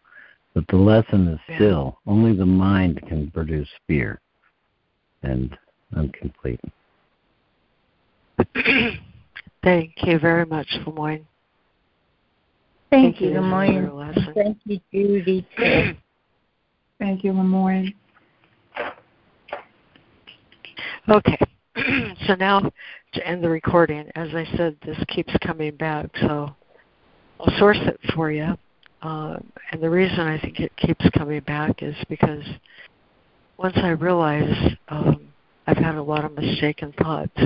[0.59, 4.19] but the lesson is still only the mind can produce fear,
[5.23, 5.57] and
[5.95, 6.59] I'm complete.
[9.63, 11.25] Thank you very much, Lemoyne.
[12.89, 14.33] Thank, Thank you, Lemoyne.
[14.35, 15.47] Thank you, Judy.
[16.99, 17.93] Thank you, Lemoyne.
[21.07, 21.37] Okay.
[22.27, 22.69] so now
[23.13, 26.53] to end the recording, as I said, this keeps coming back, so
[27.39, 28.57] I'll source it for you.
[29.01, 32.43] Um, and the reason I think it keeps coming back is because
[33.57, 35.29] once I realize um,
[35.67, 37.39] I've had a lot of mistaken thoughts,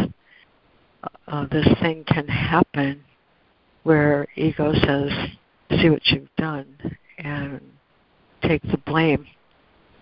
[1.28, 3.04] uh, this thing can happen
[3.84, 5.12] where ego says,
[5.82, 6.66] see what you've done,
[7.18, 7.62] and
[8.44, 9.26] take the blame.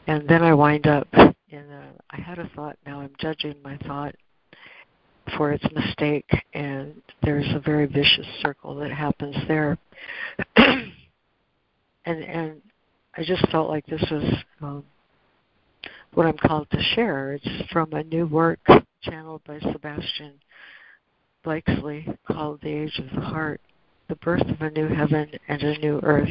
[0.08, 1.32] And then I wind up in
[1.72, 4.16] a, I had a thought, now I'm judging my thought
[5.38, 9.78] for its mistake, and there's a very vicious circle that happens there.
[12.06, 12.62] and and
[13.18, 14.84] I just felt like this was um,
[16.14, 17.34] what I'm called to share.
[17.34, 18.60] It's from a new work
[19.02, 20.34] channeled by Sebastian
[21.44, 23.62] Blaksley called The Age of the Heart
[24.12, 26.30] the birth of a new heaven and a new earth.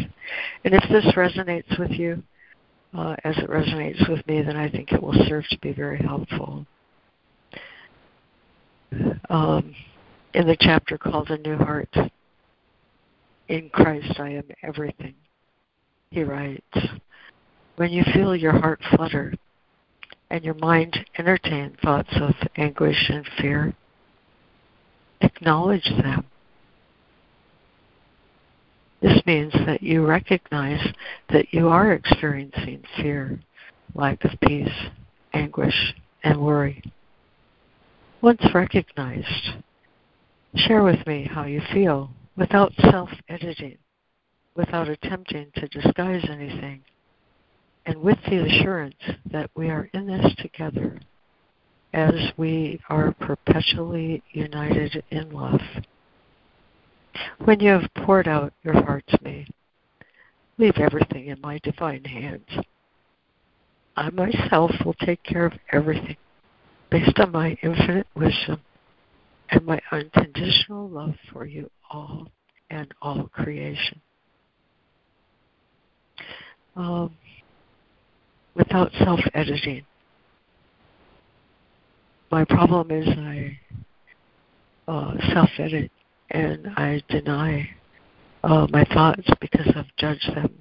[0.64, 2.22] And if this resonates with you,
[2.92, 5.98] uh, as it resonates with me, then I think it will serve to be very
[5.98, 6.66] helpful.
[9.30, 9.74] Um,
[10.34, 11.96] in the chapter called A New Heart,
[13.48, 15.14] in Christ I am everything,
[16.10, 16.76] he writes,
[17.76, 19.32] when you feel your heart flutter
[20.28, 23.72] and your mind entertain thoughts of anguish and fear,
[25.20, 26.26] acknowledge them.
[29.00, 30.84] This means that you recognize
[31.28, 33.38] that you are experiencing fear,
[33.94, 34.68] lack of peace,
[35.32, 36.82] anguish, and worry.
[38.20, 39.54] Once recognized,
[40.56, 43.78] share with me how you feel without self editing,
[44.60, 46.82] without attempting to disguise anything,
[47.86, 51.00] and with the assurance that we are in this together
[51.94, 55.62] as we are perpetually united in love.
[57.42, 59.46] When you have poured out your heart to me,
[60.58, 62.50] leave everything in my divine hands.
[63.96, 66.18] I myself will take care of everything
[66.90, 68.60] based on my infinite wisdom
[69.48, 72.28] and my unconditional love for you all
[72.68, 74.02] and all creation.
[76.76, 77.14] Um,
[78.54, 79.84] without self editing.
[82.30, 83.58] My problem is I
[84.86, 85.90] uh, self edit
[86.30, 87.68] and I deny
[88.44, 90.52] uh, my thoughts because I've judged them.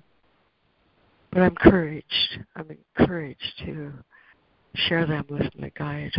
[1.31, 2.39] But I'm encouraged.
[2.55, 3.93] I'm encouraged to
[4.75, 6.11] share them with my guide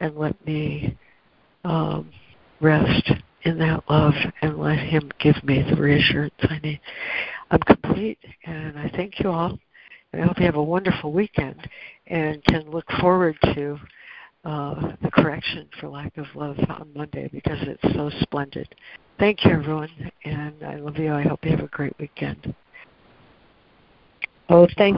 [0.00, 0.96] and let me
[1.64, 2.10] um,
[2.60, 3.10] rest
[3.44, 6.80] in that love and let him give me the reassurance I need.
[7.50, 9.58] I'm complete, and I thank you all.
[10.12, 11.68] And I hope you have a wonderful weekend
[12.06, 13.78] and can look forward to
[14.44, 18.74] uh, the correction for lack of love on Monday because it's so splendid.
[19.18, 19.90] Thank you, everyone,
[20.24, 21.12] and I love you.
[21.12, 22.54] I hope you have a great weekend.
[24.48, 24.96] Oh, thank